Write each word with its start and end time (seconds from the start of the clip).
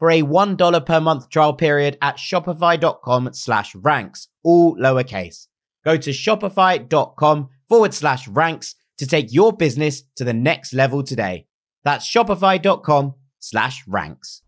for 0.00 0.10
a 0.10 0.22
$1 0.22 0.86
per 0.86 1.00
month 1.00 1.28
trial 1.28 1.52
period 1.52 1.96
at 2.02 2.16
shopify.com 2.16 3.32
slash 3.32 3.76
ranks, 3.76 4.26
all 4.42 4.76
lowercase. 4.76 5.46
Go 5.84 5.96
to 5.96 6.10
shopify.com 6.10 7.48
forward 7.68 7.94
slash 7.94 8.26
ranks 8.26 8.74
to 8.98 9.06
take 9.06 9.32
your 9.32 9.52
business 9.52 10.02
to 10.16 10.24
the 10.24 10.32
next 10.32 10.74
level 10.74 11.04
today. 11.04 11.46
That's 11.84 12.10
shopify.com 12.10 13.14
slash 13.38 13.84
ranks. 13.86 14.42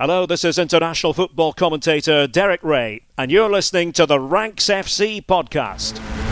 Hello, 0.00 0.26
this 0.26 0.44
is 0.44 0.58
international 0.58 1.12
football 1.12 1.52
commentator 1.52 2.26
Derek 2.26 2.62
Rae, 2.64 3.02
and 3.16 3.30
you're 3.30 3.50
listening 3.50 3.92
to 3.92 4.06
the 4.06 4.18
Ranks 4.18 4.64
FC 4.64 5.24
podcast. 5.24 6.23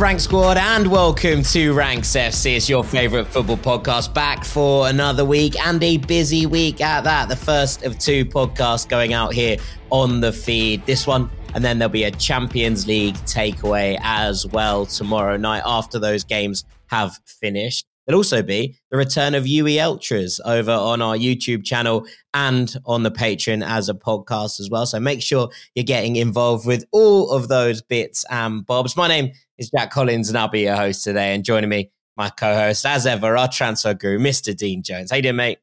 Rank 0.00 0.20
Squad, 0.20 0.56
and 0.56 0.86
welcome 0.90 1.42
to 1.42 1.74
Ranks 1.74 2.16
FC. 2.16 2.56
It's 2.56 2.70
your 2.70 2.82
favorite 2.82 3.26
football 3.26 3.58
podcast 3.58 4.14
back 4.14 4.46
for 4.46 4.88
another 4.88 5.26
week 5.26 5.60
and 5.60 5.82
a 5.84 5.98
busy 5.98 6.46
week 6.46 6.80
at 6.80 7.04
that. 7.04 7.28
The 7.28 7.36
first 7.36 7.84
of 7.84 7.98
two 7.98 8.24
podcasts 8.24 8.88
going 8.88 9.12
out 9.12 9.34
here 9.34 9.58
on 9.90 10.22
the 10.22 10.32
feed. 10.32 10.86
This 10.86 11.06
one, 11.06 11.30
and 11.54 11.62
then 11.62 11.78
there'll 11.78 11.92
be 11.92 12.04
a 12.04 12.10
Champions 12.12 12.86
League 12.86 13.16
takeaway 13.26 13.98
as 14.02 14.46
well 14.46 14.86
tomorrow 14.86 15.36
night 15.36 15.62
after 15.66 15.98
those 15.98 16.24
games 16.24 16.64
have 16.86 17.18
finished. 17.26 17.86
There'll 18.06 18.18
also 18.18 18.42
be 18.42 18.76
the 18.90 18.96
return 18.96 19.34
of 19.34 19.46
UE 19.46 19.78
Ultras 19.78 20.40
over 20.44 20.72
on 20.72 21.00
our 21.02 21.16
YouTube 21.16 21.64
channel 21.64 22.06
and 22.34 22.74
on 22.86 23.02
the 23.02 23.10
Patreon 23.10 23.64
as 23.64 23.88
a 23.88 23.94
podcast 23.94 24.58
as 24.58 24.68
well. 24.70 24.86
So 24.86 24.98
make 24.98 25.22
sure 25.22 25.50
you're 25.74 25.84
getting 25.84 26.16
involved 26.16 26.66
with 26.66 26.84
all 26.92 27.30
of 27.30 27.48
those 27.48 27.82
bits 27.82 28.24
and 28.30 28.66
bobs. 28.66 28.96
My 28.96 29.06
name 29.06 29.32
is 29.58 29.70
Jack 29.70 29.90
Collins, 29.90 30.28
and 30.28 30.38
I'll 30.38 30.48
be 30.48 30.62
your 30.62 30.76
host 30.76 31.04
today. 31.04 31.34
And 31.34 31.44
joining 31.44 31.70
me, 31.70 31.90
my 32.16 32.30
co-host, 32.30 32.84
as 32.84 33.06
ever, 33.06 33.36
our 33.36 33.48
transfer 33.48 33.94
guru, 33.94 34.18
Mr. 34.18 34.56
Dean 34.56 34.82
Jones. 34.82 35.10
How 35.10 35.16
you 35.16 35.22
doing, 35.22 35.36
mate? 35.36 35.58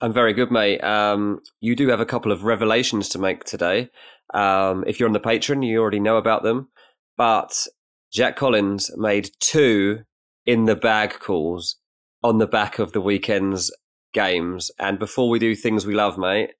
I'm 0.00 0.12
very 0.12 0.32
good, 0.32 0.50
mate. 0.50 0.82
Um, 0.82 1.40
you 1.60 1.76
do 1.76 1.88
have 1.88 2.00
a 2.00 2.06
couple 2.06 2.32
of 2.32 2.44
revelations 2.44 3.08
to 3.10 3.18
make 3.18 3.44
today. 3.44 3.88
Um, 4.32 4.84
if 4.86 4.98
you're 4.98 5.08
on 5.08 5.12
the 5.12 5.20
Patreon, 5.20 5.66
you 5.66 5.80
already 5.80 6.00
know 6.00 6.16
about 6.16 6.42
them. 6.42 6.68
But 7.16 7.66
Jack 8.12 8.36
Collins 8.36 8.90
made 8.96 9.30
two 9.40 10.00
in 10.46 10.64
the 10.64 10.76
bag 10.76 11.18
calls 11.20 11.76
on 12.22 12.38
the 12.38 12.46
back 12.46 12.78
of 12.78 12.92
the 12.92 13.00
weekend's 13.00 13.70
games. 14.12 14.70
And 14.78 14.98
before 14.98 15.28
we 15.28 15.38
do 15.38 15.54
things 15.54 15.86
we 15.86 15.94
love, 15.94 16.16
mate, 16.18 16.52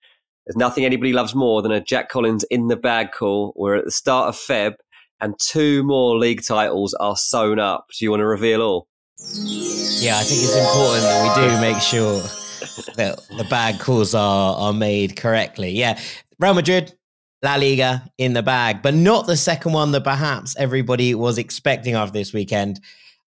there's 0.47 0.57
nothing 0.57 0.85
anybody 0.85 1.13
loves 1.13 1.35
more 1.35 1.63
than 1.63 1.73
a 1.73 1.81
Jack 1.81 2.09
Collins 2.09 2.45
in 2.45 2.69
the 2.69 2.77
bag 2.77 3.13
call. 3.13 3.53
We're 3.57 3.77
at 3.77 3.85
the 3.85 3.91
start 3.91 4.29
of 4.29 4.37
Feb 4.37 4.75
and 5.21 5.39
two 5.39 5.83
more 5.85 6.19
league 6.19 6.45
titles 6.45 6.93
are 6.95 7.17
sewn 7.17 7.59
up. 7.59 7.87
Do 7.99 8.05
you 8.05 8.11
want 8.11 8.21
to 8.21 8.27
reveal 8.27 8.61
all? 8.61 8.89
Yeah, 9.33 10.19
I 10.19 10.23
think 10.23 10.43
it's 10.43 10.57
important 10.57 11.03
that 11.05 11.39
we 11.39 11.49
do 11.49 11.61
make 11.61 11.81
sure 11.81 12.21
that 12.97 13.21
the 13.39 13.47
bag 13.49 13.81
calls 13.81 14.15
are 14.15 14.57
are 14.57 14.73
made 14.73 15.17
correctly. 15.17 15.71
Yeah, 15.71 15.99
Real 16.39 16.53
Madrid, 16.53 16.95
La 17.43 17.55
Liga 17.55 18.11
in 18.19 18.33
the 18.35 18.43
bag, 18.43 18.83
but 18.83 18.95
not 18.95 19.27
the 19.27 19.37
second 19.37 19.73
one 19.73 19.93
that 19.93 20.05
perhaps 20.05 20.57
everybody 20.57 21.15
was 21.15 21.39
expecting 21.39 21.95
after 21.95 22.13
this 22.13 22.33
weekend. 22.33 22.81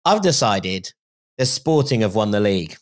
I've 0.06 0.22
decided 0.22 0.94
the 1.38 1.46
Sporting 1.46 2.02
have 2.02 2.16
won 2.16 2.32
the 2.32 2.40
league 2.40 2.78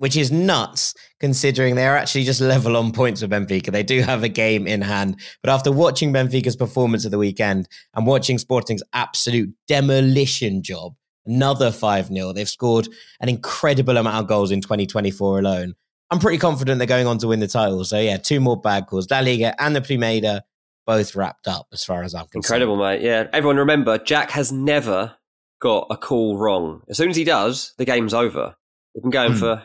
which 0.00 0.16
is 0.16 0.32
nuts 0.32 0.94
considering 1.20 1.74
they 1.74 1.86
are 1.86 1.94
actually 1.94 2.24
just 2.24 2.40
level 2.40 2.74
on 2.74 2.90
points 2.90 3.20
with 3.20 3.30
Benfica. 3.30 3.70
They 3.70 3.82
do 3.82 4.00
have 4.00 4.22
a 4.22 4.30
game 4.30 4.66
in 4.66 4.80
hand. 4.80 5.20
But 5.42 5.50
after 5.50 5.70
watching 5.70 6.10
Benfica's 6.10 6.56
performance 6.56 7.04
of 7.04 7.10
the 7.10 7.18
weekend 7.18 7.68
and 7.94 8.06
watching 8.06 8.38
Sporting's 8.38 8.82
absolute 8.94 9.50
demolition 9.68 10.62
job, 10.62 10.94
another 11.26 11.70
5 11.70 12.06
0, 12.06 12.32
they've 12.32 12.48
scored 12.48 12.88
an 13.20 13.28
incredible 13.28 13.98
amount 13.98 14.16
of 14.16 14.26
goals 14.26 14.50
in 14.50 14.62
2024 14.62 15.38
alone. 15.38 15.74
I'm 16.10 16.18
pretty 16.18 16.38
confident 16.38 16.78
they're 16.78 16.86
going 16.86 17.06
on 17.06 17.18
to 17.18 17.28
win 17.28 17.40
the 17.40 17.46
title. 17.46 17.84
So, 17.84 18.00
yeah, 18.00 18.16
two 18.16 18.40
more 18.40 18.58
bad 18.58 18.86
calls. 18.86 19.10
La 19.10 19.20
Liga 19.20 19.54
and 19.62 19.76
the 19.76 19.82
Primera 19.82 20.40
both 20.86 21.14
wrapped 21.14 21.46
up 21.46 21.66
as 21.74 21.84
far 21.84 22.04
as 22.04 22.14
I'm 22.14 22.26
concerned. 22.28 22.62
Incredible, 22.62 22.76
mate. 22.76 23.02
Yeah. 23.02 23.26
Everyone 23.34 23.58
remember, 23.58 23.98
Jack 23.98 24.30
has 24.30 24.50
never 24.50 25.14
got 25.60 25.86
a 25.90 25.96
call 25.96 26.36
wrong. 26.36 26.82
As 26.88 26.96
soon 26.96 27.10
as 27.10 27.16
he 27.16 27.24
does, 27.24 27.74
the 27.78 27.84
game's 27.84 28.14
over. 28.14 28.56
He's 28.94 29.02
been 29.02 29.10
going 29.10 29.32
hmm. 29.32 29.38
for 29.38 29.62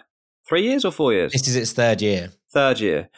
Three 0.48 0.64
years 0.64 0.86
or 0.86 0.92
four 0.92 1.12
years? 1.12 1.32
This 1.32 1.48
is 1.48 1.56
its 1.56 1.74
third 1.74 2.02
year. 2.02 2.32
Third 2.52 2.80
year. 2.80 3.10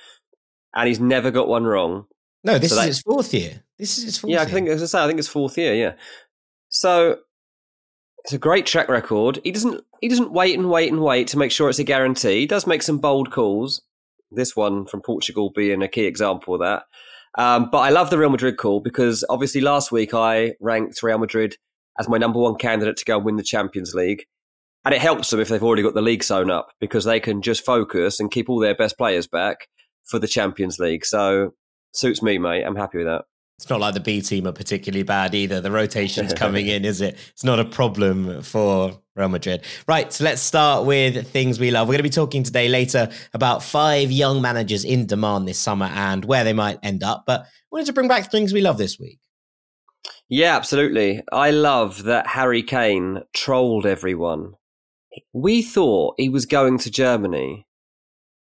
And 0.74 0.88
he's 0.88 1.00
never 1.00 1.30
got 1.30 1.48
one 1.48 1.66
wrong. 1.66 2.06
No, 2.44 2.58
this 2.58 2.70
so 2.70 2.78
is 2.78 2.82
that, 2.82 2.90
its 2.90 3.02
fourth 3.02 3.34
year. 3.34 3.64
This 3.78 3.98
is 3.98 4.06
its 4.06 4.18
fourth 4.18 4.32
yeah, 4.32 4.40
year. 4.40 4.48
I 4.48 4.52
think, 4.52 4.70
as 4.70 4.82
I 4.82 4.86
say, 4.86 5.04
I 5.04 5.08
think 5.08 5.20
it's 5.20 5.28
fourth 5.28 5.58
year, 5.58 5.74
yeah. 5.74 5.94
So 6.70 7.18
it's 8.24 8.34
a 8.34 8.38
great 8.38 8.66
track 8.66 8.88
record. 8.88 9.40
He 9.44 9.52
doesn't 9.52 9.84
he 10.02 10.08
doesn't 10.08 10.32
wait 10.32 10.58
and 10.58 10.70
wait 10.70 10.92
and 10.92 11.02
wait 11.02 11.28
to 11.30 11.38
make 11.38 11.52
sure 11.52 11.70
it's 11.70 11.80
a 11.80 11.84
guarantee. 11.84 12.40
He 12.40 12.46
does 12.46 12.68
make 12.68 12.84
some 12.84 13.00
bold 13.00 13.32
calls. 13.32 13.82
This 14.32 14.56
one 14.56 14.86
from 14.86 15.02
Portugal 15.02 15.52
being 15.56 15.82
a 15.82 15.88
key 15.88 16.06
example 16.06 16.54
of 16.54 16.62
that. 16.62 16.84
Um, 17.38 17.70
but 17.72 17.80
I 17.80 17.90
love 17.90 18.10
the 18.10 18.18
Real 18.18 18.30
Madrid 18.30 18.58
call 18.58 18.80
because 18.80 19.24
obviously 19.30 19.62
last 19.62 19.92
week 19.92 20.14
I 20.14 20.56
ranked 20.60 21.02
Real 21.04 21.18
Madrid 21.18 21.56
as 22.00 22.10
my 22.10 22.18
number 22.18 22.40
one 22.40 22.56
candidate 22.56 22.98
to 22.98 23.06
go 23.06 23.18
and 23.18 23.26
win 23.26 23.38
the 23.38 23.44
Champions 23.44 23.94
League. 23.94 24.26
And 24.86 24.94
it 24.94 25.02
helps 25.02 25.30
them 25.30 25.40
if 25.40 25.50
they've 25.50 25.64
already 25.64 25.84
got 25.84 25.96
the 25.96 26.02
league 26.02 26.24
sewn 26.24 26.50
up 26.50 26.70
because 26.80 27.04
they 27.04 27.20
can 27.20 27.42
just 27.42 27.66
focus 27.66 28.20
and 28.20 28.32
keep 28.32 28.50
all 28.50 28.60
their 28.60 28.76
best 28.76 28.98
players 28.98 29.28
back 29.28 29.68
for 30.06 30.18
the 30.20 30.28
Champions 30.28 30.80
League. 30.80 31.06
So 31.06 31.54
suits 31.94 32.22
me, 32.22 32.38
mate. 32.38 32.64
I'm 32.64 32.76
happy 32.76 33.00
with 33.00 33.08
that. 33.08 33.26
It's 33.58 33.70
not 33.72 33.80
like 33.80 33.96
the 33.96 34.00
B 34.00 34.22
team 34.22 34.46
are 34.46 34.52
particularly 34.52 35.02
bad 35.02 35.34
either. 35.34 35.60
The 35.62 35.72
rotation's 35.72 36.32
coming 36.36 36.68
in, 36.68 36.86
is 36.86 37.02
it? 37.02 37.18
It's 37.32 37.44
not 37.44 37.60
a 37.60 37.66
problem 37.66 38.44
for 38.44 39.02
Real 39.16 39.30
Madrid. 39.30 39.66
Right, 39.88 40.14
so 40.14 40.24
let's 40.24 40.44
start 40.44 40.86
with 40.86 41.28
things 41.28 41.60
we 41.60 41.72
love. 41.72 41.88
We're 41.88 41.94
going 41.94 42.00
to 42.00 42.04
be 42.04 42.10
talking 42.12 42.44
today 42.44 42.70
later 42.70 43.10
about 43.34 43.64
five 43.64 44.12
young 44.12 44.44
managers 44.44 44.86
in 44.86 45.08
demand 45.08 45.48
this 45.48 45.58
summer 45.58 45.88
and 45.88 46.24
where 46.24 46.44
they 46.44 46.54
might 46.54 46.78
end 46.84 47.02
up. 47.02 47.24
But 47.26 47.42
I 47.42 47.46
wanted 47.72 47.88
to 47.88 47.94
bring 47.94 48.08
back 48.08 48.30
things 48.30 48.54
we 48.54 48.62
love 48.62 48.78
this 48.78 49.00
week. 49.00 49.20
Yeah, 50.30 50.56
absolutely. 50.56 51.24
I 51.32 51.52
love 51.52 52.04
that 52.04 52.28
Harry 52.28 52.64
Kane 52.64 53.24
trolled 53.34 53.86
everyone 53.86 54.54
we 55.34 55.62
thought 55.62 56.16
he 56.18 56.30
was 56.30 56.46
going 56.46 56.78
to 56.80 56.92
Germany 56.92 57.68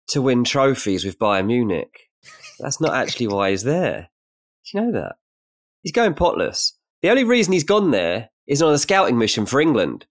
to 0.09 0.21
win 0.21 0.43
trophies 0.43 1.05
with 1.05 1.19
Bayern 1.19 1.47
Munich. 1.47 2.09
That's 2.59 2.81
not 2.81 2.95
actually 2.95 3.27
why 3.27 3.51
he's 3.51 3.63
there. 3.63 4.09
Do 4.65 4.77
you 4.77 4.85
know 4.85 4.91
that? 4.99 5.15
He's 5.81 5.91
going 5.91 6.13
potless. 6.13 6.73
The 7.01 7.09
only 7.09 7.23
reason 7.23 7.53
he's 7.53 7.63
gone 7.63 7.91
there 7.91 8.29
is 8.47 8.61
on 8.61 8.73
a 8.73 8.77
scouting 8.77 9.17
mission 9.17 9.45
for 9.45 9.61
England. 9.61 10.05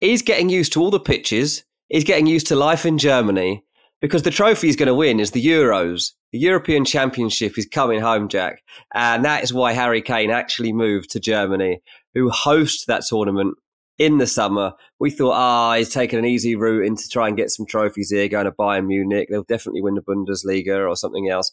He's 0.00 0.22
getting 0.22 0.48
used 0.48 0.72
to 0.74 0.80
all 0.80 0.90
the 0.90 1.00
pitches. 1.00 1.64
He's 1.88 2.04
getting 2.04 2.26
used 2.26 2.48
to 2.48 2.56
life 2.56 2.84
in 2.84 2.98
Germany 2.98 3.64
because 4.00 4.22
the 4.22 4.30
trophy 4.30 4.66
he's 4.66 4.76
going 4.76 4.88
to 4.88 4.94
win 4.94 5.20
is 5.20 5.30
the 5.30 5.44
Euros. 5.44 6.12
The 6.32 6.38
European 6.38 6.84
Championship 6.84 7.56
is 7.56 7.66
coming 7.66 8.00
home, 8.00 8.28
Jack. 8.28 8.62
And 8.94 9.24
that 9.24 9.42
is 9.42 9.52
why 9.52 9.72
Harry 9.72 10.02
Kane 10.02 10.30
actually 10.30 10.72
moved 10.72 11.10
to 11.10 11.20
Germany, 11.20 11.80
who 12.14 12.28
host 12.30 12.86
that 12.86 13.02
tournament 13.08 13.56
in 13.98 14.18
the 14.18 14.26
summer. 14.26 14.72
We 15.00 15.10
thought, 15.10 15.32
ah, 15.32 15.74
he's 15.74 15.88
taken 15.88 16.18
an 16.18 16.26
easy 16.26 16.56
route 16.56 16.84
in 16.84 16.96
to 16.96 17.08
try 17.08 17.28
and 17.28 17.36
get 17.36 17.50
some 17.50 17.66
trophies 17.66 18.10
here, 18.10 18.28
going 18.28 18.44
to 18.44 18.52
Bayern 18.52 18.86
Munich. 18.86 19.28
They'll 19.30 19.44
definitely 19.44 19.82
win 19.82 19.94
the 19.94 20.02
Bundesliga 20.02 20.88
or 20.88 20.96
something 20.96 21.28
else. 21.28 21.52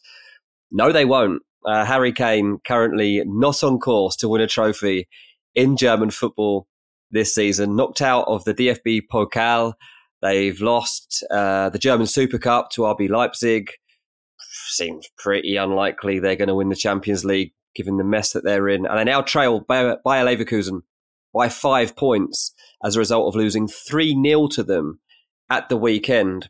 No, 0.72 0.92
they 0.92 1.06
won't. 1.06 1.42
Uh, 1.66 1.86
Harry 1.86 2.12
Kane 2.12 2.58
currently 2.66 3.24
not 3.26 3.64
on 3.64 3.80
course 3.80 4.18
to 4.18 4.28
win 4.28 4.42
a 4.42 4.48
trophy 4.48 5.08
in 5.56 5.78
German 5.78 6.10
football 6.10 6.68
this 7.12 7.34
season. 7.34 7.76
Knocked 7.76 8.02
out 8.02 8.28
of 8.28 8.44
the 8.44 8.54
DFB 8.54 9.04
Pokal. 9.12 9.74
They've 10.24 10.60
lost 10.62 11.22
uh, 11.30 11.70
the 11.70 11.78
German 11.78 12.08
Super 12.08 12.38
Cup 12.38 12.70
to 12.72 12.84
RB 12.84 13.10
Leipzig. 13.10 13.72
Seems 14.70 15.10
pretty 15.18 15.58
unlikely 15.58 16.18
they're 16.18 16.38
going 16.38 16.48
to 16.48 16.56
win 16.56 16.70
the 16.70 16.78
Champions 16.78 17.26
League 17.26 17.52
given 17.76 17.98
the 17.98 18.06
mess 18.06 18.32
that 18.32 18.46
they're 18.46 18.70
in. 18.70 18.86
And 18.86 18.98
they 18.98 19.04
now 19.04 19.22
trail 19.22 19.60
Bayer 19.60 19.98
Leverkusen 20.06 20.84
by 21.34 21.50
five 21.50 21.98
points 21.98 22.54
as 22.82 22.96
a 22.96 23.00
result 23.00 23.28
of 23.28 23.36
losing 23.36 23.68
3 23.68 24.18
0 24.24 24.48
to 24.48 24.64
them 24.64 25.02
at 25.50 25.68
the 25.68 25.76
weekend. 25.76 26.50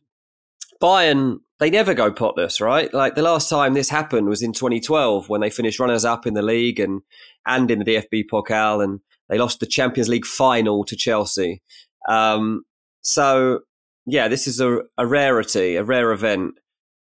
Bayern, 0.79 1.39
they 1.59 1.71
never 1.71 1.95
go 1.95 2.11
potless, 2.11 2.61
right? 2.61 2.93
Like 2.93 3.15
the 3.15 3.23
last 3.23 3.49
time 3.49 3.73
this 3.73 3.89
happened 3.89 4.27
was 4.27 4.43
in 4.43 4.53
2012 4.53 5.29
when 5.29 5.41
they 5.41 5.49
finished 5.49 5.79
runners 5.79 6.05
up 6.05 6.27
in 6.27 6.35
the 6.35 6.43
league 6.43 6.79
and, 6.79 7.01
and 7.47 7.71
in 7.71 7.79
the 7.79 7.85
DFB 7.85 8.25
Pokal 8.31 8.83
and 8.83 8.99
they 9.29 9.39
lost 9.39 9.61
the 9.61 9.65
Champions 9.65 10.09
League 10.09 10.27
final 10.27 10.83
to 10.83 10.95
Chelsea. 10.95 11.63
Um, 12.07 12.65
so, 13.03 13.59
yeah, 14.05 14.27
this 14.27 14.47
is 14.47 14.59
a, 14.59 14.79
a 14.97 15.05
rarity, 15.05 15.75
a 15.75 15.83
rare 15.83 16.11
event. 16.11 16.55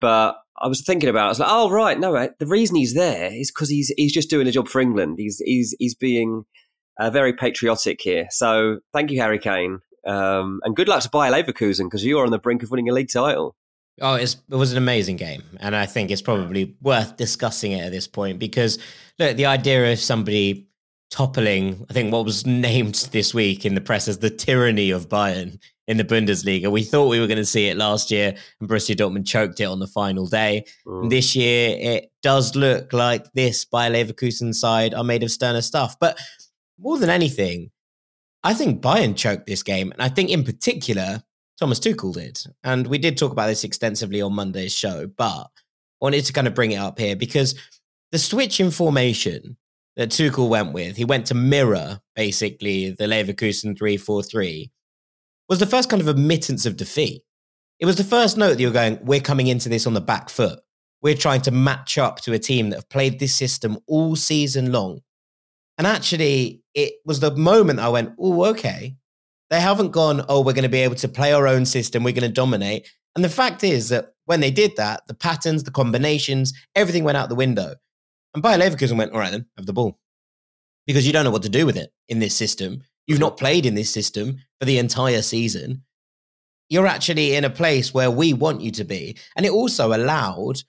But 0.01 0.35
I 0.57 0.67
was 0.67 0.81
thinking 0.81 1.09
about 1.09 1.23
it. 1.23 1.25
I 1.25 1.29
was 1.29 1.39
like, 1.39 1.49
oh, 1.51 1.69
right. 1.69 1.99
No, 1.99 2.29
the 2.37 2.45
reason 2.45 2.75
he's 2.75 2.93
there 2.93 3.31
is 3.33 3.51
because 3.51 3.69
he's, 3.69 3.91
he's 3.95 4.13
just 4.13 4.29
doing 4.29 4.47
a 4.47 4.51
job 4.51 4.67
for 4.67 4.81
England. 4.81 5.15
He's, 5.17 5.41
he's, 5.45 5.75
he's 5.79 5.95
being 5.95 6.43
uh, 6.99 7.09
very 7.09 7.33
patriotic 7.33 8.01
here. 8.01 8.27
So 8.29 8.79
thank 8.93 9.11
you, 9.11 9.21
Harry 9.21 9.39
Kane. 9.39 9.79
Um, 10.05 10.59
and 10.63 10.75
good 10.75 10.89
luck 10.89 11.01
to 11.03 11.09
Bayer 11.09 11.31
Leverkusen 11.31 11.85
because 11.85 12.05
you're 12.05 12.25
on 12.25 12.31
the 12.31 12.39
brink 12.39 12.63
of 12.63 12.71
winning 12.71 12.89
a 12.89 12.93
league 12.93 13.09
title. 13.11 13.55
Oh, 14.01 14.15
it 14.15 14.35
was 14.49 14.71
an 14.71 14.77
amazing 14.77 15.17
game. 15.17 15.43
And 15.59 15.75
I 15.75 15.85
think 15.85 16.11
it's 16.11 16.21
probably 16.21 16.75
worth 16.81 17.15
discussing 17.15 17.73
it 17.73 17.85
at 17.85 17.91
this 17.91 18.07
point 18.07 18.39
because, 18.39 18.79
look, 19.19 19.37
the 19.37 19.45
idea 19.45 19.91
of 19.91 19.99
somebody 19.99 20.67
toppling, 21.11 21.85
I 21.89 21.93
think 21.93 22.11
what 22.11 22.25
was 22.25 22.45
named 22.45 22.95
this 23.11 23.33
week 23.33 23.65
in 23.65 23.75
the 23.75 23.81
press 23.81 24.07
as 24.07 24.19
the 24.19 24.29
tyranny 24.29 24.91
of 24.91 25.09
Bayern 25.09 25.59
in 25.87 25.97
the 25.97 26.03
Bundesliga. 26.03 26.71
We 26.71 26.83
thought 26.83 27.09
we 27.09 27.19
were 27.19 27.27
going 27.27 27.37
to 27.37 27.45
see 27.45 27.67
it 27.67 27.77
last 27.77 28.11
year, 28.11 28.35
and 28.59 28.69
Borussia 28.69 28.95
Dortmund 28.95 29.27
choked 29.27 29.59
it 29.59 29.65
on 29.65 29.79
the 29.79 29.87
final 29.87 30.27
day. 30.27 30.65
Mm. 30.85 31.09
This 31.09 31.35
year, 31.35 31.75
it 31.79 32.11
does 32.21 32.55
look 32.55 32.93
like 32.93 33.31
this 33.33 33.65
Bayer 33.65 33.91
Leverkusen 33.91 34.53
side 34.53 34.93
are 34.93 35.03
made 35.03 35.23
of 35.23 35.31
sterner 35.31 35.61
stuff. 35.61 35.97
But 35.99 36.17
more 36.79 36.97
than 36.97 37.09
anything, 37.09 37.71
I 38.43 38.53
think 38.53 38.81
Bayern 38.81 39.15
choked 39.15 39.45
this 39.45 39.63
game. 39.63 39.91
And 39.91 40.01
I 40.01 40.09
think 40.09 40.29
in 40.29 40.43
particular, 40.43 41.23
Thomas 41.59 41.79
Tuchel 41.79 42.13
did. 42.13 42.39
And 42.63 42.87
we 42.87 42.97
did 42.97 43.17
talk 43.17 43.31
about 43.31 43.47
this 43.47 43.63
extensively 43.63 44.21
on 44.21 44.33
Monday's 44.33 44.73
show, 44.73 45.07
but 45.07 45.47
wanted 46.01 46.25
to 46.25 46.33
kind 46.33 46.47
of 46.47 46.55
bring 46.55 46.71
it 46.71 46.77
up 46.77 46.99
here 46.99 47.15
because 47.15 47.55
the 48.11 48.19
switch 48.19 48.59
in 48.59 48.71
formation 48.71 49.55
that 49.95 50.09
Tuchel 50.09 50.49
went 50.49 50.73
with, 50.73 50.97
he 50.97 51.05
went 51.05 51.25
to 51.27 51.33
mirror 51.33 52.01
basically 52.15 52.91
the 52.91 53.05
Leverkusen 53.05 53.77
3 53.77 53.97
4 53.97 54.23
3, 54.23 54.71
was 55.49 55.59
the 55.59 55.65
first 55.65 55.89
kind 55.89 56.01
of 56.01 56.07
admittance 56.07 56.65
of 56.65 56.77
defeat. 56.77 57.21
It 57.79 57.85
was 57.85 57.97
the 57.97 58.03
first 58.03 58.37
note 58.37 58.51
that 58.51 58.59
you 58.59 58.67
were 58.67 58.73
going, 58.73 58.99
we're 59.03 59.19
coming 59.19 59.47
into 59.47 59.69
this 59.69 59.85
on 59.85 59.93
the 59.93 60.01
back 60.01 60.29
foot. 60.29 60.59
We're 61.01 61.15
trying 61.15 61.41
to 61.41 61.51
match 61.51 61.97
up 61.97 62.21
to 62.21 62.33
a 62.33 62.39
team 62.39 62.69
that 62.69 62.77
have 62.77 62.89
played 62.89 63.19
this 63.19 63.35
system 63.35 63.77
all 63.87 64.15
season 64.15 64.71
long. 64.71 65.01
And 65.77 65.85
actually, 65.85 66.63
it 66.73 66.93
was 67.05 67.19
the 67.19 67.35
moment 67.35 67.79
I 67.79 67.89
went, 67.89 68.13
oh, 68.19 68.45
okay. 68.45 68.95
They 69.49 69.59
haven't 69.59 69.91
gone, 69.91 70.23
oh, 70.29 70.41
we're 70.41 70.53
going 70.53 70.63
to 70.63 70.69
be 70.69 70.79
able 70.79 70.95
to 70.95 71.07
play 71.07 71.33
our 71.33 71.47
own 71.47 71.65
system. 71.65 72.03
We're 72.03 72.13
going 72.13 72.27
to 72.27 72.33
dominate. 72.33 72.89
And 73.15 73.23
the 73.23 73.29
fact 73.29 73.63
is 73.63 73.89
that 73.89 74.13
when 74.25 74.39
they 74.39 74.51
did 74.51 74.75
that, 74.77 75.01
the 75.07 75.13
patterns, 75.13 75.63
the 75.63 75.71
combinations, 75.71 76.53
everything 76.75 77.03
went 77.03 77.17
out 77.17 77.29
the 77.29 77.35
window. 77.35 77.75
And 78.33 78.41
Bayer 78.41 78.57
Leverkusen 78.57 78.97
went, 78.97 79.11
all 79.11 79.19
right, 79.19 79.31
then, 79.31 79.45
have 79.57 79.65
the 79.65 79.73
ball. 79.73 79.99
Because 80.87 81.05
you 81.05 81.13
don't 81.13 81.23
know 81.23 81.31
what 81.31 81.43
to 81.43 81.49
do 81.49 81.65
with 81.65 81.77
it 81.77 81.91
in 82.07 82.19
this 82.19 82.35
system. 82.35 82.83
You've 83.07 83.19
not 83.19 83.37
played 83.37 83.65
in 83.65 83.75
this 83.75 83.89
system 83.89 84.37
for 84.59 84.65
the 84.65 84.77
entire 84.77 85.21
season. 85.21 85.83
You're 86.69 86.87
actually 86.87 87.35
in 87.35 87.43
a 87.43 87.49
place 87.49 87.93
where 87.93 88.09
we 88.09 88.33
want 88.33 88.61
you 88.61 88.71
to 88.71 88.83
be. 88.83 89.17
And 89.35 89.45
it 89.45 89.51
also 89.51 89.93
allowed 89.93 90.63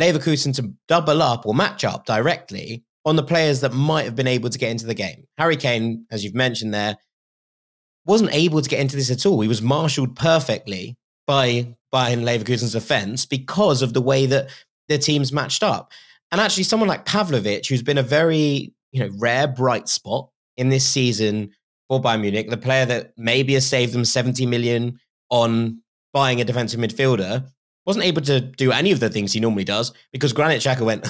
Leverkusen 0.00 0.54
to 0.56 0.72
double 0.88 1.22
up 1.22 1.46
or 1.46 1.54
match 1.54 1.84
up 1.84 2.06
directly 2.06 2.84
on 3.04 3.16
the 3.16 3.22
players 3.22 3.60
that 3.60 3.72
might 3.72 4.04
have 4.04 4.16
been 4.16 4.26
able 4.26 4.50
to 4.50 4.58
get 4.58 4.70
into 4.70 4.86
the 4.86 4.94
game. 4.94 5.24
Harry 5.38 5.56
Kane, 5.56 6.06
as 6.10 6.24
you've 6.24 6.34
mentioned 6.34 6.74
there, 6.74 6.96
wasn't 8.04 8.32
able 8.32 8.62
to 8.62 8.68
get 8.68 8.80
into 8.80 8.96
this 8.96 9.10
at 9.10 9.26
all. 9.26 9.40
He 9.40 9.48
was 9.48 9.62
marshaled 9.62 10.16
perfectly 10.16 10.96
by 11.26 11.76
Bayern 11.94 12.24
Leverkusen's 12.24 12.74
offense 12.74 13.26
because 13.26 13.82
of 13.82 13.92
the 13.92 14.02
way 14.02 14.26
that 14.26 14.48
the 14.88 14.98
teams 14.98 15.32
matched 15.32 15.62
up. 15.62 15.92
And 16.32 16.40
actually, 16.40 16.64
someone 16.64 16.88
like 16.88 17.04
Pavlovic, 17.04 17.68
who's 17.68 17.82
been 17.82 17.98
a 17.98 18.02
very 18.02 18.72
you 18.92 19.00
know 19.00 19.10
rare 19.18 19.46
bright 19.46 19.88
spot 19.88 20.28
in 20.56 20.68
this 20.68 20.84
season 20.84 21.50
for 21.88 22.00
Bayern 22.00 22.20
Munich, 22.20 22.50
the 22.50 22.56
player 22.56 22.84
that 22.86 23.12
maybe 23.16 23.54
has 23.54 23.66
saved 23.66 23.92
them 23.92 24.04
70 24.04 24.46
million 24.46 24.98
on 25.30 25.82
buying 26.12 26.40
a 26.40 26.44
defensive 26.44 26.80
midfielder, 26.80 27.46
wasn't 27.84 28.04
able 28.04 28.22
to 28.22 28.40
do 28.40 28.72
any 28.72 28.90
of 28.90 29.00
the 29.00 29.08
things 29.08 29.32
he 29.32 29.40
normally 29.40 29.64
does 29.64 29.92
because 30.12 30.32
Granit 30.32 30.60
Xhaka 30.60 30.80
went 30.80 31.06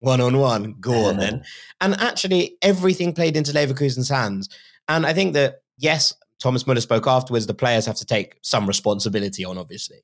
one 0.00 0.20
on 0.20 0.38
one, 0.38 0.76
go 0.80 1.08
on 1.08 1.18
then. 1.18 1.44
And 1.82 1.94
actually, 2.00 2.56
everything 2.62 3.12
played 3.12 3.36
into 3.36 3.52
Leverkusen's 3.52 4.08
hands. 4.08 4.48
And 4.88 5.06
I 5.06 5.12
think 5.12 5.34
that, 5.34 5.62
yes, 5.78 6.14
Thomas 6.40 6.66
Muller 6.66 6.80
spoke 6.80 7.06
afterwards, 7.06 7.46
the 7.46 7.54
players 7.54 7.86
have 7.86 7.96
to 7.96 8.06
take 8.06 8.38
some 8.42 8.66
responsibility 8.66 9.44
on, 9.44 9.58
obviously. 9.58 9.98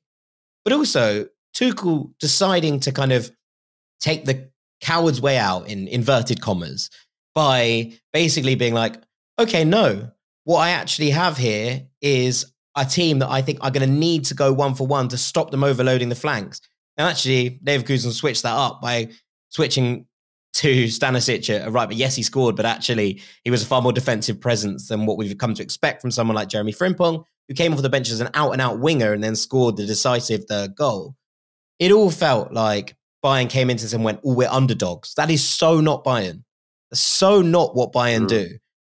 But 0.63 0.73
also, 0.73 1.27
Tuchel 1.55 2.11
deciding 2.19 2.79
to 2.81 2.91
kind 2.91 3.11
of 3.11 3.31
take 3.99 4.25
the 4.25 4.49
coward's 4.81 5.21
way 5.21 5.37
out 5.37 5.67
in 5.67 5.87
inverted 5.87 6.41
commas 6.41 6.89
by 7.33 7.93
basically 8.13 8.55
being 8.55 8.73
like, 8.73 9.01
okay, 9.39 9.63
no, 9.63 10.11
what 10.43 10.59
I 10.59 10.69
actually 10.69 11.09
have 11.11 11.37
here 11.37 11.87
is 12.01 12.53
a 12.75 12.85
team 12.85 13.19
that 13.19 13.29
I 13.29 13.41
think 13.41 13.59
are 13.61 13.71
going 13.71 13.87
to 13.87 13.93
need 13.93 14.25
to 14.25 14.33
go 14.33 14.53
one 14.53 14.75
for 14.75 14.87
one 14.87 15.07
to 15.09 15.17
stop 15.17 15.51
them 15.51 15.63
overloading 15.63 16.09
the 16.09 16.15
flanks. 16.15 16.61
And 16.95 17.07
actually, 17.07 17.59
Leverkusen 17.63 18.11
switched 18.11 18.43
that 18.43 18.55
up 18.55 18.81
by 18.81 19.09
switching 19.49 20.05
to 20.53 20.85
Stanisic 20.85 21.49
at 21.49 21.71
right. 21.71 21.87
But 21.87 21.97
yes, 21.97 22.15
he 22.15 22.23
scored, 22.23 22.55
but 22.55 22.65
actually, 22.65 23.21
he 23.43 23.51
was 23.51 23.61
a 23.61 23.65
far 23.65 23.81
more 23.81 23.93
defensive 23.93 24.39
presence 24.39 24.87
than 24.87 25.05
what 25.05 25.17
we've 25.17 25.37
come 25.37 25.53
to 25.53 25.63
expect 25.63 26.01
from 26.01 26.11
someone 26.11 26.35
like 26.35 26.49
Jeremy 26.49 26.73
Frimpong, 26.73 27.23
who 27.47 27.53
came 27.53 27.73
off 27.73 27.81
the 27.81 27.89
bench 27.89 28.09
as 28.09 28.21
an 28.21 28.29
out 28.33 28.53
and 28.53 28.61
out 28.61 28.79
winger 28.79 29.13
and 29.13 29.23
then 29.23 29.35
scored 29.35 29.77
the 29.77 29.85
decisive 29.85 30.45
third 30.45 30.75
goal. 30.75 31.15
It 31.79 31.91
all 31.91 32.09
felt 32.09 32.53
like 32.53 32.95
Bayern 33.23 33.49
came 33.49 33.69
into 33.69 33.83
this 33.83 33.93
and 33.93 34.03
went, 34.03 34.21
oh, 34.25 34.33
we're 34.33 34.49
underdogs. 34.49 35.13
That 35.15 35.29
is 35.29 35.47
so 35.47 35.79
not 35.79 36.03
Bayern. 36.03 36.43
That's 36.89 37.01
so 37.01 37.41
not 37.41 37.75
what 37.75 37.93
Bayern 37.93 38.23
mm. 38.23 38.29
do. 38.29 38.49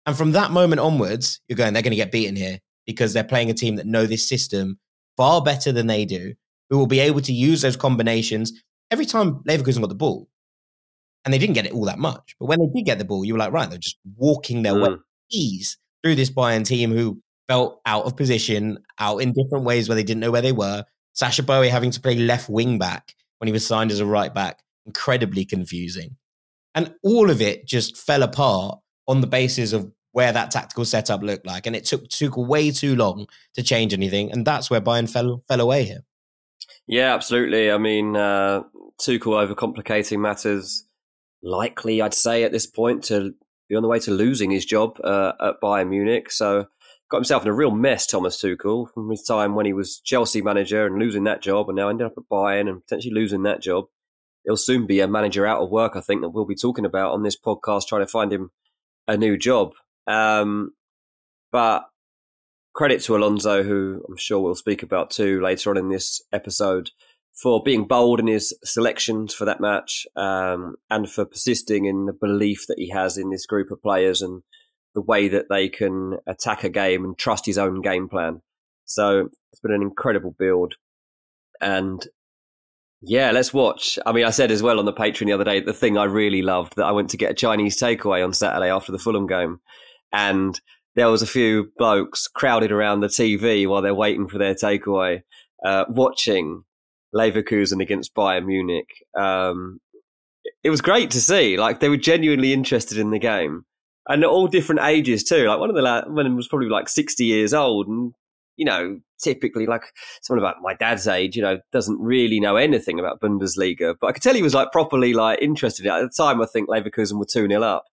And 0.07 0.17
from 0.17 0.33
that 0.33 0.51
moment 0.51 0.81
onwards, 0.81 1.41
you're 1.49 1.57
going, 1.57 1.73
they're 1.73 1.83
going 1.83 1.93
to 1.93 1.97
get 1.97 2.13
beaten 2.13 2.37
here 2.37 2.59
because 2.87 3.13
they're 3.13 3.25
playing 3.25 3.51
a 3.51 3.55
team 3.55 3.77
that 3.77 3.87
know 3.87 4.07
this 4.07 4.29
system 4.29 4.79
far 5.17 5.43
better 5.43 5.73
than 5.73 5.87
they 5.87 6.05
do, 6.05 6.35
who 6.71 6.79
will 6.79 6.87
be 6.87 7.01
able 7.01 7.21
to 7.21 7.33
use 7.33 7.63
those 7.63 7.77
combinations 7.77 8.53
every 8.91 9.07
time 9.07 9.37
Leverkusen 9.49 9.81
got 9.81 9.89
the 9.89 9.95
ball. 9.95 10.29
And 11.25 11.33
they 11.33 11.39
didn't 11.39 11.55
get 11.55 11.67
it 11.67 11.73
all 11.73 11.85
that 11.85 12.01
much. 12.01 12.35
But 12.41 12.47
when 12.47 12.59
they 12.59 12.67
did 12.75 12.85
get 12.85 12.99
the 12.99 13.05
ball, 13.05 13.25
you 13.25 13.35
were 13.35 13.39
like, 13.39 13.53
right, 13.53 13.71
they're 13.71 13.79
just 13.79 13.99
walking 14.17 14.63
their 14.63 14.75
mm. 14.75 14.83
way 14.83 14.97
ease 15.31 15.79
through 16.03 16.17
this 16.17 16.31
Bayern 16.31 16.67
team 16.67 16.91
who 16.91 17.23
felt 17.49 17.81
out 17.87 18.05
of 18.05 18.17
position, 18.17 18.79
out 18.99 19.19
in 19.19 19.33
different 19.33 19.65
ways 19.65 19.89
where 19.89 19.95
they 19.95 20.03
didn't 20.03 20.21
know 20.21 20.33
where 20.33 20.43
they 20.43 20.53
were. 20.53 20.85
Sacha 21.15 21.43
Boey 21.43 21.69
having 21.69 21.93
to 21.93 22.01
play 22.01 22.17
left 22.17 22.49
wing 22.49 22.79
back 22.79 23.15
when 23.39 23.47
he 23.47 23.53
was 23.53 23.67
signed 23.67 23.93
as 23.93 24.01
a 24.01 24.07
right 24.07 24.35
back, 24.35 24.61
incredibly 24.87 25.45
confusing. 25.45 26.17
And 26.75 26.93
all 27.05 27.31
of 27.31 27.41
it 27.41 27.67
just 27.67 27.97
fell 27.97 28.23
apart 28.23 28.79
on 29.09 29.21
the 29.21 29.27
basis 29.27 29.73
of 29.73 29.93
where 30.13 30.33
that 30.33 30.51
tactical 30.51 30.85
setup 30.85 31.23
looked 31.23 31.47
like. 31.47 31.67
And 31.67 31.75
it 31.75 31.85
took 31.85 32.09
Tuchel 32.09 32.47
way 32.47 32.71
too 32.71 32.95
long 32.95 33.27
to 33.55 33.63
change 33.63 33.93
anything. 33.93 34.31
And 34.31 34.47
that's 34.47 34.71
where 34.71 34.81
Bayern 34.81 35.11
fell, 35.11 35.43
fell 35.49 35.61
away 35.61 35.85
here. 35.85 36.05
Yeah, 36.87 37.15
absolutely. 37.15 37.71
I 37.71 37.79
mean, 37.79 38.17
uh, 38.17 38.63
Tuchel 39.01 39.55
overcomplicating 39.55 40.21
matters, 40.21 40.87
likely, 41.43 42.03
I'd 42.03 42.15
say, 42.15 42.45
at 42.45 42.53
this 42.53 42.67
point, 42.67 43.05
to 43.05 43.35
be 43.69 43.77
on 43.77 43.83
the 43.83 43.89
way 43.89 43.99
to 44.01 44.11
losing 44.11 44.51
his 44.51 44.65
job 44.65 44.99
uh, 45.03 45.33
at 45.41 45.61
Bayern 45.63 45.89
Munich. 45.89 46.31
So, 46.31 46.67
got 47.11 47.19
himself 47.19 47.43
in 47.43 47.49
a 47.49 47.55
real 47.55 47.71
mess, 47.71 48.07
Thomas 48.07 48.41
Tuchel, 48.41 48.93
from 48.93 49.11
his 49.11 49.23
time 49.23 49.55
when 49.55 49.67
he 49.67 49.73
was 49.73 50.01
Chelsea 50.01 50.43
manager 50.43 50.87
and 50.87 50.99
losing 50.99 51.25
that 51.25 51.43
job, 51.43 51.69
and 51.69 51.77
now 51.77 51.89
ended 51.89 52.07
up 52.07 52.15
at 52.17 52.25
Bayern 52.31 52.69
and 52.69 52.83
potentially 52.83 53.15
losing 53.15 53.43
that 53.45 53.63
job. 53.63 53.87
He'll 54.45 54.57
soon 54.57 54.87
be 54.87 55.01
a 55.01 55.07
manager 55.07 55.47
out 55.47 55.63
of 55.63 55.71
work. 55.71 55.95
I 55.95 56.01
think 56.01 56.23
that 56.23 56.31
we'll 56.31 56.47
be 56.47 56.57
talking 56.57 56.85
about 56.85 57.13
on 57.13 57.23
this 57.23 57.39
podcast, 57.39 57.87
trying 57.87 58.03
to 58.03 58.09
find 58.09 58.33
him 58.33 58.51
a 59.09 59.17
new 59.17 59.37
job. 59.37 59.73
Um, 60.07 60.73
but 61.51 61.85
credit 62.75 63.03
to 63.03 63.17
Alonso, 63.17 63.63
who 63.63 64.03
I'm 64.09 64.17
sure 64.17 64.41
we'll 64.41 64.55
speak 64.55 64.83
about 64.83 65.11
too 65.11 65.41
later 65.41 65.71
on 65.71 65.77
in 65.77 65.89
this 65.89 66.23
episode, 66.33 66.91
for 67.35 67.63
being 67.63 67.87
bold 67.87 68.21
in 68.21 68.27
his 68.27 68.57
selections 68.65 69.35
for 69.35 69.45
that 69.45 69.61
match 69.61 70.07
um, 70.17 70.77
and 70.91 71.11
for 71.11 71.25
persisting 71.25 71.87
in 71.87 72.07
the 72.07 72.13
belief 72.13 72.67
that 72.69 72.79
he 72.79 72.91
has 72.91 73.17
in 73.17 73.31
this 73.31 73.47
group 73.47 73.71
of 73.71 73.83
players 73.83 74.21
and 74.21 74.43
the 74.95 75.01
way 75.01 75.29
that 75.29 75.47
they 75.49 75.69
can 75.69 76.19
attack 76.27 76.65
a 76.65 76.69
game 76.69 77.05
and 77.05 77.17
trust 77.17 77.47
his 77.47 77.57
own 77.57 77.81
game 77.81 78.09
plan. 78.09 78.43
So 78.85 79.31
it's 79.51 79.61
been 79.61 79.73
an 79.73 79.83
incredible 79.83 80.35
build. 80.39 80.75
And 81.61 82.07
yeah, 83.03 83.31
let's 83.33 83.53
watch. 83.53 83.99
I 84.07 84.13
mean, 84.13 84.25
I 84.25 84.31
said 84.31 84.51
as 84.51 84.63
well 84.63 84.79
on 84.79 84.85
the 84.85 84.93
Patreon 84.93 85.27
the 85.27 85.33
other 85.33 85.45
day, 85.45 85.61
the 85.61 85.73
thing 85.73 85.99
I 85.99 86.05
really 86.05 86.43
loved 86.43 86.77
that 86.77 86.87
I 86.87 86.93
went 86.93 87.11
to 87.11 87.17
get 87.17 87.31
a 87.31 87.35
Chinese 87.35 87.77
takeaway 87.77 88.25
on 88.25 88.33
Saturday 88.33 88.71
after 88.71 88.93
the 88.93 88.99
Fulham 88.99 89.27
game. 89.27 89.61
And 90.13 90.61
there 90.95 91.11
was 91.11 91.23
a 91.23 91.27
few 91.27 91.73
blokes 91.79 92.29
crowded 92.29 92.71
around 92.71 93.01
the 93.01 93.09
TV 93.09 93.67
while 93.67 93.83
they're 93.83 93.95
waiting 93.95 94.29
for 94.29 94.39
their 94.39 94.55
takeaway, 94.55 95.23
uh, 95.65 95.85
watching 95.89 96.63
Leverkusen 97.15 97.81
against 97.81 98.15
Bayern 98.15 98.47
Munich. 98.47 98.89
Um, 99.19 99.81
it 100.63 100.71
was 100.71 100.81
great 100.81 101.11
to 101.13 101.21
see. 101.21 101.57
Like 101.57 101.81
they 101.81 101.89
were 101.89 101.97
genuinely 101.97 102.53
interested 102.53 102.99
in 102.99 103.11
the 103.11 103.19
game, 103.19 103.65
and 104.09 104.25
all 104.25 104.47
different 104.47 104.83
ages 104.83 105.25
too. 105.25 105.47
Like 105.47 105.59
one 105.59 105.71
of 105.71 105.77
the 105.77 105.83
la- 105.83 106.09
one 106.09 106.37
was 106.37 106.49
probably 106.49 106.69
like 106.69 106.89
sixty 106.89 107.25
years 107.25 107.55
old, 107.55 107.89
and 107.89 108.13
you 108.57 108.65
know, 108.65 109.01
typically 109.23 109.67
like 109.67 109.85
someone 110.23 110.45
about 110.45 110.63
my 110.63 110.75
dad's 110.75 111.07
age, 111.09 111.37
you 111.37 111.43
know, 111.43 111.59
doesn't 111.73 112.01
really 112.01 112.41
know 112.41 112.57
anything 112.57 112.99
about 112.99 113.21
Bundesliga. 113.21 113.95
But 114.01 114.09
I 114.09 114.13
could 114.13 114.23
tell 114.23 114.35
he 114.35 114.43
was 114.43 114.55
like 114.55 114.73
properly 114.73 115.15
like 115.15 115.41
interested. 115.41 115.87
At 115.87 116.01
the 116.01 116.11
time, 116.11 116.43
I 116.43 116.47
think 116.47 116.69
Leverkusen 116.69 117.19
were 117.19 117.27
two 117.27 117.49
0 117.49 117.63
up, 117.63 117.85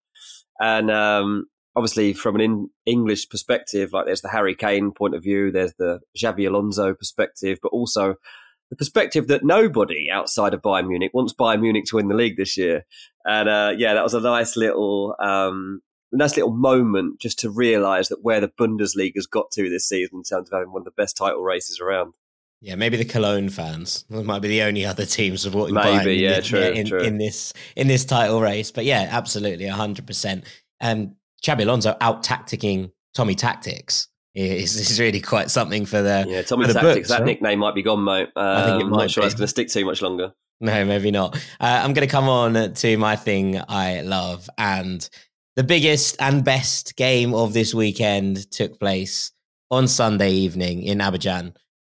and 0.59 0.91
um, 0.91 1.45
obviously 1.75 2.13
from 2.13 2.35
an 2.35 2.41
in- 2.41 2.69
English 2.85 3.29
perspective, 3.29 3.93
like 3.93 4.05
there's 4.05 4.21
the 4.21 4.29
Harry 4.29 4.55
Kane 4.55 4.91
point 4.91 5.15
of 5.15 5.23
view, 5.23 5.51
there's 5.51 5.73
the 5.77 5.99
Xabi 6.17 6.47
Alonso 6.47 6.93
perspective, 6.93 7.59
but 7.61 7.69
also 7.69 8.15
the 8.69 8.75
perspective 8.75 9.27
that 9.27 9.43
nobody 9.43 10.09
outside 10.11 10.53
of 10.53 10.61
Bayern 10.61 10.87
Munich 10.87 11.11
wants 11.13 11.33
Bayern 11.33 11.61
Munich 11.61 11.85
to 11.85 11.95
win 11.95 12.07
the 12.07 12.15
league 12.15 12.37
this 12.37 12.57
year. 12.57 12.85
And 13.25 13.49
uh, 13.49 13.73
yeah, 13.77 13.93
that 13.93 14.03
was 14.03 14.13
a 14.13 14.19
nice 14.19 14.55
little, 14.55 15.15
um, 15.21 15.81
nice 16.17 16.35
little 16.35 16.51
moment 16.51 17.19
just 17.19 17.39
to 17.39 17.49
realise 17.49 18.09
that 18.09 18.23
where 18.23 18.41
the 18.41 18.47
Bundesliga's 18.47 19.27
got 19.27 19.51
to 19.51 19.69
this 19.69 19.87
season 19.87 20.19
in 20.19 20.23
terms 20.23 20.49
of 20.49 20.53
having 20.57 20.71
one 20.71 20.81
of 20.81 20.85
the 20.85 20.91
best 20.91 21.17
title 21.17 21.41
races 21.41 21.79
around. 21.79 22.13
Yeah, 22.61 22.75
maybe 22.75 22.97
the 22.97 23.05
Cologne 23.05 23.47
fans 23.47 24.03
Those 24.09 24.25
might 24.25 24.41
be 24.41 24.49
the 24.49 24.63
only 24.63 24.85
other 24.85 25.05
team 25.05 25.37
supporting 25.37 25.75
maybe, 25.75 26.17
Bayern 26.17 26.19
yeah, 26.19 26.37
in, 26.37 26.43
true, 26.43 26.59
in, 26.59 26.87
true. 26.87 26.99
in 26.99 27.17
this 27.17 27.53
in 27.77 27.87
this 27.87 28.03
title 28.03 28.41
race. 28.41 28.69
But 28.71 28.83
yeah, 28.83 29.07
absolutely, 29.11 29.65
hundred 29.67 30.05
percent. 30.05 30.43
Um, 30.81 31.15
Xabi 31.41 31.61
Alonso 31.61 31.95
out 32.01 32.23
tacticking 32.23 32.91
Tommy 33.13 33.35
Tactics 33.35 34.09
is, 34.35 34.75
is 34.75 34.99
really 34.99 35.21
quite 35.21 35.49
something 35.49 35.85
for 35.85 36.01
the 36.01 36.25
Yeah, 36.27 36.41
Tommy 36.41 36.67
the 36.67 36.73
Tactics, 36.73 36.95
books, 36.95 37.09
that 37.09 37.19
right? 37.19 37.25
nickname 37.25 37.59
might 37.59 37.75
be 37.75 37.81
gone, 37.81 38.03
mate. 38.03 38.27
Um, 38.35 38.45
I 38.45 38.65
think 38.65 38.81
it 38.81 38.85
I'm 38.85 38.89
might 38.91 38.97
not 39.03 39.11
sure 39.11 39.23
be. 39.23 39.27
it's 39.27 39.35
going 39.35 39.43
to 39.43 39.47
stick 39.47 39.69
too 39.69 39.85
much 39.85 40.01
longer. 40.01 40.33
No, 40.61 40.83
maybe 40.83 41.11
not. 41.11 41.37
Uh, 41.61 41.81
I'm 41.81 41.93
going 41.93 42.05
to 42.05 42.11
come 42.11 42.27
on 42.27 42.73
to 42.73 42.97
my 42.97 43.15
thing 43.15 43.61
I 43.69 44.01
love. 44.01 44.49
And 44.57 45.09
the 45.59 45.63
biggest 45.65 46.15
and 46.21 46.45
best 46.45 46.95
game 46.95 47.33
of 47.33 47.51
this 47.51 47.73
weekend 47.73 48.49
took 48.49 48.79
place 48.79 49.33
on 49.69 49.89
Sunday 49.89 50.31
evening 50.31 50.83
in 50.83 50.99
Abidjan 50.99 51.53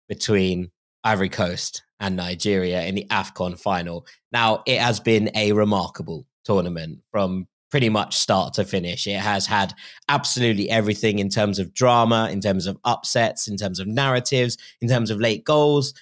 between 0.09 0.71
Ivory 1.03 1.29
Coast 1.29 1.83
and 1.99 2.15
Nigeria 2.15 2.81
in 2.81 2.95
the 2.95 3.05
AFCON 3.11 3.59
final. 3.59 4.07
Now, 4.31 4.63
it 4.65 4.79
has 4.79 4.99
been 4.99 5.29
a 5.35 5.51
remarkable 5.51 6.25
tournament 6.43 7.01
from 7.11 7.47
pretty 7.69 7.89
much 7.89 8.17
start 8.17 8.55
to 8.55 8.63
finish. 8.63 9.05
It 9.05 9.19
has 9.19 9.45
had 9.45 9.75
absolutely 10.09 10.67
everything 10.67 11.19
in 11.19 11.29
terms 11.29 11.59
of 11.59 11.71
drama, 11.71 12.29
in 12.31 12.41
terms 12.41 12.65
of 12.65 12.79
upsets, 12.83 13.47
in 13.47 13.57
terms 13.57 13.79
of 13.79 13.85
narratives, 13.85 14.57
in 14.81 14.89
terms 14.89 15.11
of 15.11 15.19
late 15.19 15.43
goals. 15.43 15.93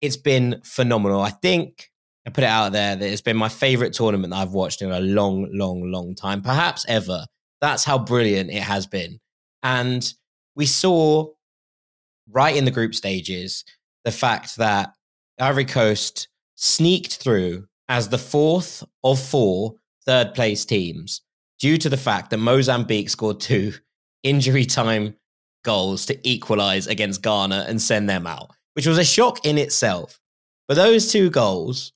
It's 0.00 0.16
been 0.16 0.60
phenomenal. 0.64 1.20
I 1.20 1.30
think 1.30 1.92
I 2.26 2.30
put 2.30 2.44
it 2.44 2.48
out 2.48 2.72
there 2.72 2.96
that 2.96 3.06
it's 3.06 3.20
been 3.20 3.36
my 3.36 3.48
favorite 3.48 3.92
tournament 3.92 4.32
that 4.32 4.38
I've 4.38 4.52
watched 4.52 4.80
in 4.82 4.90
a 4.90 5.00
long, 5.00 5.48
long, 5.52 5.90
long 5.90 6.14
time, 6.14 6.40
perhaps 6.40 6.86
ever. 6.88 7.26
That's 7.60 7.84
how 7.84 7.98
brilliant 7.98 8.50
it 8.50 8.62
has 8.62 8.86
been. 8.86 9.18
And 9.62 10.12
we 10.56 10.66
saw 10.66 11.28
right 12.30 12.56
in 12.56 12.64
the 12.64 12.70
group 12.70 12.94
stages 12.94 13.64
the 14.04 14.12
fact 14.12 14.56
that 14.56 14.94
Ivory 15.38 15.64
Coast 15.64 16.28
sneaked 16.54 17.16
through 17.16 17.66
as 17.88 18.08
the 18.08 18.18
fourth 18.18 18.82
of 19.02 19.20
four 19.20 19.74
third 20.06 20.34
place 20.34 20.64
teams 20.64 21.22
due 21.58 21.76
to 21.78 21.88
the 21.88 21.96
fact 21.96 22.30
that 22.30 22.38
Mozambique 22.38 23.10
scored 23.10 23.40
two 23.40 23.72
injury 24.22 24.64
time 24.64 25.14
goals 25.64 26.06
to 26.06 26.28
equalize 26.28 26.86
against 26.86 27.22
Ghana 27.22 27.66
and 27.68 27.80
send 27.80 28.08
them 28.08 28.26
out, 28.26 28.50
which 28.74 28.86
was 28.86 28.98
a 28.98 29.04
shock 29.04 29.44
in 29.44 29.58
itself. 29.58 30.20
But 30.68 30.74
those 30.74 31.10
two 31.10 31.30
goals 31.30 31.92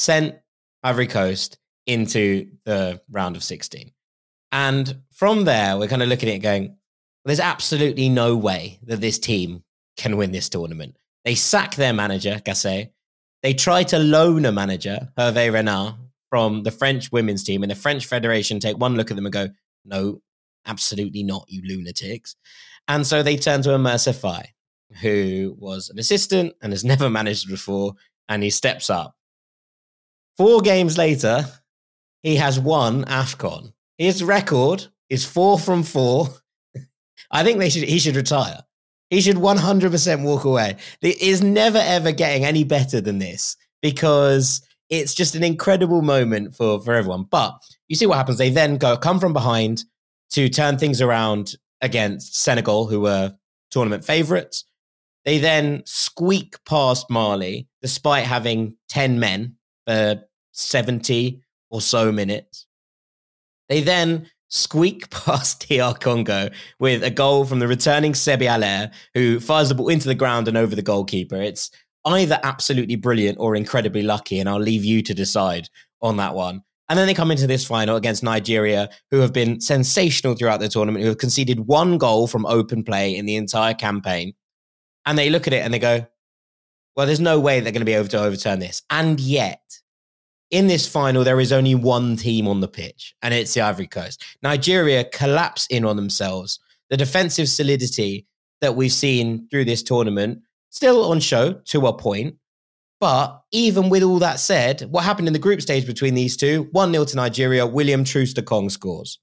sent 0.00 0.34
Ivory 0.82 1.06
Coast 1.06 1.58
into 1.86 2.50
the 2.64 3.02
round 3.10 3.36
of 3.36 3.44
16. 3.44 3.92
And 4.50 5.02
from 5.12 5.44
there, 5.44 5.76
we're 5.76 5.88
kind 5.88 6.02
of 6.02 6.08
looking 6.08 6.30
at 6.30 6.36
it 6.36 6.38
going, 6.38 6.76
there's 7.26 7.38
absolutely 7.38 8.08
no 8.08 8.34
way 8.34 8.80
that 8.84 9.02
this 9.02 9.18
team 9.18 9.62
can 9.98 10.16
win 10.16 10.32
this 10.32 10.48
tournament. 10.48 10.96
They 11.26 11.34
sack 11.34 11.74
their 11.74 11.92
manager, 11.92 12.40
Gasset. 12.42 12.90
They 13.42 13.52
try 13.52 13.82
to 13.84 13.98
loan 13.98 14.46
a 14.46 14.52
manager, 14.52 15.10
Hervé 15.18 15.52
Renard, 15.52 15.96
from 16.30 16.62
the 16.62 16.70
French 16.70 17.12
women's 17.12 17.44
team, 17.44 17.62
and 17.62 17.70
the 17.70 17.76
French 17.76 18.06
Federation 18.06 18.58
take 18.58 18.78
one 18.78 18.96
look 18.96 19.10
at 19.10 19.16
them 19.16 19.26
and 19.26 19.32
go, 19.32 19.48
no, 19.84 20.22
absolutely 20.64 21.22
not, 21.22 21.44
you 21.48 21.60
lunatics. 21.62 22.36
And 22.88 23.06
so 23.06 23.22
they 23.22 23.36
turn 23.36 23.60
to 23.62 23.74
Emerse 23.74 24.08
who 25.02 25.54
was 25.58 25.90
an 25.90 25.98
assistant 25.98 26.54
and 26.62 26.72
has 26.72 26.84
never 26.92 27.10
managed 27.10 27.48
before, 27.48 27.94
and 28.30 28.42
he 28.42 28.48
steps 28.48 28.88
up. 28.88 29.14
Four 30.40 30.62
games 30.62 30.96
later, 30.96 31.44
he 32.22 32.36
has 32.36 32.58
won 32.58 33.04
AFCON. 33.04 33.74
His 33.98 34.24
record 34.24 34.86
is 35.10 35.22
four 35.22 35.58
from 35.58 35.82
four. 35.82 36.30
I 37.30 37.44
think 37.44 37.58
they 37.58 37.68
should 37.68 37.82
he 37.82 37.98
should 37.98 38.16
retire. 38.16 38.62
He 39.10 39.20
should 39.20 39.36
100% 39.36 40.22
walk 40.24 40.44
away. 40.44 40.78
It 41.02 41.20
is 41.20 41.42
never 41.42 41.76
ever 41.76 42.10
getting 42.12 42.46
any 42.46 42.64
better 42.64 43.02
than 43.02 43.18
this 43.18 43.54
because 43.82 44.62
it's 44.88 45.12
just 45.12 45.34
an 45.34 45.44
incredible 45.44 46.00
moment 46.00 46.56
for 46.56 46.80
for 46.80 46.94
everyone. 46.94 47.24
But 47.24 47.60
you 47.88 47.94
see 47.94 48.06
what 48.06 48.16
happens. 48.16 48.38
They 48.38 48.48
then 48.48 48.78
go 48.78 48.96
come 48.96 49.20
from 49.20 49.34
behind 49.34 49.84
to 50.30 50.48
turn 50.48 50.78
things 50.78 51.02
around 51.02 51.54
against 51.82 52.34
Senegal, 52.34 52.86
who 52.86 53.00
were 53.00 53.34
tournament 53.70 54.06
favorites. 54.06 54.64
They 55.26 55.36
then 55.36 55.82
squeak 55.84 56.56
past 56.64 57.10
Mali 57.10 57.68
despite 57.82 58.24
having 58.24 58.78
10 58.88 59.20
men 59.20 59.56
for 59.86 60.22
70 60.60 61.42
or 61.70 61.80
so 61.80 62.12
minutes. 62.12 62.66
They 63.68 63.80
then 63.80 64.28
squeak 64.48 65.10
past 65.10 65.68
DR 65.68 65.94
Congo 65.94 66.50
with 66.78 67.02
a 67.02 67.10
goal 67.10 67.44
from 67.44 67.60
the 67.60 67.68
returning 67.68 68.12
Sebi 68.12 68.48
Haller, 68.48 68.90
who 69.14 69.40
fires 69.40 69.68
the 69.68 69.74
ball 69.74 69.88
into 69.88 70.08
the 70.08 70.14
ground 70.14 70.48
and 70.48 70.56
over 70.56 70.74
the 70.74 70.82
goalkeeper. 70.82 71.36
It's 71.36 71.70
either 72.04 72.40
absolutely 72.42 72.96
brilliant 72.96 73.38
or 73.38 73.54
incredibly 73.54 74.02
lucky, 74.02 74.38
and 74.38 74.48
I'll 74.48 74.60
leave 74.60 74.84
you 74.84 75.02
to 75.02 75.14
decide 75.14 75.68
on 76.02 76.16
that 76.16 76.34
one. 76.34 76.62
And 76.88 76.98
then 76.98 77.06
they 77.06 77.14
come 77.14 77.30
into 77.30 77.46
this 77.46 77.64
final 77.64 77.94
against 77.94 78.24
Nigeria, 78.24 78.88
who 79.12 79.20
have 79.20 79.32
been 79.32 79.60
sensational 79.60 80.34
throughout 80.34 80.58
the 80.58 80.68
tournament, 80.68 81.04
who 81.04 81.08
have 81.08 81.18
conceded 81.18 81.60
one 81.60 81.98
goal 81.98 82.26
from 82.26 82.44
open 82.46 82.82
play 82.82 83.14
in 83.14 83.26
the 83.26 83.36
entire 83.36 83.74
campaign. 83.74 84.34
And 85.06 85.16
they 85.16 85.30
look 85.30 85.46
at 85.46 85.52
it 85.52 85.64
and 85.64 85.72
they 85.72 85.78
go, 85.78 86.06
well, 86.96 87.06
there's 87.06 87.20
no 87.20 87.38
way 87.38 87.60
they're 87.60 87.72
going 87.72 87.80
to 87.80 87.86
be 87.86 87.94
able 87.94 88.08
to 88.08 88.20
overturn 88.20 88.58
this. 88.58 88.82
And 88.90 89.20
yet, 89.20 89.62
in 90.50 90.66
this 90.66 90.86
final, 90.86 91.24
there 91.24 91.40
is 91.40 91.52
only 91.52 91.74
one 91.74 92.16
team 92.16 92.48
on 92.48 92.60
the 92.60 92.68
pitch, 92.68 93.14
and 93.22 93.32
it's 93.32 93.54
the 93.54 93.60
Ivory 93.60 93.86
Coast. 93.86 94.24
Nigeria 94.42 95.04
collapse 95.04 95.66
in 95.68 95.84
on 95.84 95.96
themselves. 95.96 96.58
The 96.88 96.96
defensive 96.96 97.48
solidity 97.48 98.26
that 98.60 98.74
we've 98.74 98.92
seen 98.92 99.48
through 99.48 99.64
this 99.64 99.82
tournament 99.82 100.42
still 100.70 101.10
on 101.10 101.20
show 101.20 101.52
to 101.52 101.86
a 101.86 101.96
point. 101.96 102.36
But 102.98 103.42
even 103.50 103.88
with 103.88 104.02
all 104.02 104.18
that 104.18 104.40
said, 104.40 104.82
what 104.90 105.04
happened 105.04 105.26
in 105.26 105.32
the 105.32 105.38
group 105.38 105.62
stage 105.62 105.86
between 105.86 106.14
these 106.14 106.36
two? 106.36 106.68
1 106.72 106.92
0 106.92 107.04
to 107.06 107.16
Nigeria, 107.16 107.66
William 107.66 108.04
Troost-Ekong 108.04 108.70
scores. 108.70 109.18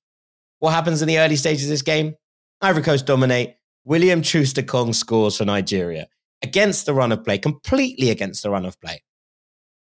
What 0.60 0.72
happens 0.72 1.01
in 1.01 1.07
the 1.07 1.19
early 1.19 1.36
stages 1.36 1.65
of 1.65 1.69
this 1.69 1.84
game? 1.84 2.15
Ivory 2.62 2.84
Coast 2.84 3.05
dominate. 3.05 3.55
William 3.86 4.22
Troost-Ekong 4.22 4.96
scores 4.96 5.38
for 5.38 5.46
Nigeria 5.46 6.07
against 6.41 6.86
the 6.86 6.93
run 6.93 7.12
of 7.12 7.24
play, 7.24 7.38
completely 7.38 8.10
against 8.10 8.43
the 8.43 8.50
run 8.50 8.65
of 8.65 8.79
play. 8.81 9.03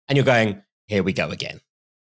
And 0.08 0.18
you're 0.18 0.26
going, 0.26 0.62
here 0.88 1.04
we 1.04 1.14
go 1.14 1.30
again. 1.30 1.60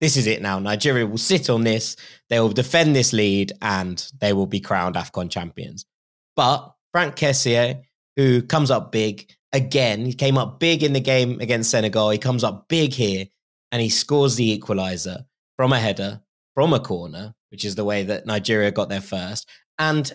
This 0.00 0.16
is 0.16 0.26
it 0.26 0.42
now. 0.42 0.58
Nigeria 0.58 1.06
will 1.06 1.18
sit 1.18 1.49
on 1.49 1.64
this. 1.64 1.96
They 2.28 2.38
will 2.40 2.50
defend 2.50 2.94
this 2.94 3.12
lead 3.12 3.52
and 3.62 4.04
they 4.20 4.32
will 4.32 4.46
be 4.46 4.61
crowned 4.61 4.94
AFCON 4.94 5.30
champions. 5.30 5.87
But 6.35 6.75
Franck 6.92 7.16
Kessié, 7.16 7.82
who 8.16 8.42
comes 8.42 8.70
up 8.70 8.92
big 8.92 9.30
again, 9.52 10.04
he 10.04 10.12
came 10.12 10.37
up 10.37 10.61
big 10.61 10.82
in 10.82 10.92
the 10.92 11.00
game 11.00 11.40
against 11.40 11.70
Senegal. 11.70 12.11
He 12.11 12.18
comes 12.18 12.44
up 12.44 12.68
big 12.68 12.92
here 12.92 13.26
and 13.73 13.80
he 13.80 13.88
scores 13.88 14.37
the 14.37 14.50
equalizer 14.50 15.25
from 15.56 15.73
a 15.73 15.80
header, 15.80 16.20
from 16.54 16.75
a 16.75 16.80
corner, 16.80 17.35
which 17.50 17.64
is 17.64 17.75
the 17.75 17.85
way 17.85 18.02
that 18.02 18.26
Nigeria 18.26 18.70
got 18.70 18.90
there 18.90 19.00
first. 19.00 19.49
And 19.78 20.11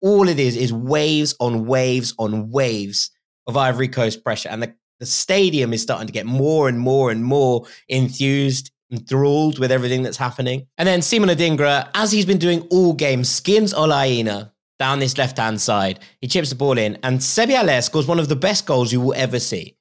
all 0.00 0.28
it 0.28 0.38
is 0.38 0.56
is 0.56 0.72
waves 0.72 1.34
on 1.40 1.66
waves 1.66 2.14
on 2.18 2.50
waves 2.50 3.10
of 3.46 3.56
Ivory 3.56 3.88
Coast 3.88 4.24
pressure. 4.24 4.48
And 4.48 4.62
the, 4.62 4.74
the 5.00 5.06
stadium 5.06 5.72
is 5.72 5.82
starting 5.82 6.06
to 6.06 6.12
get 6.12 6.26
more 6.26 6.68
and 6.68 6.78
more 6.78 7.10
and 7.10 7.24
more 7.24 7.66
enthused, 7.88 8.70
enthralled 8.90 9.58
with 9.58 9.70
everything 9.70 10.02
that's 10.02 10.16
happening. 10.16 10.66
And 10.78 10.86
then 10.86 11.02
Simon 11.02 11.28
Adingra, 11.28 11.88
as 11.94 12.12
he's 12.12 12.26
been 12.26 12.38
doing 12.38 12.60
all 12.70 12.92
games, 12.92 13.28
skins 13.28 13.74
Ola 13.74 14.04
Aina 14.04 14.52
down 14.78 14.98
this 14.98 15.18
left 15.18 15.38
hand 15.38 15.60
side. 15.60 16.00
He 16.20 16.28
chips 16.28 16.50
the 16.50 16.54
ball 16.54 16.78
in, 16.78 16.98
and 17.02 17.18
Sebi 17.20 17.82
scores 17.82 18.06
one 18.06 18.18
of 18.18 18.28
the 18.28 18.36
best 18.36 18.66
goals 18.66 18.92
you 18.92 19.00
will 19.00 19.14
ever 19.14 19.38
see. 19.38 19.76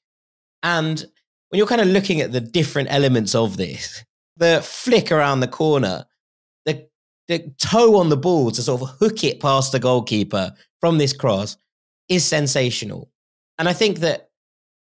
And 0.64 1.06
when 1.50 1.58
you're 1.58 1.68
kind 1.68 1.82
of 1.82 1.88
looking 1.88 2.22
at 2.22 2.32
the 2.32 2.42
different 2.42 2.92
elements 2.92 3.36
of 3.36 3.58
this, 3.58 4.04
the 4.38 4.62
flick 4.64 5.12
around 5.12 5.40
the 5.40 5.48
corner, 5.48 6.06
the 6.66 6.88
the 7.28 7.54
toe 7.58 7.98
on 7.98 8.10
the 8.10 8.18
ball 8.18 8.52
to 8.52 8.62
sort 8.62 8.82
of 8.82 8.90
hook 9.00 9.24
it 9.24 9.40
past 9.40 9.72
the 9.72 9.80
goalkeeper 9.80 10.54
from 10.80 10.98
this 10.98 11.14
cross 11.14 11.58
is 12.10 12.26
sensational. 12.26 13.10
And 13.58 13.68
I 13.70 13.74
think 13.74 14.00
that 14.00 14.25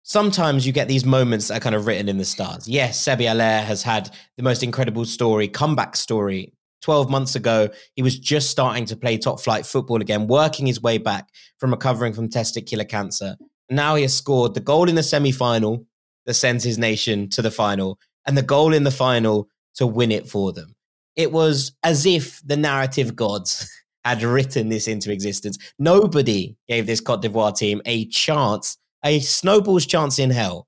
sometimes 0.07 0.65
you 0.65 0.71
get 0.71 0.87
these 0.87 1.05
moments 1.05 1.49
that 1.49 1.57
are 1.57 1.59
kind 1.59 1.75
of 1.75 1.85
written 1.85 2.07
in 2.07 2.17
the 2.17 2.25
stars. 2.25 2.67
Yes, 2.67 3.03
Sebi 3.03 3.27
Haller 3.27 3.61
has 3.61 3.83
had 3.83 4.09
the 4.37 4.43
most 4.43 4.63
incredible 4.63 5.05
story, 5.05 5.47
comeback 5.49 5.95
story. 5.95 6.53
12 6.81 7.09
months 7.09 7.35
ago, 7.35 7.67
he 7.95 8.01
was 8.01 8.17
just 8.17 8.49
starting 8.49 8.85
to 8.85 8.95
play 8.95 9.17
top 9.17 9.41
flight 9.41 9.65
football 9.65 9.99
again, 9.99 10.27
working 10.27 10.65
his 10.65 10.81
way 10.81 10.97
back 10.97 11.27
from 11.59 11.71
recovering 11.71 12.13
from 12.13 12.29
testicular 12.29 12.87
cancer. 12.87 13.35
Now 13.69 13.95
he 13.95 14.03
has 14.03 14.15
scored 14.15 14.53
the 14.53 14.61
goal 14.61 14.87
in 14.87 14.95
the 14.95 15.03
semi 15.03 15.33
final 15.33 15.85
that 16.25 16.35
sends 16.35 16.63
his 16.63 16.77
nation 16.77 17.29
to 17.31 17.41
the 17.41 17.51
final 17.51 17.99
and 18.25 18.37
the 18.37 18.41
goal 18.41 18.73
in 18.73 18.83
the 18.83 18.91
final 18.91 19.49
to 19.75 19.85
win 19.85 20.11
it 20.11 20.29
for 20.29 20.53
them. 20.53 20.73
It 21.17 21.33
was 21.33 21.73
as 21.83 22.05
if 22.05 22.41
the 22.45 22.55
narrative 22.55 23.15
gods 23.15 23.69
had 24.05 24.23
written 24.23 24.69
this 24.69 24.87
into 24.87 25.11
existence. 25.11 25.57
Nobody 25.77 26.55
gave 26.69 26.85
this 26.85 27.01
Cote 27.01 27.21
d'Ivoire 27.21 27.57
team 27.57 27.81
a 27.85 28.05
chance, 28.05 28.77
a 29.03 29.19
snowball's 29.19 29.85
chance 29.85 30.19
in 30.19 30.29
hell 30.29 30.67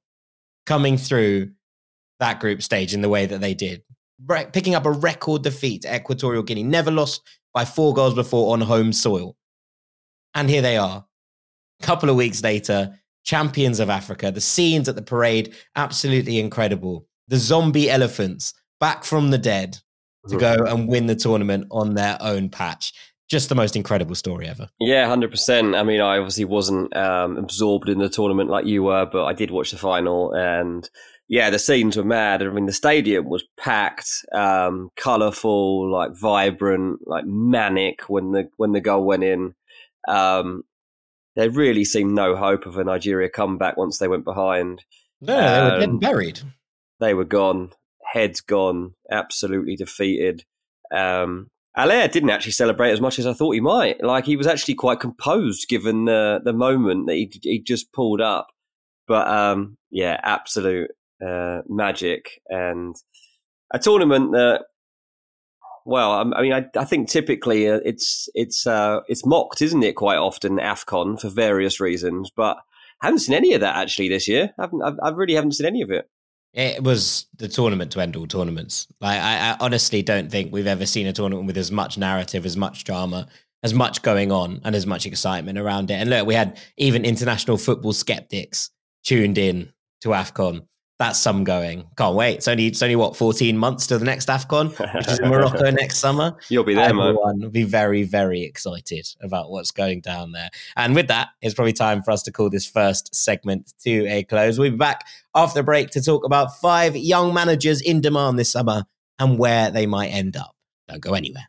coming 0.65 0.97
through 0.97 1.51
that 2.19 2.39
group 2.39 2.61
stage 2.61 2.93
in 2.93 3.01
the 3.01 3.09
way 3.09 3.25
that 3.25 3.41
they 3.41 3.53
did. 3.53 3.83
Re- 4.25 4.47
picking 4.51 4.75
up 4.75 4.85
a 4.85 4.91
record 4.91 5.43
defeat 5.43 5.83
to 5.83 5.95
Equatorial 5.95 6.43
Guinea, 6.43 6.63
never 6.63 6.91
lost 6.91 7.21
by 7.53 7.65
four 7.65 7.93
goals 7.93 8.13
before 8.13 8.53
on 8.53 8.61
home 8.61 8.93
soil. 8.93 9.35
And 10.35 10.49
here 10.49 10.61
they 10.61 10.77
are. 10.77 11.05
A 11.81 11.85
couple 11.85 12.09
of 12.09 12.15
weeks 12.15 12.43
later, 12.43 12.99
champions 13.23 13.79
of 13.79 13.89
Africa. 13.89 14.31
The 14.31 14.41
scenes 14.41 14.89
at 14.89 14.95
the 14.95 15.01
parade, 15.01 15.55
absolutely 15.75 16.39
incredible. 16.39 17.07
The 17.27 17.37
zombie 17.37 17.89
elephants 17.89 18.53
back 18.79 19.03
from 19.03 19.31
the 19.31 19.37
dead 19.37 19.77
to 20.27 20.37
go 20.37 20.65
and 20.67 20.87
win 20.87 21.07
the 21.07 21.15
tournament 21.15 21.67
on 21.71 21.93
their 21.93 22.17
own 22.19 22.49
patch. 22.49 22.93
Just 23.29 23.49
the 23.49 23.55
most 23.55 23.75
incredible 23.75 24.15
story 24.15 24.47
ever. 24.47 24.69
Yeah, 24.79 25.07
hundred 25.07 25.29
percent. 25.29 25.75
I 25.75 25.83
mean, 25.83 26.01
I 26.01 26.17
obviously 26.17 26.45
wasn't 26.45 26.95
um, 26.95 27.37
absorbed 27.37 27.87
in 27.87 27.99
the 27.99 28.09
tournament 28.09 28.49
like 28.49 28.65
you 28.65 28.83
were, 28.83 29.05
but 29.05 29.25
I 29.25 29.33
did 29.33 29.51
watch 29.51 29.71
the 29.71 29.77
final, 29.77 30.33
and 30.33 30.89
yeah, 31.27 31.51
the 31.51 31.59
scenes 31.59 31.95
were 31.95 32.03
mad. 32.03 32.41
I 32.41 32.49
mean, 32.49 32.65
the 32.65 32.73
stadium 32.73 33.29
was 33.29 33.43
packed, 33.55 34.09
um, 34.33 34.89
colorful, 34.95 35.91
like 35.91 36.17
vibrant, 36.19 37.01
like 37.05 37.25
manic 37.25 38.09
when 38.09 38.31
the 38.31 38.49
when 38.57 38.71
the 38.71 38.81
goal 38.81 39.05
went 39.05 39.23
in. 39.23 39.53
Um, 40.07 40.63
there 41.35 41.51
really 41.51 41.85
seemed 41.85 42.13
no 42.13 42.35
hope 42.35 42.65
of 42.65 42.77
a 42.77 42.83
Nigeria 42.83 43.29
comeback 43.29 43.77
once 43.77 43.99
they 43.99 44.07
went 44.07 44.25
behind. 44.25 44.83
No, 45.21 45.35
they 45.35 45.75
were 45.75 45.79
dead 45.79 45.99
buried. 45.99 46.41
They 46.99 47.13
were 47.13 47.25
gone, 47.25 47.73
heads 48.03 48.41
gone, 48.41 48.95
absolutely 49.11 49.75
defeated. 49.75 50.45
Um, 50.91 51.51
Haller 51.79 52.07
didn't 52.07 52.29
actually 52.29 52.51
celebrate 52.51 52.91
as 52.91 52.99
much 52.99 53.19
as 53.19 53.25
I 53.25 53.33
thought 53.33 53.53
he 53.53 53.61
might. 53.61 54.03
Like 54.03 54.25
he 54.25 54.35
was 54.35 54.47
actually 54.47 54.75
quite 54.75 54.99
composed 54.99 55.67
given 55.69 56.05
the 56.05 56.41
the 56.43 56.53
moment 56.53 57.07
that 57.07 57.15
he 57.15 57.31
he 57.41 57.59
just 57.59 57.93
pulled 57.93 58.21
up. 58.21 58.47
But 59.07 59.27
um, 59.27 59.77
yeah, 59.89 60.19
absolute 60.21 60.91
uh, 61.25 61.61
magic 61.67 62.41
and 62.47 62.95
a 63.73 63.79
tournament 63.79 64.31
that. 64.33 64.65
Well, 65.85 66.11
I 66.11 66.41
mean, 66.41 66.53
I, 66.53 66.65
I 66.77 66.85
think 66.85 67.09
typically 67.09 67.67
uh, 67.67 67.79
it's 67.83 68.27
it's 68.35 68.67
uh, 68.67 68.99
it's 69.07 69.25
mocked, 69.25 69.61
isn't 69.61 69.81
it? 69.81 69.95
Quite 69.95 70.17
often, 70.17 70.57
Afcon 70.57 71.19
for 71.19 71.29
various 71.29 71.79
reasons, 71.79 72.29
but 72.35 72.57
I 73.01 73.07
haven't 73.07 73.19
seen 73.19 73.35
any 73.35 73.53
of 73.53 73.61
that 73.61 73.77
actually 73.77 74.09
this 74.09 74.27
year. 74.27 74.51
I, 74.59 74.63
haven't, 74.63 74.83
I, 74.83 75.07
I 75.07 75.09
really 75.11 75.33
haven't 75.33 75.53
seen 75.53 75.65
any 75.65 75.81
of 75.81 75.89
it. 75.89 76.07
It 76.53 76.83
was 76.83 77.27
the 77.37 77.47
tournament 77.47 77.91
to 77.91 77.99
end 77.99 78.15
all 78.15 78.25
tournaments. 78.25 78.87
Like 78.99 79.19
I, 79.19 79.51
I, 79.51 79.57
honestly 79.59 80.01
don't 80.01 80.31
think 80.31 80.51
we've 80.51 80.67
ever 80.67 80.85
seen 80.85 81.05
a 81.07 81.13
tournament 81.13 81.45
with 81.45 81.57
as 81.57 81.71
much 81.71 81.97
narrative, 81.97 82.45
as 82.45 82.57
much 82.57 82.83
drama, 82.83 83.27
as 83.61 83.73
much 83.73 84.01
going 84.01 84.31
on, 84.31 84.59
and 84.63 84.75
as 84.75 84.87
much 84.87 85.05
excitement 85.05 85.59
around 85.59 85.91
it. 85.91 85.95
And 85.95 86.09
look, 86.09 86.25
we 86.25 86.33
had 86.33 86.59
even 86.77 87.05
international 87.05 87.57
football 87.57 87.93
skeptics 87.93 88.71
tuned 89.03 89.37
in 89.37 89.71
to 90.01 90.09
AFCON 90.09 90.65
that's 90.99 91.17
some 91.17 91.45
going. 91.45 91.87
Can't 91.97 92.15
wait. 92.15 92.35
It's 92.35 92.47
only 92.49 92.67
it's 92.67 92.83
only 92.83 92.97
what 92.97 93.15
fourteen 93.15 93.57
months 93.57 93.87
to 93.87 93.97
the 93.97 94.03
next 94.03 94.27
Afcon, 94.27 94.77
which 94.95 95.07
is 95.07 95.19
in 95.19 95.29
Morocco 95.29 95.71
next 95.71 95.99
summer. 95.99 96.35
You'll 96.49 96.65
be 96.65 96.73
there, 96.73 96.89
Everyone 96.89 97.39
will 97.39 97.49
be 97.49 97.63
very 97.63 98.03
very 98.03 98.43
excited 98.43 99.07
about 99.21 99.49
what's 99.49 99.71
going 99.71 100.01
down 100.01 100.33
there. 100.33 100.49
And 100.75 100.93
with 100.93 101.07
that, 101.07 101.29
it's 101.41 101.55
probably 101.55 101.73
time 101.73 102.03
for 102.03 102.11
us 102.11 102.21
to 102.23 102.31
call 102.33 102.49
this 102.49 102.65
first 102.65 103.15
segment 103.15 103.73
to 103.83 104.05
a 104.07 104.23
close. 104.25 104.59
We'll 104.59 104.71
be 104.71 104.77
back 104.77 105.05
after 105.33 105.59
the 105.59 105.63
break 105.63 105.89
to 105.91 106.01
talk 106.01 106.25
about 106.25 106.59
five 106.59 106.97
young 106.97 107.33
managers 107.33 107.81
in 107.81 108.01
demand 108.01 108.37
this 108.37 108.51
summer 108.51 108.83
and 109.17 109.39
where 109.39 109.71
they 109.71 109.85
might 109.85 110.09
end 110.09 110.35
up. 110.35 110.53
Don't 110.89 111.01
go 111.01 111.13
anywhere. 111.13 111.47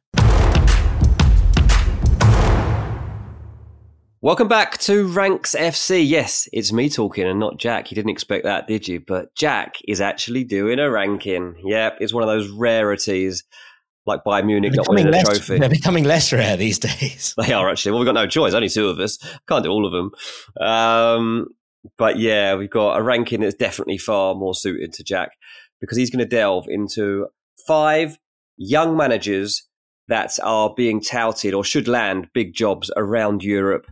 Welcome 4.23 4.49
back 4.49 4.77
to 4.81 5.07
Ranks 5.07 5.55
FC. 5.55 6.07
Yes, 6.07 6.47
it's 6.53 6.75
me 6.75 6.91
talking 6.91 7.27
and 7.27 7.41
not 7.41 7.57
Jack. 7.57 7.91
You 7.91 7.95
didn't 7.95 8.11
expect 8.11 8.45
that, 8.45 8.67
did 8.67 8.87
you? 8.87 9.01
But 9.01 9.35
Jack 9.35 9.77
is 9.89 10.03
actually 10.03 10.45
doing 10.45 10.79
a 10.79 10.91
ranking. 10.91 11.55
Yep, 11.65 11.97
it's 12.03 12.13
one 12.13 12.23
of 12.23 12.29
those 12.29 12.51
rarities 12.51 13.45
like 14.05 14.23
Bayern 14.23 14.45
Munich 14.45 14.75
not 14.75 14.91
winning 14.91 15.11
less, 15.11 15.23
a 15.23 15.25
trophy. 15.25 15.59
They're 15.59 15.71
becoming 15.71 16.05
less 16.05 16.35
rare 16.35 16.59
these 16.59 16.79
days. 16.79 17.35
They 17.39 17.55
are 17.55 17.71
actually. 17.71 17.93
Well, 17.93 18.01
we've 18.01 18.07
got 18.09 18.13
no 18.13 18.27
choice. 18.27 18.53
Only 18.53 18.69
two 18.69 18.89
of 18.89 18.99
us. 18.99 19.17
Can't 19.49 19.65
do 19.65 19.71
all 19.71 19.87
of 19.87 19.93
them. 19.93 20.11
Um, 20.61 21.47
but 21.97 22.19
yeah, 22.19 22.57
we've 22.57 22.69
got 22.69 22.99
a 22.99 23.03
ranking 23.03 23.41
that's 23.41 23.55
definitely 23.55 23.97
far 23.97 24.35
more 24.35 24.55
suited 24.55 24.93
to 24.93 25.03
Jack 25.03 25.31
because 25.81 25.97
he's 25.97 26.11
going 26.11 26.23
to 26.23 26.29
delve 26.29 26.67
into 26.69 27.29
five 27.67 28.19
young 28.59 28.99
managers 28.99 29.67
that 30.09 30.39
are 30.43 30.75
being 30.77 31.01
touted 31.01 31.55
or 31.55 31.65
should 31.65 31.89
land 31.89 32.29
big 32.35 32.53
jobs 32.53 32.91
around 32.99 33.43
Europe 33.43 33.87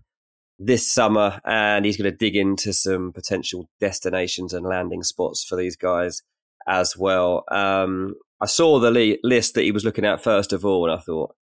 this 0.59 0.93
summer, 0.93 1.41
and 1.45 1.85
he's 1.85 1.97
going 1.97 2.11
to 2.11 2.17
dig 2.17 2.37
into 2.37 2.73
some 2.73 3.13
potential 3.13 3.69
destinations 3.81 4.53
and 4.53 4.67
landing 4.67 5.03
spots 5.03 5.45
for 5.45 5.57
these 5.57 5.77
guys 5.77 6.23
as 6.67 6.97
well. 6.97 7.45
Um, 7.51 8.15
I 8.41 8.47
saw 8.47 8.79
the 8.79 8.91
li- 8.91 9.21
list 9.23 9.55
that 9.55 9.63
he 9.63 9.73
was 9.73 9.85
looking 9.85 10.05
at 10.05 10.23
first 10.23 10.53
of 10.53 10.65
all, 10.65 10.85
and 10.85 10.99
I 10.99 11.03
thought, 11.03 11.35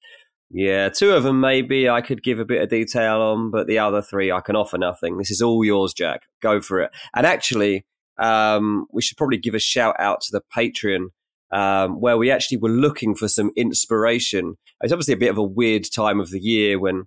yeah, 0.49 0.89
two 0.89 1.11
of 1.11 1.23
them 1.23 1.39
maybe 1.39 1.89
I 1.89 2.01
could 2.01 2.23
give 2.23 2.39
a 2.39 2.45
bit 2.45 2.61
of 2.61 2.69
detail 2.69 3.21
on, 3.21 3.51
but 3.51 3.67
the 3.67 3.79
other 3.79 4.01
three 4.01 4.31
I 4.31 4.41
can 4.41 4.55
offer 4.55 4.77
nothing. 4.77 5.17
This 5.17 5.31
is 5.31 5.41
all 5.41 5.63
yours, 5.63 5.93
Jack. 5.93 6.21
Go 6.41 6.61
for 6.61 6.81
it. 6.81 6.91
And 7.15 7.25
actually, 7.25 7.85
um, 8.17 8.85
we 8.91 9.01
should 9.01 9.17
probably 9.17 9.37
give 9.37 9.55
a 9.55 9.59
shout 9.59 9.95
out 9.99 10.21
to 10.21 10.31
the 10.31 10.41
Patreon. 10.55 11.07
Um, 11.51 12.01
where 12.01 12.17
we 12.17 12.31
actually 12.31 12.57
were 12.57 12.69
looking 12.69 13.15
for 13.15 13.29
some 13.29 13.51
inspiration. 13.55 14.55
It's 14.81 14.91
obviously 14.91 15.13
a 15.13 15.17
bit 15.17 15.29
of 15.29 15.37
a 15.37 15.43
weird 15.43 15.85
time 15.89 16.19
of 16.19 16.31
the 16.31 16.39
year 16.39 16.77
when 16.79 17.03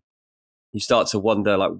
you 0.73 0.81
start 0.81 1.09
to 1.09 1.19
wonder, 1.19 1.57
like, 1.59 1.73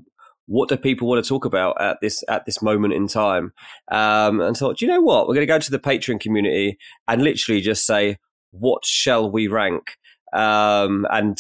what 0.49 0.69
do 0.71 0.77
people 0.77 1.07
want 1.07 1.23
to 1.23 1.29
talk 1.29 1.45
about 1.45 1.81
at 1.81 1.99
this 2.01 2.25
at 2.29 2.47
this 2.47 2.61
moment 2.61 2.95
in 2.95 3.07
time? 3.07 3.53
Um, 3.93 4.41
and 4.41 4.57
thought, 4.57 4.79
do 4.79 4.87
you 4.87 4.91
know 4.91 5.01
what? 5.01 5.29
We're 5.29 5.35
going 5.35 5.47
to 5.47 5.53
go 5.53 5.59
to 5.59 5.71
the 5.71 5.79
Patreon 5.79 6.21
community 6.21 6.79
and 7.07 7.23
literally 7.23 7.61
just 7.61 7.87
say, 7.87 8.17
what 8.51 8.85
shall 8.85 9.31
we 9.31 9.47
rank? 9.47 9.97
Um, 10.33 11.07
and 11.11 11.39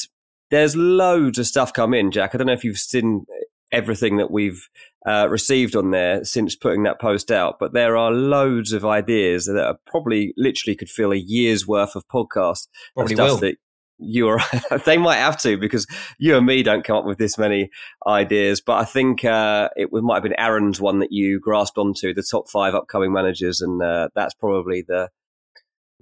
there's 0.51 0.77
loads 0.77 1.38
of 1.38 1.47
stuff 1.47 1.73
come 1.73 1.94
in, 1.94 2.11
Jack. 2.11 2.35
I 2.35 2.38
don't 2.38 2.47
know 2.47 2.53
if 2.53 2.64
you've 2.64 2.79
seen 2.79 3.25
everything 3.73 4.16
that 4.18 4.31
we've 4.31 4.68
uh, 5.07 5.27
received 5.29 5.77
on 5.77 5.90
there 5.90 6.25
since 6.25 6.55
putting 6.55 6.83
that 6.85 7.01
post 7.01 7.31
out, 7.31 7.59
but 7.59 7.73
there 7.73 7.97
are 7.97 8.11
loads 8.11 8.73
of 8.73 8.85
ideas 8.85 9.47
that 9.47 9.62
are 9.62 9.79
probably 9.87 10.33
literally 10.37 10.77
could 10.77 10.88
fill 10.88 11.12
a 11.12 11.16
year's 11.16 11.66
worth 11.66 11.97
of 11.97 12.07
podcast 12.09 12.68
probably 12.94 13.14
stuff 13.14 13.29
will. 13.29 13.37
that 13.38 13.57
you 13.99 14.29
or 14.29 14.41
they 14.87 14.97
might 14.97 15.17
have 15.17 15.41
to 15.43 15.57
because 15.57 15.87
you 16.19 16.37
and 16.37 16.47
me 16.47 16.63
don't 16.63 16.85
come 16.85 16.97
up 16.97 17.05
with 17.05 17.19
this 17.19 17.39
many 17.39 17.71
ideas. 18.07 18.61
But 18.61 18.79
I 18.79 18.85
think 18.85 19.25
uh, 19.25 19.69
it 19.77 19.91
might 19.93 20.15
have 20.15 20.23
been 20.23 20.39
Aaron's 20.39 20.81
one 20.81 21.01
that 21.01 21.13
you 21.13 21.41
grasped 21.41 21.79
onto 21.79 22.15
the 22.15 22.23
top 22.23 22.49
five 22.49 22.75
upcoming 22.75 23.13
managers, 23.13 23.61
and 23.61 23.83
uh, 23.83 24.09
that's 24.15 24.35
probably 24.35 24.83
the 24.87 25.09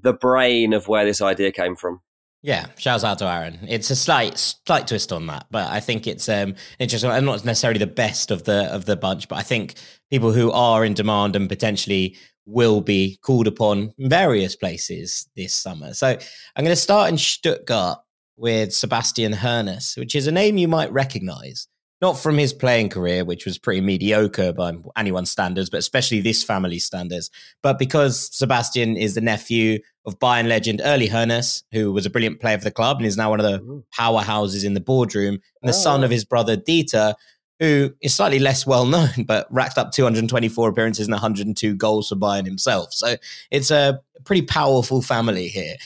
the 0.02 0.12
brain 0.12 0.72
of 0.72 0.88
where 0.88 1.04
this 1.04 1.22
idea 1.22 1.50
came 1.52 1.74
from. 1.76 2.00
Yeah, 2.42 2.66
shouts 2.78 3.02
out 3.02 3.18
to 3.18 3.24
Aaron. 3.24 3.58
It's 3.68 3.90
a 3.90 3.96
slight 3.96 4.38
slight 4.38 4.86
twist 4.86 5.12
on 5.12 5.26
that, 5.26 5.46
but 5.50 5.70
I 5.70 5.80
think 5.80 6.06
it's 6.06 6.28
um 6.28 6.54
interesting. 6.78 7.10
I'm 7.10 7.24
not 7.24 7.44
necessarily 7.44 7.78
the 7.78 7.86
best 7.86 8.30
of 8.30 8.44
the 8.44 8.72
of 8.72 8.84
the 8.84 8.96
bunch, 8.96 9.26
but 9.28 9.36
I 9.36 9.42
think 9.42 9.74
people 10.10 10.32
who 10.32 10.52
are 10.52 10.84
in 10.84 10.94
demand 10.94 11.34
and 11.34 11.48
potentially 11.48 12.16
will 12.46 12.80
be 12.80 13.18
called 13.22 13.46
upon 13.46 13.92
in 13.98 14.08
various 14.08 14.56
places 14.56 15.28
this 15.36 15.54
summer. 15.54 15.92
So 15.92 16.08
I'm 16.08 16.64
going 16.64 16.66
to 16.66 16.76
start 16.76 17.10
in 17.10 17.18
Stuttgart 17.18 17.98
with 18.36 18.72
Sebastian 18.72 19.32
Hoeneß, 19.32 19.98
which 19.98 20.14
is 20.14 20.26
a 20.26 20.32
name 20.32 20.56
you 20.56 20.68
might 20.68 20.92
recognize 20.92 21.68
not 22.02 22.18
from 22.18 22.36
his 22.36 22.52
playing 22.52 22.90
career, 22.90 23.24
which 23.24 23.46
was 23.46 23.58
pretty 23.58 23.80
mediocre 23.80 24.52
by 24.52 24.72
anyone's 24.96 25.30
standards, 25.30 25.70
but 25.70 25.78
especially 25.78 26.20
this 26.20 26.44
family's 26.44 26.84
standards, 26.84 27.30
but 27.62 27.78
because 27.78 28.34
Sebastian 28.36 28.96
is 28.96 29.14
the 29.14 29.20
nephew 29.20 29.78
of 30.04 30.18
Bayern 30.18 30.46
legend 30.46 30.82
Uli 30.84 31.08
Hoeneß, 31.08 31.64
who 31.72 31.92
was 31.92 32.04
a 32.04 32.10
brilliant 32.10 32.40
player 32.40 32.58
for 32.58 32.64
the 32.64 32.70
club 32.70 32.98
and 32.98 33.06
is 33.06 33.16
now 33.16 33.30
one 33.30 33.40
of 33.40 33.50
the 33.50 33.60
mm. 33.60 33.82
powerhouses 33.98 34.64
in 34.64 34.74
the 34.74 34.80
boardroom, 34.80 35.38
and 35.62 35.68
the 35.68 35.76
oh. 35.76 35.82
son 35.82 36.04
of 36.04 36.10
his 36.10 36.24
brother 36.24 36.56
Dieter, 36.56 37.14
who 37.58 37.92
is 38.00 38.14
slightly 38.14 38.38
less 38.38 38.66
well 38.66 38.86
known, 38.86 39.10
but 39.26 39.46
racked 39.50 39.78
up 39.78 39.92
224 39.92 40.68
appearances 40.68 41.06
and 41.06 41.14
102 41.14 41.74
goals 41.74 42.08
for 42.08 42.16
Bayern 42.16 42.44
himself. 42.44 42.92
So 42.92 43.16
it's 43.50 43.70
a 43.70 44.00
pretty 44.24 44.42
powerful 44.42 45.02
family 45.02 45.48
here. 45.48 45.76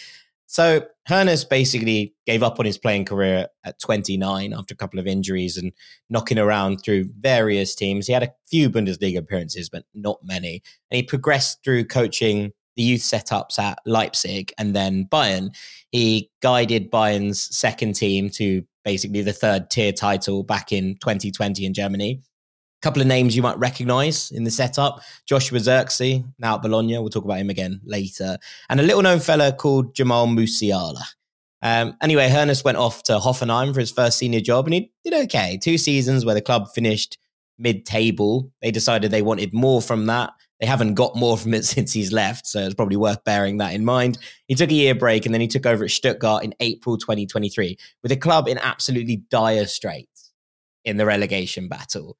So 0.47 0.85
Hoeneß 1.09 1.49
basically 1.49 2.13
gave 2.27 2.43
up 2.43 2.59
on 2.59 2.67
his 2.67 2.77
playing 2.77 3.05
career 3.05 3.47
at 3.65 3.79
29 3.79 4.53
after 4.53 4.75
a 4.75 4.77
couple 4.77 4.99
of 4.99 5.07
injuries 5.07 5.57
and 5.57 5.73
knocking 6.09 6.39
around 6.39 6.79
through 6.79 7.11
various 7.21 7.77
teams. 7.77 8.09
He 8.09 8.13
had 8.13 8.25
a 8.25 8.35
few 8.49 8.69
Bundesliga 8.69 9.19
appearances, 9.19 9.69
but 9.69 9.85
not 9.95 10.19
many. 10.25 10.63
And 10.91 10.97
he 10.97 11.03
progressed 11.05 11.63
through 11.63 11.85
coaching 11.85 12.53
the 12.77 12.83
youth 12.83 13.03
setups 13.03 13.59
at 13.59 13.79
Leipzig 13.87 14.53
and 14.59 14.75
then 14.75 15.05
Bayern. 15.05 15.51
He 15.91 16.31
guided 16.43 16.91
Bayern's 16.91 17.55
second 17.57 17.95
team 17.95 18.31
to 18.31 18.65
basically 18.85 19.23
the 19.23 19.33
third 19.33 19.71
tier 19.71 19.93
title 19.93 20.43
back 20.43 20.73
in 20.73 20.95
2020 20.97 21.65
in 21.65 21.75
Germany 21.75 22.21
A 22.21 22.83
couple 22.83 23.03
of 23.03 23.09
names 23.09 23.37
you 23.37 23.43
might 23.43 23.59
recognize 23.59 24.31
in 24.31 24.45
the 24.45 24.51
setup 24.51 25.03
Joshua 25.27 25.59
Zirkzee, 25.59 26.25
now 26.39 26.57
at 26.57 26.63
Bologna. 26.63 26.99
We'll 26.99 27.11
talk 27.11 27.25
about 27.25 27.39
him 27.39 27.51
again 27.51 27.81
later. 27.85 28.39
And 28.69 28.81
a 28.81 28.83
little 28.83 29.03
known 29.03 29.21
fella 29.21 29.53
called 29.53 29.95
Jamal 29.95 30.27
Musiala. 30.27 31.03
Um, 31.63 31.97
anyway, 32.01 32.29
Hoeneß 32.29 32.65
went 32.65 32.79
off 32.79 33.03
to 33.05 33.19
Hoffenheim 33.19 33.75
for 33.75 33.81
his 33.81 33.91
first 33.91 34.19
senior 34.19 34.41
job 34.41 34.67
and 34.67 34.75
he 34.75 34.93
did 35.05 35.15
okay. 35.25 35.59
Two 35.63 35.77
seasons 35.77 36.25
where 36.25 36.35
the 36.35 36.41
club 36.41 36.69
finished 36.75 37.19
mid 37.59 37.85
table. 37.85 38.51
They 38.63 38.71
decided 38.71 39.11
they 39.11 39.23
wanted 39.23 39.53
more 39.53 39.83
from 39.83 40.07
that. 40.07 40.33
They 40.61 40.67
haven't 40.67 40.95
got 40.95 41.17
more 41.17 41.39
from 41.39 41.55
it 41.55 41.65
since 41.65 41.93
he's 41.93 42.13
left, 42.13 42.47
so 42.47 42.61
it's 42.61 42.75
probably 42.75 42.97
worth 42.97 43.25
bearing 43.25 43.59
that 43.59 43.75
in 43.75 43.85
mind. 43.85 44.19
He 44.47 44.55
took 44.55 44.71
a 44.71 44.75
year 44.75 44.95
break 44.95 45.25
and 45.25 45.35
then 45.35 45.41
he 45.41 45.49
took 45.49 45.67
over 45.67 45.85
at 45.85 45.91
Stuttgart 45.91 46.45
in 46.45 46.55
April 46.61 46.97
2023 46.97 47.77
with 48.03 48.11
the 48.11 48.17
club 48.17 48.49
in 48.49 48.59
absolutely 48.59 49.17
dire 49.31 49.67
straits 49.67 50.33
in 50.85 50.97
the 50.97 51.07
relegation 51.07 51.69
battle 51.69 52.17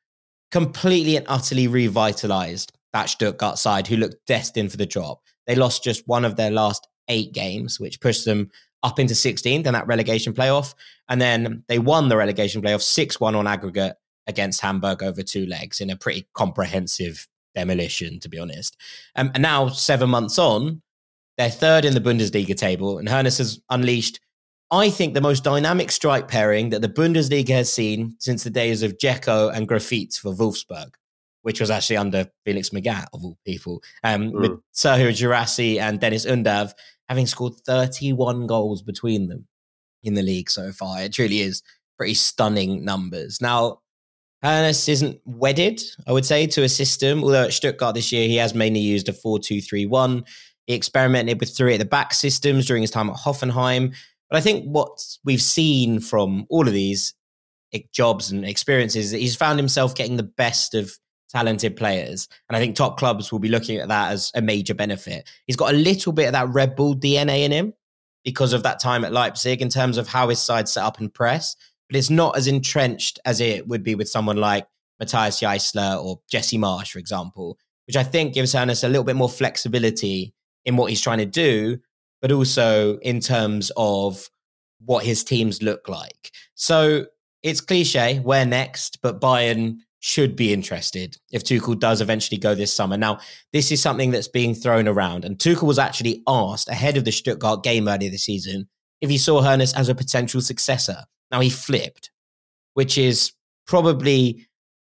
completely 0.51 1.17
and 1.17 1.27
utterly 1.29 1.69
revitalized 1.69 2.73
that 2.93 3.09
Stuttgart 3.09 3.59
side 3.59 3.87
who 3.87 3.97
looked 3.97 4.27
destined 4.27 4.71
for 4.71 4.77
the 4.77 4.87
drop. 4.87 5.23
They 5.47 5.55
lost 5.55 5.85
just 5.85 6.07
one 6.09 6.25
of 6.25 6.37
their 6.37 6.51
last 6.51 6.89
eight 7.09 7.33
games, 7.33 7.79
which 7.79 8.01
pushed 8.01 8.25
them 8.25 8.51
up 8.83 8.99
into 8.99 9.15
16th 9.15 9.67
in 9.67 9.75
that 9.75 9.87
relegation 9.87 10.33
playoff. 10.33 10.75
And 11.09 11.21
then 11.21 11.65
they 11.69 11.79
won 11.79 12.09
the 12.09 12.17
relegation 12.17 12.63
playoff 12.63 12.83
6 12.83 13.21
1 13.21 13.35
on 13.35 13.47
aggregate 13.47 13.97
against 14.27 14.61
Hamburg 14.61 15.03
over 15.03 15.23
two 15.23 15.47
legs 15.47 15.81
in 15.81 15.91
a 15.91 15.97
pretty 15.97 16.29
comprehensive 16.35 17.27
demolition, 17.55 18.21
to 18.21 18.29
be 18.29 18.39
honest. 18.39 18.77
Um, 19.17 19.31
and 19.35 19.43
now, 19.43 19.69
seven 19.69 20.11
months 20.11 20.39
on, 20.39 20.83
they're 21.39 21.51
third 21.51 21.85
in 21.85 21.95
the 21.95 22.01
Bundesliga 22.01 22.57
table, 22.57 22.99
and 22.99 23.09
Hoeneß 23.09 23.39
has 23.39 23.61
unleashed 23.71 24.21
I 24.73 24.89
think 24.89 25.15
the 25.15 25.21
most 25.21 25.43
dynamic 25.43 25.91
strike 25.91 26.29
pairing 26.29 26.71
that 26.71 26.81
the 26.81 26.89
Bundesliga 26.89 27.49
has 27.49 27.73
seen 27.73 28.15
since 28.21 28.45
the 28.45 28.51
days 28.51 28.85
of 28.85 28.99
Dzeko 28.99 29.53
and 29.53 29.69
Grafite 29.69 30.17
for 30.17 30.33
Wolfsburg, 30.33 30.95
which 31.43 31.61
was 31.61 31.71
actually 31.71 31.97
under 31.97 32.31
Felix 32.45 32.71
Magath, 32.71 33.07
of 33.13 33.25
all 33.25 33.37
people, 33.45 33.83
um, 34.05 34.31
mm. 34.31 34.41
with 34.41 34.53
Serhou 34.73 35.11
Guirassy 35.11 35.81
and 35.81 36.01
Deniz 36.01 36.25
Undav 36.25 36.73
having 37.09 37.27
scored 37.27 37.55
31 37.67 38.47
goals 38.47 38.83
between 38.83 39.27
them 39.27 39.49
in 40.05 40.15
the 40.15 40.23
league 40.23 40.49
so 40.49 40.71
far. 40.71 41.03
It 41.03 41.13
truly 41.13 41.41
is 41.41 41.63
pretty 41.99 42.15
stunning 42.15 42.85
numbers. 42.85 43.41
Now, 43.41 43.81
Hoeneß 44.45 44.89
isn't 44.89 45.21
wedded, 45.25 45.83
I 46.07 46.13
would 46.13 46.25
say, 46.25 46.47
to 46.47 46.63
a 46.63 46.69
system, 46.69 47.23
although 47.23 47.45
at 47.45 47.53
Stuttgart 47.53 47.95
this 47.95 48.11
year 48.11 48.27
he 48.27 48.37
has 48.37 48.55
mainly 48.55 48.81
used 48.81 49.09
a 49.09 49.13
4 49.13 49.39
2 49.39 49.61
3 49.61 49.87
1. 49.87 50.25
He 50.67 50.75
experimented 50.75 51.41
with 51.41 51.55
three 51.55 51.75
at 51.75 51.79
the 51.79 51.85
back 51.85 52.15
systems 52.15 52.67
during 52.67 52.83
his 52.83 52.91
time 52.91 53.11
at 53.11 53.17
Hoffenheim. 53.17 53.95
But 54.31 54.37
I 54.37 54.41
think 54.41 54.65
what 54.65 54.91
we've 55.25 55.43
seen 55.43 56.01
from 56.01 56.47
all 56.49 56.67
of 56.67 56.73
these 56.73 57.15
eh, 57.73 57.81
jobs 57.93 58.31
and 58.31 58.45
experiences 58.45 59.07
is 59.07 59.11
that 59.11 59.19
he's 59.19 59.37
found 59.37 59.59
himself 59.59 59.95
getting 59.95 60.17
the 60.17 60.23
best 60.23 60.75
of 60.75 60.93
talented 61.29 61.77
players. 61.77 62.29
And 62.49 62.57
I 62.57 62.61
think 62.61 62.77
top 62.77 62.99
clubs 62.99 63.31
will 63.31 63.39
be 63.39 63.49
looking 63.49 63.79
at 63.79 63.89
that 63.89 64.13
as 64.13 64.31
a 64.35 64.41
major 64.41 64.75
benefit. 64.75 65.29
He's 65.47 65.57
got 65.57 65.75
a 65.75 65.77
little 65.77 66.13
bit 66.13 66.27
of 66.27 66.33
that 66.33 66.49
Red 66.49 66.77
Bull 66.77 66.95
DNA 66.95 67.45
in 67.45 67.53
him 67.53 67.75
because 68.25 68.53
of 68.53 68.63
that 68.63 68.81
time 68.81 69.05
at 69.05 69.13
Leipzig 69.13 69.63
in 69.63 69.69
terms 69.69 69.97
of 69.97 70.09
how 70.09 70.29
his 70.29 70.41
side 70.41 70.69
set 70.69 70.85
up 70.85 70.99
and 70.99 71.13
press. 71.13 71.57
But 71.91 71.99
it's 71.99 72.11
not 72.11 72.37
as 72.37 72.47
entrenched 72.47 73.19
as 73.25 73.41
it 73.41 73.67
would 73.67 73.83
be 73.83 73.95
with 73.95 74.09
someone 74.09 74.37
like 74.37 74.67
Matthias 75.01 75.41
Jaissle 75.41 76.03
or 76.03 76.21
Jesse 76.31 76.59
Marsch, 76.59 76.93
for 76.93 76.99
example, 77.01 77.59
which 77.87 77.97
I 77.97 78.05
think 78.05 78.33
gives 78.33 78.55
Hoeneß 78.55 78.85
a 78.85 78.89
little 78.89 79.05
bit 79.05 79.17
more 79.17 79.29
flexibility 79.29 80.33
in 80.65 80.77
what 80.77 80.91
he's 80.91 81.01
trying 81.01 81.19
to 81.19 81.27
do 81.27 81.79
but 82.21 82.33
also 82.33 82.99
in 82.99 83.21
terms 83.21 83.73
of 83.77 84.29
what 84.85 85.05
his 85.05 85.25
teams 85.25 85.63
look 85.63 85.89
like. 85.89 86.31
So 86.55 87.07
it's 87.43 87.61
cliche, 87.61 88.19
where 88.19 88.45
next, 88.45 88.99
but 89.03 89.21
Bayern 89.21 89.79
should 90.01 90.35
be 90.35 90.53
interested 90.53 91.17
if 91.31 91.45
Tuchel 91.45 91.79
does 91.79 92.01
eventually 92.01 92.39
go 92.39 92.55
this 92.55 92.73
summer. 92.73 92.97
Now, 92.97 93.19
this 93.53 93.71
is 93.71 93.83
something 93.83 94.11
that's 94.11 94.29
being 94.29 94.55
thrown 94.55 94.89
around, 94.89 95.25
and 95.25 95.39
Tuchel 95.39 95.67
was 95.67 95.79
actually 95.79 96.23
asked 96.27 96.69
ahead 96.69 96.97
of 96.97 97.05
the 97.05 97.13
Stuttgart 97.13 97.63
game 97.63 97.89
earlier 97.89 98.11
this 98.11 98.25
season 98.25 98.69
if 99.01 99.11
he 99.11 99.19
saw 99.19 99.43
Hoeneß 99.43 99.77
as 99.77 99.89
a 99.89 99.95
potential 99.95 100.41
successor. 100.41 101.05
Now, 101.31 101.41
he 101.41 101.51
flipped, 101.51 102.11
which 102.75 102.99
is 102.99 103.33
probably 103.67 104.49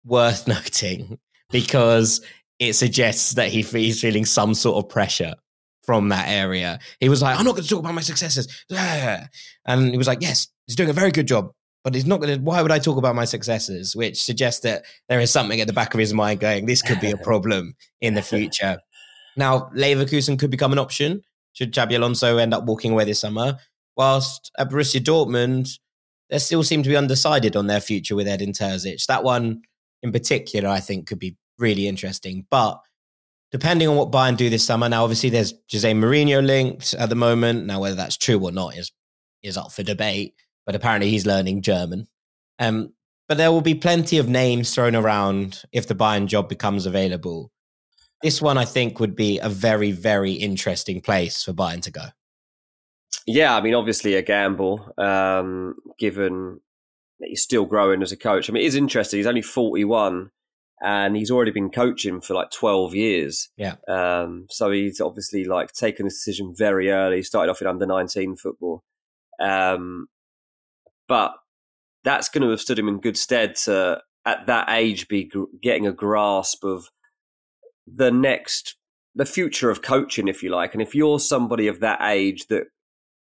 worth 0.06 0.48
noting 0.48 1.20
because 1.50 2.22
it 2.60 2.74
suggests 2.74 3.34
that 3.34 3.50
he, 3.50 3.62
he's 3.62 4.02
feeling 4.02 4.26
some 4.26 4.54
sort 4.54 4.84
of 4.84 4.90
pressure 4.90 5.34
from 5.84 6.10
that 6.10 6.28
area. 6.28 6.80
He 7.00 7.10
was 7.10 7.22
like, 7.22 7.38
I'm 7.38 7.46
not 7.46 7.52
going 7.52 7.64
to 7.64 7.70
talk 7.70 7.80
about 7.80 7.96
my 7.96 8.02
successes. 8.02 8.48
And 9.70 9.92
he 9.92 9.98
was 9.98 10.08
like, 10.08 10.22
yes, 10.22 10.48
he's 10.66 10.76
doing 10.78 10.90
a 10.90 10.94
very 10.94 11.12
good 11.12 11.28
job, 11.28 11.52
but 11.84 11.94
he's 11.94 12.06
not 12.06 12.22
going 12.22 12.38
to, 12.38 12.42
why 12.42 12.62
would 12.62 12.72
I 12.72 12.80
talk 12.80 12.98
about 12.98 13.16
my 13.16 13.26
successes? 13.26 13.96
Which 13.96 14.24
suggests 14.24 14.62
that 14.62 14.86
there 15.10 15.20
is 15.20 15.30
something 15.30 15.60
at 15.60 15.68
the 15.68 15.74
back 15.74 15.94
of 15.94 16.00
his 16.00 16.14
mind 16.14 16.40
going, 16.40 16.66
this 16.66 16.82
could 16.82 17.02
be 17.02 17.12
a 17.12 17.18
problem 17.24 17.76
in 18.00 18.14
the 18.14 18.22
future. 18.22 18.80
Now, 19.36 19.70
Leverkusen 19.76 20.40
could 20.40 20.52
become 20.52 20.72
an 20.72 20.80
option 20.80 21.22
should 21.58 21.74
Xabi 21.74 21.96
Alonso 21.96 22.38
end 22.38 22.54
up 22.54 22.66
walking 22.66 22.92
away 22.92 23.04
this 23.06 23.20
summer. 23.20 23.58
Whilst 23.96 24.52
at 24.60 24.70
Borussia 24.70 25.02
Dortmund, 25.02 25.80
they 26.30 26.40
still 26.40 26.64
seem 26.64 26.84
to 26.84 26.90
be 26.90 26.98
undecided 26.98 27.56
on 27.56 27.68
their 27.68 27.82
future 27.82 28.16
with 28.16 28.28
Edin 28.28 28.52
Terzic. 28.52 29.06
That 29.06 29.24
one 29.24 29.62
in 30.04 30.12
particular, 30.12 30.70
I 30.70 30.80
think, 30.80 31.08
could 31.08 31.20
be 31.20 31.38
really 31.58 31.88
interesting. 31.88 32.46
But 32.50 32.82
depending 33.52 33.88
on 33.88 33.96
what 33.96 34.12
Bayern 34.12 34.38
do 34.38 34.50
this 34.50 34.66
summer. 34.66 34.90
Now, 34.90 35.04
obviously, 35.04 35.30
there's 35.30 35.54
Jose 35.72 35.92
Mourinho 35.94 36.46
linked 36.46 36.94
at 36.94 37.10
the 37.10 37.16
moment. 37.16 37.66
Now, 37.66 37.80
whether 37.80 37.96
that's 37.96 38.18
true 38.18 38.40
or 38.40 38.52
not 38.52 38.78
is 38.78 38.92
is 39.44 39.58
up 39.58 39.72
for 39.72 39.84
debate. 39.84 40.36
But 40.66 40.76
apparently, 40.76 41.10
he's 41.10 41.26
learning 41.26 41.62
German. 41.62 42.08
Um, 42.60 42.94
but 43.28 43.38
there 43.38 43.52
will 43.52 43.62
be 43.62 43.76
plenty 43.76 44.18
of 44.18 44.30
names 44.30 44.74
thrown 44.74 44.96
around 44.96 45.64
if 45.72 45.88
the 45.88 45.96
Bayern 45.96 46.28
job 46.28 46.50
becomes 46.50 46.86
available. 46.86 47.52
This 48.22 48.42
one, 48.42 48.58
I 48.58 48.66
think, 48.66 49.00
would 49.00 49.16
be 49.16 49.38
a 49.40 49.50
very, 49.50 49.92
very 49.92 50.34
interesting 50.34 51.02
place 51.02 51.44
for 51.44 51.54
Bayern 51.54 51.82
to 51.84 51.92
go. 51.92 52.06
Yeah, 53.28 53.56
I 53.56 53.62
mean, 53.62 53.74
obviously 53.74 54.16
a 54.16 54.22
gamble, 54.22 54.90
um, 54.98 55.76
given 56.00 56.62
that 57.20 57.28
he's 57.28 57.44
still 57.44 57.66
growing 57.66 58.02
as 58.02 58.14
a 58.14 58.18
coach. 58.18 58.50
I 58.50 58.54
mean, 58.54 58.64
it 58.64 58.68
is 58.68 58.76
interesting. 58.76 59.20
He's 59.20 59.28
only 59.28 59.42
41 59.42 60.32
and 60.82 61.16
he's 61.16 61.30
already 61.30 61.52
been 61.52 61.70
coaching 61.70 62.22
for 62.22 62.36
like 62.36 62.52
12 62.52 62.96
years. 62.96 63.50
Yeah. 63.58 63.76
Um, 63.88 64.48
so 64.50 64.72
he's 64.72 65.02
obviously 65.02 65.44
like 65.44 65.74
taken 65.74 66.06
a 66.06 66.10
decision 66.10 66.54
very 66.56 66.90
early. 66.90 67.18
He 67.18 67.24
started 67.24 67.52
off 67.52 67.62
in 67.62 67.68
under 67.68 67.86
19 67.86 68.38
football. 68.38 68.84
Um, 69.42 70.08
but 71.08 71.34
that's 72.04 72.30
going 72.30 72.44
to 72.44 72.50
have 72.52 72.62
stood 72.62 72.80
him 72.80 72.88
in 72.88 73.02
good 73.02 73.18
stead 73.18 73.56
to, 73.56 74.02
at 74.26 74.48
that 74.48 74.70
age, 74.70 75.08
be 75.08 75.26
gr- 75.26 75.46
getting 75.62 75.86
a 75.86 75.92
grasp 75.92 76.64
of 76.64 76.90
the 77.86 78.12
next, 78.12 78.78
the 79.16 79.26
future 79.26 79.70
of 79.70 79.82
coaching, 79.82 80.28
if 80.28 80.44
you 80.44 80.50
like. 80.50 80.74
And 80.74 80.82
if 80.82 80.96
you're 80.96 81.20
somebody 81.20 81.68
of 81.68 81.80
that 81.80 82.00
age 82.02 82.48
that 82.48 82.68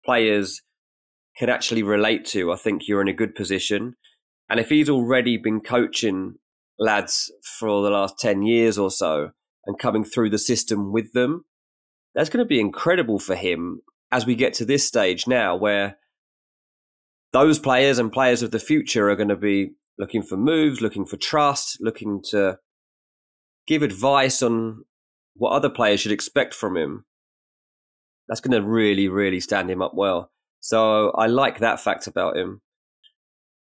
players 0.07 0.61
can 1.37 1.49
actually 1.49 1.83
relate 1.83 2.25
to, 2.25 2.51
I 2.51 2.55
think 2.55 2.87
you're 2.87 3.01
in 3.01 3.07
a 3.07 3.13
good 3.13 3.35
position. 3.35 3.95
And 4.49 4.59
if 4.59 4.69
he's 4.69 4.89
already 4.89 5.37
been 5.37 5.59
coaching 5.61 6.35
lads 6.79 7.31
for 7.59 7.83
the 7.83 7.89
last 7.89 8.17
10 8.19 8.43
years 8.43 8.77
or 8.77 8.89
so 8.89 9.31
and 9.65 9.77
coming 9.77 10.03
through 10.03 10.29
the 10.29 10.39
system 10.39 10.91
with 10.91 11.13
them, 11.13 11.45
that's 12.15 12.29
going 12.29 12.43
to 12.43 12.47
be 12.47 12.59
incredible 12.59 13.19
for 13.19 13.35
him 13.35 13.81
as 14.11 14.25
we 14.25 14.35
get 14.35 14.53
to 14.53 14.65
this 14.65 14.87
stage 14.87 15.27
now 15.27 15.55
where 15.55 15.97
those 17.33 17.59
players 17.59 17.99
and 17.99 18.11
players 18.11 18.41
of 18.41 18.51
the 18.51 18.59
future 18.59 19.09
are 19.09 19.15
going 19.15 19.27
to 19.27 19.35
be 19.35 19.71
looking 19.99 20.23
for 20.23 20.37
moves, 20.37 20.81
looking 20.81 21.05
for 21.05 21.17
trust, 21.17 21.77
looking 21.81 22.21
to 22.29 22.57
give 23.67 23.83
advice 23.83 24.41
on 24.41 24.85
what 25.35 25.51
other 25.51 25.69
players 25.69 25.99
should 25.99 26.11
expect 26.11 26.53
from 26.53 26.77
him. 26.77 27.05
That's 28.27 28.41
going 28.41 28.61
to 28.61 28.67
really, 28.67 29.07
really 29.07 29.39
stand 29.39 29.69
him 29.69 29.81
up 29.81 29.93
well. 29.93 30.31
So 30.59 31.11
I 31.11 31.27
like 31.27 31.59
that 31.59 31.79
fact 31.79 32.07
about 32.07 32.37
him. 32.37 32.61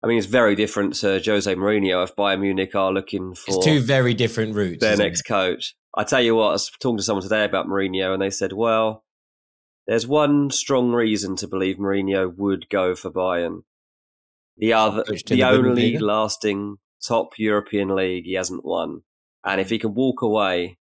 I 0.03 0.07
mean, 0.07 0.19
it's 0.19 0.27
very 0.27 0.55
different 0.55 0.95
to 0.97 1.21
Jose 1.25 1.55
Mourinho 1.55 2.05
if 2.05 2.15
Bayern 2.15 2.41
Munich 2.41 2.75
are 2.75 2.93
looking 2.93 3.35
for 3.35 3.55
it's 3.57 3.65
two 3.65 3.81
very 3.81 4.13
different 4.13 4.55
routes. 4.55 4.81
their 4.81 4.97
next 4.97 5.21
it? 5.21 5.29
coach. 5.29 5.75
I 5.97 6.05
tell 6.05 6.21
you 6.21 6.35
what, 6.35 6.49
I 6.49 6.53
was 6.53 6.71
talking 6.81 6.99
to 6.99 7.03
someone 7.03 7.23
today 7.23 7.45
about 7.45 7.67
Mourinho, 7.67 8.13
and 8.13 8.21
they 8.21 8.31
said, 8.31 8.53
well, 8.53 9.05
there's 9.87 10.07
one 10.07 10.51
strong 10.51 10.93
reason 10.93 11.37
to 11.37 11.49
believe 11.49 11.77
Mourinho 11.77 12.35
would 12.37 12.69
go 12.69 12.95
for 12.95 13.11
Bayern. 13.11 13.63
The 14.57 14.73
other, 14.73 15.05
the, 15.07 15.23
the 15.27 15.45
only 15.45 15.99
lasting 15.99 16.77
top 17.07 17.39
European 17.39 17.95
league 17.95 18.25
he 18.25 18.35
hasn't 18.35 18.65
won. 18.65 19.03
And 19.45 19.61
if 19.61 19.71
he 19.71 19.79
can 19.79 19.95
walk 19.95 20.23
away 20.23 20.79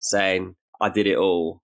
saying, 0.00 0.56
I 0.80 0.88
did 0.88 1.06
it 1.06 1.16
all, 1.16 1.62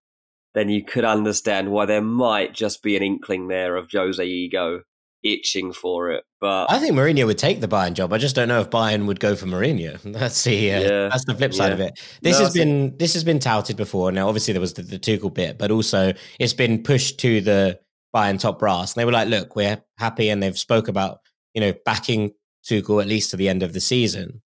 then 0.55 0.69
you 0.69 0.85
could 0.85 1.05
understand 1.05 1.71
why 1.71 1.87
there 1.87 2.03
might 2.03 2.55
just 2.55 2.83
be 2.83 2.97
an 2.97 3.03
inkling 3.03 3.49
there 3.49 3.77
of 3.77 3.91
Jose 3.91 4.25
ego 4.25 4.83
itching 5.23 5.73
for 5.73 6.11
it. 6.11 6.25
But 6.41 6.71
I 6.71 6.79
think 6.79 6.95
Mourinho 6.95 7.27
would 7.27 7.39
take 7.39 7.61
the 7.61 7.69
Bayern 7.69 7.95
job. 7.95 8.13
I 8.13 8.19
just 8.19 8.35
don't 8.35 8.49
know 8.49 8.61
if 8.61 8.71
Bayern 8.71 9.07
would 9.07 9.21
go 9.21 9.37
for 9.37 9.47
Mourinho. 9.47 10.01
That's 10.13 10.43
the 10.45 10.73
uh, 10.73 10.81
yeah, 10.81 11.09
that's 11.09 11.25
the 11.25 11.35
flip 11.35 11.55
side 11.55 11.69
yeah. 11.69 11.75
of 11.75 11.81
it. 11.81 12.01
This 12.21 12.39
no, 12.39 12.45
has 12.45 12.55
been 12.55 12.89
think... 12.89 12.99
this 12.99 13.15
has 13.15 13.25
been 13.25 13.39
touted 13.39 13.77
before. 13.77 14.13
Now, 14.13 14.29
obviously, 14.29 14.53
there 14.53 14.61
was 14.61 14.75
the, 14.75 14.83
the 14.83 14.99
Tuchel 14.99 15.33
bit, 15.33 15.59
but 15.59 15.71
also 15.71 16.13
it's 16.39 16.53
been 16.53 16.83
pushed 16.83 17.21
to 17.21 17.41
the 17.41 17.79
Bayern 18.15 18.39
top 18.39 18.59
brass, 18.59 18.95
and 18.95 19.01
they 19.01 19.05
were 19.05 19.13
like, 19.13 19.29
"Look, 19.29 19.57
we're 19.57 19.83
happy," 19.99 20.29
and 20.29 20.43
they've 20.43 20.59
spoke 20.59 20.89
about 20.89 21.21
you 21.55 21.61
know 21.61 21.73
backing 21.85 22.33
Tuchel 22.69 23.01
at 23.01 23.09
least 23.09 23.31
to 23.31 23.37
the 23.37 23.49
end 23.49 23.63
of 23.63 23.73
the 23.73 23.81
season. 23.81 24.43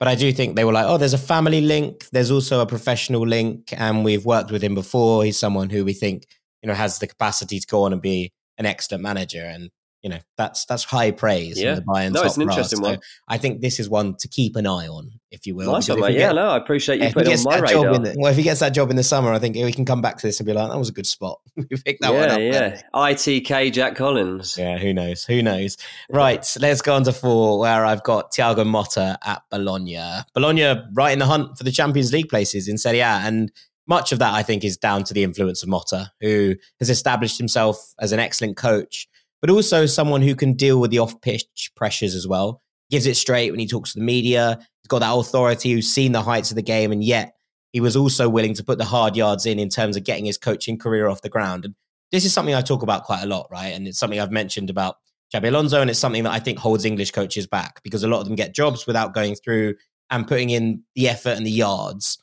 But 0.00 0.08
I 0.08 0.14
do 0.16 0.32
think 0.32 0.56
they 0.56 0.64
were 0.64 0.72
like, 0.72 0.86
"Oh, 0.86 0.96
there's 0.96 1.12
a 1.14 1.18
family 1.18 1.60
link. 1.60 2.06
There's 2.10 2.30
also 2.30 2.60
a 2.60 2.66
professional 2.66 3.26
link, 3.26 3.72
and 3.76 4.04
we've 4.04 4.24
worked 4.24 4.50
with 4.50 4.64
him 4.64 4.74
before. 4.74 5.24
He's 5.24 5.38
someone 5.38 5.70
who 5.70 5.84
we 5.84 5.92
think 5.92 6.26
you 6.62 6.68
know 6.68 6.74
has 6.74 6.98
the 6.98 7.06
capacity 7.06 7.60
to 7.60 7.66
go 7.66 7.82
on 7.84 7.92
and 7.92 8.02
be 8.02 8.32
an 8.58 8.66
excellent 8.66 9.02
manager." 9.02 9.44
And 9.44 9.70
you 10.02 10.08
know 10.08 10.18
that's 10.36 10.64
that's 10.64 10.84
high 10.84 11.10
praise 11.10 11.60
yeah. 11.60 11.74
from 11.74 11.84
the 11.84 11.92
Bayern. 11.92 12.12
No, 12.12 12.22
it's 12.22 12.36
an 12.36 12.42
interesting 12.42 12.80
one. 12.80 12.98
I 13.28 13.38
think 13.38 13.60
this 13.60 13.78
is 13.78 13.88
one 13.88 14.16
to 14.16 14.28
keep 14.28 14.56
an 14.56 14.66
eye 14.66 14.88
on, 14.88 15.10
if 15.30 15.46
you 15.46 15.54
will. 15.54 15.72
Nice 15.72 15.88
one, 15.88 16.00
mate. 16.00 16.16
Yeah, 16.16 16.32
no, 16.32 16.48
I 16.48 16.56
appreciate 16.56 16.98
you 16.98 17.04
yeah, 17.04 17.12
putting 17.12 17.32
on 17.32 17.44
my 17.44 17.58
radar. 17.58 17.98
The, 17.98 18.16
well, 18.18 18.30
if 18.30 18.36
he 18.36 18.42
gets 18.42 18.60
that 18.60 18.70
job 18.70 18.90
in 18.90 18.96
the 18.96 19.02
summer, 19.02 19.32
I 19.32 19.38
think 19.38 19.56
we 19.56 19.72
can 19.72 19.84
come 19.84 20.00
back 20.00 20.16
to 20.18 20.26
this 20.26 20.40
and 20.40 20.46
be 20.46 20.52
like, 20.52 20.70
that 20.70 20.78
was 20.78 20.88
a 20.88 20.92
good 20.92 21.06
spot. 21.06 21.38
we 21.56 21.64
picked 21.64 22.00
that 22.00 22.12
yeah, 22.12 22.20
one 22.20 22.30
up. 22.30 22.38
Yeah, 22.38 22.44
yeah. 22.44 22.82
ITK 22.94 23.72
Jack 23.72 23.94
Collins. 23.94 24.56
Yeah, 24.58 24.78
who 24.78 24.94
knows? 24.94 25.24
Who 25.24 25.42
knows? 25.42 25.76
Right, 26.08 26.46
let's 26.58 26.80
go 26.80 26.94
on 26.94 27.04
to 27.04 27.12
four, 27.12 27.58
where 27.58 27.84
I've 27.84 28.02
got 28.02 28.32
Thiago 28.32 28.64
Motta 28.64 29.16
at 29.24 29.42
Bologna. 29.50 29.98
Bologna 30.32 30.82
right 30.94 31.12
in 31.12 31.18
the 31.18 31.26
hunt 31.26 31.58
for 31.58 31.64
the 31.64 31.72
Champions 31.72 32.12
League 32.12 32.28
places 32.28 32.68
in 32.68 32.78
Serie 32.78 33.00
A, 33.00 33.20
and 33.22 33.52
much 33.86 34.12
of 34.12 34.20
that 34.20 34.32
I 34.32 34.42
think 34.44 34.64
is 34.64 34.76
down 34.76 35.04
to 35.04 35.12
the 35.12 35.24
influence 35.24 35.62
of 35.62 35.68
Motta, 35.68 36.08
who 36.20 36.54
has 36.78 36.88
established 36.88 37.36
himself 37.36 37.92
as 37.98 38.12
an 38.12 38.20
excellent 38.20 38.56
coach 38.56 39.08
but 39.40 39.50
also 39.50 39.86
someone 39.86 40.22
who 40.22 40.34
can 40.34 40.52
deal 40.54 40.80
with 40.80 40.90
the 40.90 40.98
off 40.98 41.20
pitch 41.20 41.70
pressures 41.76 42.14
as 42.14 42.26
well. 42.26 42.62
Gives 42.90 43.06
it 43.06 43.16
straight 43.16 43.50
when 43.50 43.60
he 43.60 43.66
talks 43.66 43.92
to 43.92 43.98
the 43.98 44.04
media. 44.04 44.58
He's 44.58 44.88
got 44.88 44.98
that 45.00 45.14
authority 45.14 45.72
who's 45.72 45.92
seen 45.92 46.12
the 46.12 46.22
heights 46.22 46.50
of 46.50 46.56
the 46.56 46.62
game, 46.62 46.92
and 46.92 47.04
yet 47.04 47.34
he 47.72 47.80
was 47.80 47.96
also 47.96 48.28
willing 48.28 48.54
to 48.54 48.64
put 48.64 48.78
the 48.78 48.84
hard 48.84 49.16
yards 49.16 49.46
in 49.46 49.58
in 49.58 49.68
terms 49.68 49.96
of 49.96 50.04
getting 50.04 50.24
his 50.24 50.38
coaching 50.38 50.76
career 50.76 51.08
off 51.08 51.22
the 51.22 51.28
ground. 51.28 51.64
And 51.64 51.74
this 52.10 52.24
is 52.24 52.32
something 52.32 52.54
I 52.54 52.62
talk 52.62 52.82
about 52.82 53.04
quite 53.04 53.22
a 53.22 53.26
lot, 53.26 53.46
right? 53.50 53.68
And 53.68 53.86
it's 53.86 53.98
something 53.98 54.18
I've 54.18 54.32
mentioned 54.32 54.70
about 54.70 54.96
Xabi 55.32 55.48
Alonso, 55.48 55.80
and 55.80 55.88
it's 55.88 55.98
something 55.98 56.24
that 56.24 56.32
I 56.32 56.40
think 56.40 56.58
holds 56.58 56.84
English 56.84 57.12
coaches 57.12 57.46
back 57.46 57.80
because 57.84 58.02
a 58.02 58.08
lot 58.08 58.20
of 58.20 58.26
them 58.26 58.34
get 58.34 58.54
jobs 58.54 58.86
without 58.86 59.14
going 59.14 59.36
through 59.36 59.76
and 60.10 60.26
putting 60.26 60.50
in 60.50 60.82
the 60.96 61.08
effort 61.08 61.36
and 61.36 61.46
the 61.46 61.52
yards 61.52 62.18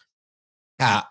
at 0.80 1.06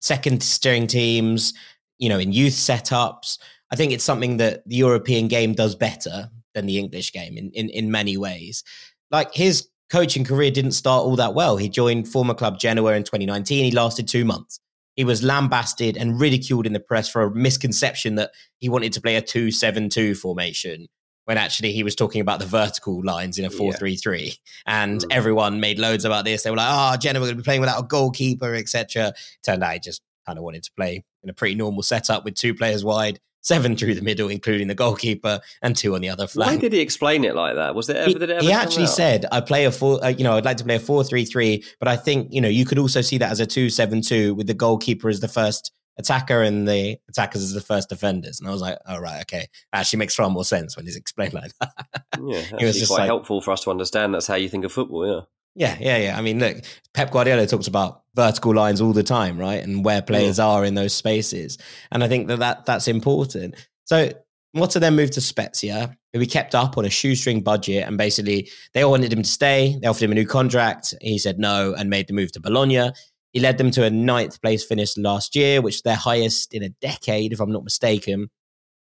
second 0.00 0.42
steering 0.42 0.86
teams, 0.86 1.54
you 1.98 2.08
know, 2.08 2.18
in 2.18 2.32
youth 2.32 2.52
setups. 2.52 3.38
I 3.70 3.76
think 3.76 3.92
it's 3.92 4.04
something 4.04 4.38
that 4.38 4.66
the 4.66 4.76
European 4.76 5.28
game 5.28 5.52
does 5.52 5.74
better 5.74 6.30
than 6.54 6.66
the 6.66 6.78
English 6.78 7.12
game 7.12 7.36
in, 7.36 7.50
in, 7.52 7.68
in 7.70 7.90
many 7.90 8.16
ways. 8.16 8.64
Like 9.10 9.34
his 9.34 9.68
coaching 9.90 10.24
career 10.24 10.50
didn't 10.50 10.72
start 10.72 11.04
all 11.04 11.16
that 11.16 11.34
well. 11.34 11.56
He 11.56 11.68
joined 11.68 12.08
former 12.08 12.34
club 12.34 12.58
Genoa 12.58 12.92
in 12.92 13.04
2019. 13.04 13.64
He 13.64 13.70
lasted 13.70 14.08
two 14.08 14.24
months. 14.24 14.60
He 14.96 15.04
was 15.04 15.22
lambasted 15.22 15.96
and 15.96 16.20
ridiculed 16.20 16.66
in 16.66 16.72
the 16.72 16.80
press 16.80 17.08
for 17.08 17.22
a 17.22 17.34
misconception 17.34 18.16
that 18.16 18.32
he 18.58 18.68
wanted 18.68 18.92
to 18.94 19.00
play 19.00 19.16
a 19.16 19.22
2 19.22 19.50
7 19.50 19.88
2 19.88 20.14
formation 20.14 20.88
when 21.24 21.36
actually 21.36 21.72
he 21.72 21.82
was 21.82 21.94
talking 21.94 22.20
about 22.20 22.40
the 22.40 22.46
vertical 22.46 23.04
lines 23.04 23.38
in 23.38 23.44
a 23.44 23.50
4 23.50 23.74
3 23.74 23.96
3. 23.96 24.34
And 24.66 25.00
mm. 25.00 25.06
everyone 25.10 25.60
made 25.60 25.78
loads 25.78 26.04
about 26.04 26.24
this. 26.24 26.42
They 26.42 26.50
were 26.50 26.56
like, 26.56 26.68
oh, 26.70 26.96
Genoa 26.96 27.26
going 27.26 27.32
to 27.32 27.36
be 27.36 27.44
playing 27.44 27.60
without 27.60 27.84
a 27.84 27.86
goalkeeper, 27.86 28.54
etc. 28.54 29.12
Turned 29.44 29.62
out 29.62 29.74
he 29.74 29.78
just 29.78 30.02
kind 30.26 30.36
of 30.36 30.42
wanted 30.42 30.64
to 30.64 30.72
play 30.76 31.04
in 31.22 31.30
a 31.30 31.34
pretty 31.34 31.54
normal 31.54 31.82
setup 31.82 32.24
with 32.24 32.34
two 32.34 32.54
players 32.54 32.84
wide 32.84 33.20
seven 33.48 33.76
through 33.76 33.94
the 33.94 34.02
middle, 34.02 34.28
including 34.28 34.68
the 34.68 34.74
goalkeeper, 34.74 35.40
and 35.62 35.74
two 35.74 35.94
on 35.94 36.02
the 36.02 36.08
other 36.10 36.26
flank. 36.26 36.50
Why 36.50 36.56
did 36.58 36.72
he 36.74 36.80
explain 36.80 37.24
it 37.24 37.34
like 37.34 37.56
that? 37.56 37.74
Was 37.74 37.88
it 37.88 37.96
ever? 37.96 38.08
He, 38.08 38.12
did 38.14 38.22
it 38.22 38.30
ever 38.30 38.44
he 38.44 38.52
actually 38.52 38.86
said, 38.86 39.24
"I 39.32 39.40
play 39.40 39.64
a 39.64 39.72
four. 39.72 40.04
Uh, 40.04 40.08
you 40.08 40.22
know, 40.22 40.36
I'd 40.36 40.44
like 40.44 40.58
to 40.58 40.64
play 40.64 40.76
a 40.76 40.80
four-three-three, 40.80 41.64
but 41.80 41.88
I 41.88 41.96
think 41.96 42.28
you 42.30 42.40
know 42.40 42.48
you 42.48 42.64
could 42.64 42.78
also 42.78 43.00
see 43.00 43.18
that 43.18 43.32
as 43.32 43.40
a 43.40 43.46
two-seven-two 43.46 44.34
with 44.34 44.46
the 44.46 44.54
goalkeeper 44.54 45.08
as 45.08 45.20
the 45.20 45.28
first 45.28 45.72
attacker 45.96 46.42
and 46.42 46.68
the 46.68 46.96
attackers 47.08 47.42
as 47.42 47.54
the 47.54 47.60
first 47.62 47.88
defenders." 47.88 48.38
And 48.38 48.48
I 48.48 48.52
was 48.52 48.60
like, 48.60 48.78
"Oh 48.86 48.98
right, 48.98 49.22
okay." 49.22 49.48
Actually, 49.72 50.00
makes 50.00 50.14
far 50.14 50.28
more 50.28 50.44
sense 50.44 50.76
when 50.76 50.84
he's 50.84 50.96
explained 50.96 51.32
like 51.32 51.52
that. 51.60 51.72
yeah, 52.20 52.42
it 52.60 52.64
was 52.64 52.78
just 52.78 52.90
quite 52.90 53.00
like, 53.00 53.06
helpful 53.06 53.40
for 53.40 53.52
us 53.52 53.64
to 53.64 53.70
understand. 53.70 54.14
That's 54.14 54.26
how 54.26 54.36
you 54.36 54.48
think 54.48 54.64
of 54.64 54.72
football. 54.72 55.06
Yeah. 55.06 55.20
Yeah, 55.58 55.76
yeah, 55.80 55.96
yeah. 55.96 56.16
I 56.16 56.22
mean, 56.22 56.38
look, 56.38 56.58
Pep 56.94 57.10
Guardiola 57.10 57.44
talks 57.44 57.66
about 57.66 58.02
vertical 58.14 58.54
lines 58.54 58.80
all 58.80 58.92
the 58.92 59.02
time, 59.02 59.36
right? 59.36 59.62
And 59.62 59.84
where 59.84 60.00
players 60.00 60.38
yeah. 60.38 60.46
are 60.46 60.64
in 60.64 60.74
those 60.74 60.94
spaces. 60.94 61.58
And 61.90 62.04
I 62.04 62.08
think 62.08 62.28
that, 62.28 62.38
that 62.38 62.64
that's 62.64 62.86
important. 62.86 63.56
So 63.84 64.12
Motta 64.56 64.78
then 64.78 64.94
moved 64.94 65.14
to 65.14 65.20
Spezia, 65.20 65.96
who 66.12 66.20
he 66.20 66.26
kept 66.26 66.54
up 66.54 66.78
on 66.78 66.84
a 66.84 66.90
shoestring 66.90 67.40
budget. 67.40 67.88
And 67.88 67.98
basically, 67.98 68.48
they 68.72 68.82
all 68.82 68.92
wanted 68.92 69.12
him 69.12 69.22
to 69.22 69.28
stay. 69.28 69.76
They 69.82 69.88
offered 69.88 70.04
him 70.04 70.12
a 70.12 70.14
new 70.14 70.26
contract. 70.28 70.94
He 71.00 71.18
said 71.18 71.40
no 71.40 71.74
and 71.76 71.90
made 71.90 72.06
the 72.06 72.14
move 72.14 72.30
to 72.32 72.40
Bologna. 72.40 72.92
He 73.32 73.40
led 73.40 73.58
them 73.58 73.72
to 73.72 73.84
a 73.84 73.90
ninth 73.90 74.40
place 74.40 74.64
finish 74.64 74.96
last 74.96 75.34
year, 75.34 75.60
which 75.60 75.76
is 75.76 75.82
their 75.82 75.96
highest 75.96 76.54
in 76.54 76.62
a 76.62 76.68
decade, 76.68 77.32
if 77.32 77.40
I'm 77.40 77.52
not 77.52 77.64
mistaken. 77.64 78.30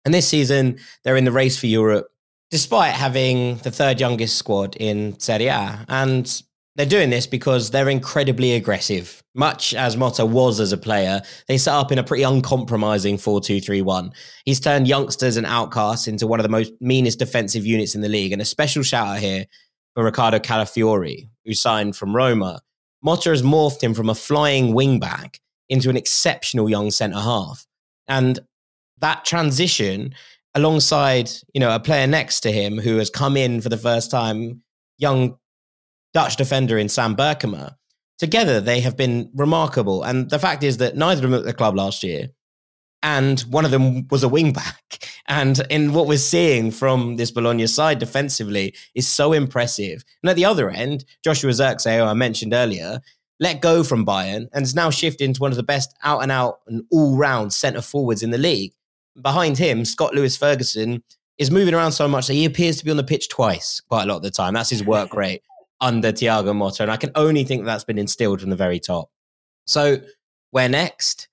And 0.05 0.13
this 0.13 0.27
season, 0.27 0.77
they're 1.03 1.17
in 1.17 1.25
the 1.25 1.31
race 1.31 1.59
for 1.59 1.65
Europe, 1.65 2.07
despite 2.51 2.93
having 2.93 3.57
the 3.57 3.71
third 3.71 3.99
youngest 3.99 4.37
squad 4.37 4.75
in 4.75 5.19
Serie 5.19 5.47
A. 5.47 5.83
And 5.89 6.43
they're 6.77 6.85
doing 6.85 7.09
this 7.09 7.25
because 7.25 7.71
they're 7.71 7.89
incredibly 7.89 8.53
aggressive. 8.53 9.21
Much 9.33 9.73
as 9.73 9.95
Motta 9.95 10.29
was 10.29 10.59
as 10.59 10.71
a 10.71 10.77
player, 10.77 11.21
they 11.47 11.57
set 11.57 11.73
up 11.73 11.91
in 11.91 11.97
a 11.97 12.03
pretty 12.03 12.23
uncompromising 12.23 13.17
4 13.17 13.41
2 13.41 13.59
3 13.59 13.81
1. 13.81 14.11
He's 14.45 14.59
turned 14.59 14.87
youngsters 14.87 15.37
and 15.37 15.45
outcasts 15.47 16.07
into 16.07 16.27
one 16.27 16.39
of 16.39 16.43
the 16.43 16.49
most 16.49 16.71
meanest 16.79 17.17
defensive 17.17 17.65
units 17.65 17.95
in 17.95 18.01
the 18.01 18.09
league. 18.09 18.31
And 18.31 18.41
a 18.41 18.45
special 18.45 18.83
shout 18.83 19.07
out 19.07 19.19
here 19.19 19.45
for 19.95 20.03
Riccardo 20.03 20.37
Calafiori, 20.37 21.27
who 21.45 21.53
signed 21.53 21.95
from 21.95 22.15
Roma. 22.15 22.61
Motta 23.03 23.31
has 23.31 23.41
morphed 23.41 23.81
him 23.81 23.95
from 23.95 24.09
a 24.09 24.15
flying 24.15 24.73
wingback 24.73 25.39
into 25.69 25.89
an 25.89 25.97
exceptional 25.97 26.69
young 26.69 26.91
centre 26.91 27.19
half. 27.19 27.65
And 28.07 28.39
that 28.99 29.25
transition 29.25 30.13
alongside, 30.53 31.31
you 31.53 31.59
know, 31.59 31.73
a 31.73 31.79
player 31.79 32.05
next 32.05 32.41
to 32.41 32.51
him 32.51 32.77
who 32.77 32.97
has 32.97 33.09
come 33.09 33.35
in 33.35 33.61
for 33.61 33.69
the 33.69 33.77
first 33.77 34.11
time, 34.11 34.61
young 34.97 35.37
Dutch 36.17 36.35
defender 36.35 36.79
in 36.79 36.89
Sam 36.89 37.15
Beukema. 37.15 37.75
Together, 38.17 38.59
they 38.59 38.79
have 38.79 38.97
been 38.97 39.29
remarkable. 39.35 40.01
And 40.01 40.27
the 40.31 40.39
fact 40.39 40.63
is 40.63 40.77
that 40.77 40.97
neither 40.97 41.23
of 41.23 41.29
them 41.29 41.39
at 41.39 41.45
the 41.45 41.53
club 41.53 41.75
last 41.75 42.03
year, 42.03 42.29
and 43.03 43.39
one 43.41 43.65
of 43.65 43.69
them 43.69 44.07
was 44.07 44.23
a 44.23 44.27
wing 44.27 44.51
back. 44.51 45.07
And 45.29 45.61
in 45.69 45.93
what 45.93 46.07
we're 46.07 46.17
seeing 46.17 46.71
from 46.71 47.17
this 47.17 47.29
Bologna 47.29 47.67
side 47.67 47.99
defensively 47.99 48.73
is 48.95 49.07
so 49.07 49.33
impressive. 49.33 50.03
And 50.23 50.29
at 50.29 50.37
the 50.37 50.45
other 50.45 50.71
end, 50.71 51.03
Joshua 51.23 51.51
Zirkzee, 51.51 51.97
who 51.97 52.05
I 52.05 52.13
mentioned 52.13 52.53
earlier, 52.53 53.01
let 53.39 53.61
go 53.61 53.83
from 53.83 54.05
Bayern 54.05 54.47
and 54.53 54.63
is 54.63 54.73
now 54.73 54.89
shifted 54.89 55.25
into 55.25 55.41
one 55.41 55.51
of 55.51 55.57
the 55.57 55.63
best 55.63 55.93
out 56.01 56.23
and 56.23 56.31
out 56.31 56.61
and 56.65 56.83
all 56.89 57.17
round 57.17 57.51
centre 57.53 57.81
forwards 57.81 58.23
in 58.23 58.31
the 58.31 58.37
league. 58.37 58.71
Behind 59.21 59.57
him, 59.57 59.83
Scot 59.83 60.15
Lewis 60.15 60.37
Ferguson 60.37 61.03
is 61.37 61.51
moving 61.51 61.75
around 61.75 61.91
so 61.91 62.07
much 62.07 62.25
that 62.25 62.33
he 62.33 62.45
appears 62.45 62.77
to 62.77 62.85
be 62.85 62.91
on 62.91 62.97
the 62.97 63.03
pitch 63.03 63.27
twice 63.29 63.81
quite 63.81 64.03
a 64.03 64.07
lot 64.07 64.17
of 64.17 64.23
the 64.23 64.31
time. 64.31 64.53
That's 64.53 64.71
his 64.71 64.83
work 64.83 65.13
rate 65.13 65.43
under 65.81 66.11
Thiago 66.11 66.55
Motta. 66.55 66.81
And 66.81 66.91
I 66.91 66.97
can 66.97 67.11
only 67.15 67.43
think 67.43 67.65
that's 67.65 67.83
been 67.83 67.97
instilled 67.97 68.41
from 68.41 68.49
the 68.49 68.55
very 68.55 68.79
top. 68.79 69.09
So, 69.65 69.97
where 70.51 70.69
next? 70.69 71.27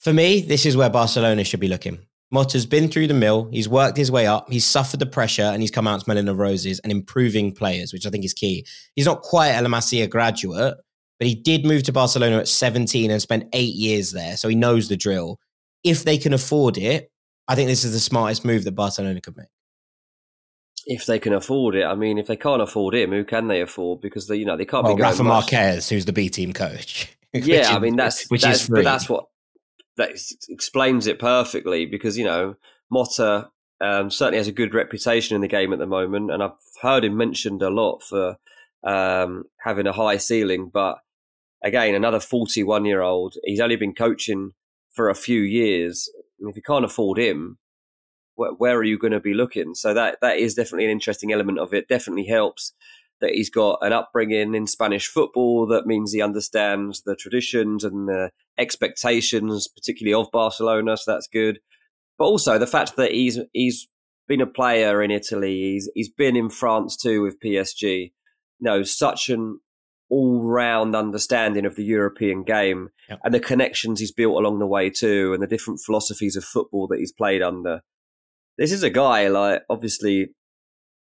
For 0.00 0.12
me, 0.12 0.40
this 0.40 0.66
is 0.66 0.76
where 0.76 0.90
Barcelona 0.90 1.44
should 1.44 1.60
be 1.60 1.68
looking. 1.68 2.06
Motta's 2.32 2.66
been 2.66 2.88
through 2.88 3.06
the 3.06 3.14
mill. 3.14 3.48
He's 3.52 3.68
worked 3.68 3.96
his 3.96 4.10
way 4.10 4.26
up. 4.26 4.50
He's 4.50 4.66
suffered 4.66 5.00
the 5.00 5.06
pressure 5.06 5.42
and 5.42 5.62
he's 5.62 5.70
come 5.70 5.86
out 5.86 6.02
smelling 6.02 6.28
of 6.28 6.38
roses 6.38 6.80
and 6.80 6.90
improving 6.90 7.52
players, 7.52 7.92
which 7.92 8.06
I 8.06 8.10
think 8.10 8.24
is 8.24 8.34
key. 8.34 8.66
He's 8.94 9.06
not 9.06 9.22
quite 9.22 9.50
a 9.50 9.62
La 9.62 9.68
Masia 9.68 10.08
graduate, 10.10 10.74
but 11.18 11.28
he 11.28 11.34
did 11.34 11.64
move 11.64 11.84
to 11.84 11.92
Barcelona 11.92 12.38
at 12.38 12.48
17 12.48 13.10
and 13.10 13.22
spent 13.22 13.48
eight 13.52 13.74
years 13.74 14.12
there. 14.12 14.36
So 14.36 14.48
he 14.48 14.56
knows 14.56 14.88
the 14.88 14.96
drill. 14.96 15.38
If 15.84 16.04
they 16.04 16.18
can 16.18 16.34
afford 16.34 16.78
it, 16.78 17.10
I 17.48 17.54
think 17.54 17.68
this 17.68 17.84
is 17.84 17.92
the 17.92 18.00
smartest 18.00 18.44
move 18.44 18.64
that 18.64 18.72
Barcelona 18.72 19.20
could 19.20 19.36
make. 19.36 19.46
If 20.86 21.04
they 21.04 21.18
can 21.18 21.32
afford 21.32 21.74
it. 21.74 21.84
I 21.84 21.94
mean, 21.94 22.16
if 22.16 22.28
they 22.28 22.36
can't 22.36 22.62
afford 22.62 22.94
him, 22.94 23.10
who 23.10 23.24
can 23.24 23.48
they 23.48 23.60
afford? 23.60 24.00
Because 24.00 24.28
they, 24.28 24.36
you 24.36 24.46
know, 24.46 24.56
they 24.56 24.64
can't 24.64 24.84
well, 24.84 24.94
be 24.94 25.02
going 25.02 25.10
Rafa 25.10 25.24
much. 25.24 25.52
Marquez, 25.52 25.88
who's 25.88 26.04
the 26.04 26.12
B 26.12 26.30
team 26.30 26.52
coach. 26.52 27.12
yeah, 27.32 27.74
I 27.74 27.78
mean 27.78 27.96
that's 27.96 28.30
which 28.30 28.42
that's, 28.42 28.62
is 28.62 28.66
free. 28.68 28.82
But 28.82 28.90
that's 28.90 29.08
what 29.08 29.26
that 29.96 30.10
explains 30.48 31.06
it 31.06 31.18
perfectly 31.18 31.86
because 31.86 32.16
you 32.16 32.24
know 32.24 32.54
Motta 32.92 33.48
um, 33.80 34.10
certainly 34.10 34.38
has 34.38 34.48
a 34.48 34.52
good 34.52 34.74
reputation 34.74 35.34
in 35.34 35.42
the 35.42 35.48
game 35.48 35.72
at 35.72 35.78
the 35.78 35.86
moment, 35.86 36.30
and 36.30 36.42
I've 36.42 36.52
heard 36.80 37.04
him 37.04 37.16
mentioned 37.16 37.62
a 37.62 37.70
lot 37.70 38.02
for 38.02 38.36
um, 38.84 39.44
having 39.58 39.86
a 39.86 39.92
high 39.92 40.16
ceiling. 40.18 40.70
But 40.72 40.98
again, 41.62 41.94
another 41.94 42.20
forty-one-year-old, 42.20 43.34
he's 43.44 43.60
only 43.60 43.76
been 43.76 43.94
coaching 43.94 44.52
for 44.92 45.10
a 45.10 45.14
few 45.14 45.40
years. 45.40 46.08
And 46.40 46.48
if 46.48 46.56
you 46.56 46.62
can't 46.62 46.84
afford 46.84 47.18
him, 47.18 47.58
where, 48.36 48.52
where 48.52 48.76
are 48.76 48.84
you 48.84 48.98
going 48.98 49.12
to 49.12 49.20
be 49.20 49.34
looking? 49.34 49.74
So 49.74 49.92
that 49.94 50.18
that 50.22 50.38
is 50.38 50.54
definitely 50.54 50.84
an 50.84 50.92
interesting 50.92 51.32
element 51.32 51.58
of 51.58 51.74
it. 51.74 51.88
Definitely 51.88 52.26
helps 52.26 52.72
that 53.20 53.32
he's 53.32 53.50
got 53.50 53.78
an 53.80 53.92
upbringing 53.92 54.54
in 54.54 54.66
Spanish 54.66 55.08
football 55.08 55.66
that 55.66 55.86
means 55.86 56.12
he 56.12 56.20
understands 56.20 57.02
the 57.02 57.16
traditions 57.16 57.82
and 57.82 58.08
the 58.08 58.30
expectations, 58.58 59.68
particularly 59.68 60.14
of 60.14 60.30
Barcelona. 60.30 60.96
So 60.96 61.12
that's 61.12 61.28
good. 61.28 61.58
But 62.18 62.26
also 62.26 62.58
the 62.58 62.66
fact 62.66 62.96
that 62.96 63.12
he's 63.12 63.38
he's 63.52 63.88
been 64.28 64.40
a 64.40 64.46
player 64.46 65.02
in 65.02 65.10
Italy, 65.10 65.72
he's 65.72 65.90
he's 65.94 66.10
been 66.10 66.36
in 66.36 66.50
France 66.50 66.96
too 66.96 67.22
with 67.22 67.40
PSG. 67.40 68.12
You 68.58 68.64
know, 68.64 68.82
such 68.82 69.28
an 69.28 69.60
all 70.08 70.42
round 70.42 70.94
understanding 70.94 71.66
of 71.66 71.74
the 71.76 71.84
European 71.84 72.44
game 72.44 72.90
yep. 73.08 73.18
and 73.24 73.34
the 73.34 73.40
connections 73.40 73.98
he's 73.98 74.12
built 74.12 74.36
along 74.36 74.58
the 74.58 74.66
way 74.66 74.90
too, 74.90 75.32
and 75.32 75.42
the 75.42 75.46
different 75.46 75.80
philosophies 75.80 76.36
of 76.36 76.44
football 76.44 76.86
that 76.88 76.98
he's 76.98 77.12
played 77.12 77.42
under. 77.42 77.82
This 78.58 78.72
is 78.72 78.82
a 78.82 78.90
guy 78.90 79.28
like 79.28 79.62
obviously 79.68 80.28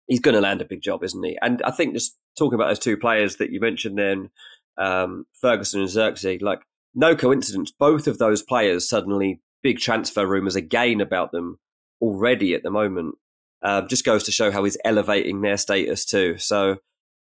he's 0.06 0.20
going 0.20 0.34
to 0.34 0.40
land 0.40 0.60
a 0.60 0.66
big 0.66 0.82
job, 0.82 1.02
isn't 1.04 1.24
he? 1.24 1.38
And 1.42 1.62
I 1.62 1.70
think 1.70 1.94
just 1.94 2.16
talking 2.38 2.54
about 2.54 2.68
those 2.68 2.78
two 2.78 2.96
players 2.96 3.36
that 3.36 3.50
you 3.50 3.60
mentioned, 3.60 3.98
then 3.98 4.30
um, 4.78 5.26
Ferguson 5.40 5.80
and 5.80 5.88
Zirkzee, 5.88 6.42
like 6.42 6.60
no 6.94 7.16
coincidence, 7.16 7.70
both 7.70 8.06
of 8.06 8.18
those 8.18 8.42
players 8.42 8.88
suddenly 8.88 9.40
big 9.62 9.78
transfer 9.78 10.26
rumours 10.26 10.56
again 10.56 11.00
about 11.00 11.32
them 11.32 11.58
already 12.00 12.54
at 12.54 12.62
the 12.62 12.70
moment. 12.70 13.16
Um, 13.62 13.88
just 13.88 14.04
goes 14.04 14.22
to 14.24 14.32
show 14.32 14.50
how 14.50 14.64
he's 14.64 14.76
elevating 14.84 15.40
their 15.40 15.56
status 15.56 16.04
too. 16.04 16.38
So 16.38 16.76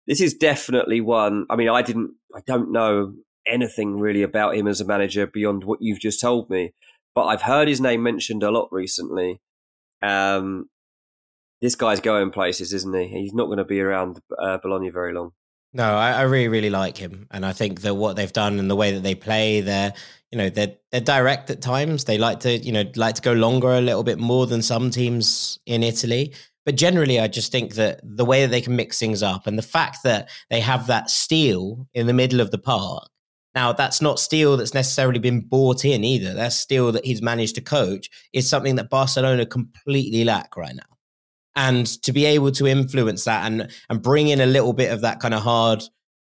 this 0.06 0.20
is 0.20 0.34
definitely 0.34 1.00
one. 1.00 1.46
I 1.50 1.56
mean, 1.56 1.68
I 1.68 1.82
didn't, 1.82 2.12
I 2.34 2.40
don't 2.46 2.70
know 2.70 3.14
anything 3.46 3.98
really 3.98 4.22
about 4.22 4.54
him 4.54 4.68
as 4.68 4.80
a 4.80 4.84
manager 4.84 5.26
beyond 5.26 5.64
what 5.64 5.80
you've 5.82 6.00
just 6.00 6.20
told 6.20 6.50
me, 6.50 6.74
but 7.14 7.24
I've 7.24 7.42
heard 7.42 7.66
his 7.66 7.80
name 7.80 8.02
mentioned 8.02 8.42
a 8.42 8.50
lot 8.50 8.68
recently. 8.70 9.40
Um, 10.02 10.68
this 11.60 11.74
guy's 11.74 12.00
going 12.00 12.30
places, 12.30 12.72
isn't 12.72 12.94
he? 12.94 13.08
He's 13.08 13.34
not 13.34 13.46
going 13.46 13.58
to 13.58 13.64
be 13.64 13.80
around 13.80 14.20
uh, 14.38 14.58
Bologna 14.58 14.90
very 14.90 15.12
long. 15.12 15.32
No, 15.72 15.84
I, 15.84 16.12
I, 16.12 16.22
really, 16.22 16.48
really 16.48 16.70
like 16.70 16.96
him, 16.96 17.26
and 17.30 17.44
I 17.44 17.52
think 17.52 17.82
that 17.82 17.94
what 17.94 18.16
they've 18.16 18.32
done 18.32 18.58
and 18.58 18.70
the 18.70 18.76
way 18.76 18.92
that 18.92 19.02
they 19.02 19.14
play, 19.14 19.60
they're, 19.60 19.92
you 20.32 20.38
know, 20.38 20.48
they're 20.48 20.74
they're 20.90 21.02
direct 21.02 21.50
at 21.50 21.60
times. 21.60 22.04
They 22.04 22.16
like 22.16 22.40
to, 22.40 22.56
you 22.56 22.72
know, 22.72 22.84
like 22.96 23.16
to 23.16 23.22
go 23.22 23.34
longer 23.34 23.72
a 23.72 23.80
little 23.82 24.02
bit 24.02 24.18
more 24.18 24.46
than 24.46 24.62
some 24.62 24.90
teams 24.90 25.58
in 25.66 25.82
Italy. 25.82 26.32
But 26.64 26.76
generally, 26.76 27.20
I 27.20 27.28
just 27.28 27.52
think 27.52 27.74
that 27.74 28.00
the 28.02 28.24
way 28.24 28.42
that 28.42 28.50
they 28.50 28.62
can 28.62 28.76
mix 28.76 28.98
things 28.98 29.22
up, 29.22 29.46
and 29.46 29.58
the 29.58 29.62
fact 29.62 29.98
that 30.04 30.30
they 30.48 30.60
have 30.60 30.86
that 30.86 31.10
steel 31.10 31.86
in 31.92 32.06
the 32.06 32.14
middle 32.14 32.40
of 32.40 32.50
the 32.50 32.58
park. 32.58 33.08
Now, 33.58 33.72
that's 33.72 34.00
not 34.00 34.20
steel 34.20 34.56
that's 34.56 34.72
necessarily 34.72 35.18
been 35.18 35.40
bought 35.40 35.84
in 35.84 36.04
either. 36.04 36.32
That's 36.32 36.54
steel 36.54 36.92
that 36.92 37.04
he's 37.04 37.20
managed 37.20 37.56
to 37.56 37.60
coach. 37.60 38.08
Is 38.32 38.48
something 38.48 38.76
that 38.76 38.88
Barcelona 38.88 39.46
completely 39.46 40.22
lack 40.24 40.56
right 40.56 40.76
now 40.76 40.96
and 41.56 41.84
to 42.04 42.12
be 42.12 42.24
able 42.24 42.52
to 42.52 42.68
influence 42.68 43.24
that 43.24 43.50
and 43.50 43.68
and 43.90 44.00
bring 44.00 44.28
in 44.28 44.40
a 44.40 44.46
little 44.46 44.72
bit 44.72 44.92
of 44.92 45.00
that 45.00 45.18
kind 45.18 45.34
of 45.34 45.42
hard 45.42 45.82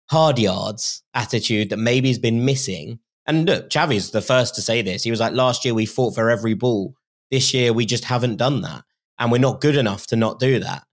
hard 0.10 0.40
yards 0.40 1.04
attitude 1.14 1.70
that 1.70 1.78
maybe 1.78 2.10
has 2.10 2.20
been 2.20 2.44
missing. 2.44 3.00
And 3.26 3.46
look, 3.46 3.72
Xavi's 3.72 4.12
the 4.12 4.22
first 4.22 4.54
to 4.56 4.62
say 4.62 4.82
this. 4.82 5.04
He 5.04 5.12
was 5.12 5.22
like, 5.22 5.32
last 5.32 5.64
year 5.64 5.74
we 5.74 5.86
fought 5.86 6.16
for 6.16 6.30
every 6.30 6.54
ball. 6.54 6.96
This 7.30 7.54
year 7.54 7.72
we 7.72 7.86
just 7.86 8.04
haven't 8.04 8.36
done 8.36 8.60
that, 8.64 8.84
and 9.20 9.32
we're 9.32 9.38
not 9.38 9.62
good 9.62 9.78
enough 9.78 10.06
to 10.08 10.18
not 10.18 10.38
do 10.38 10.60
that. 10.60 10.84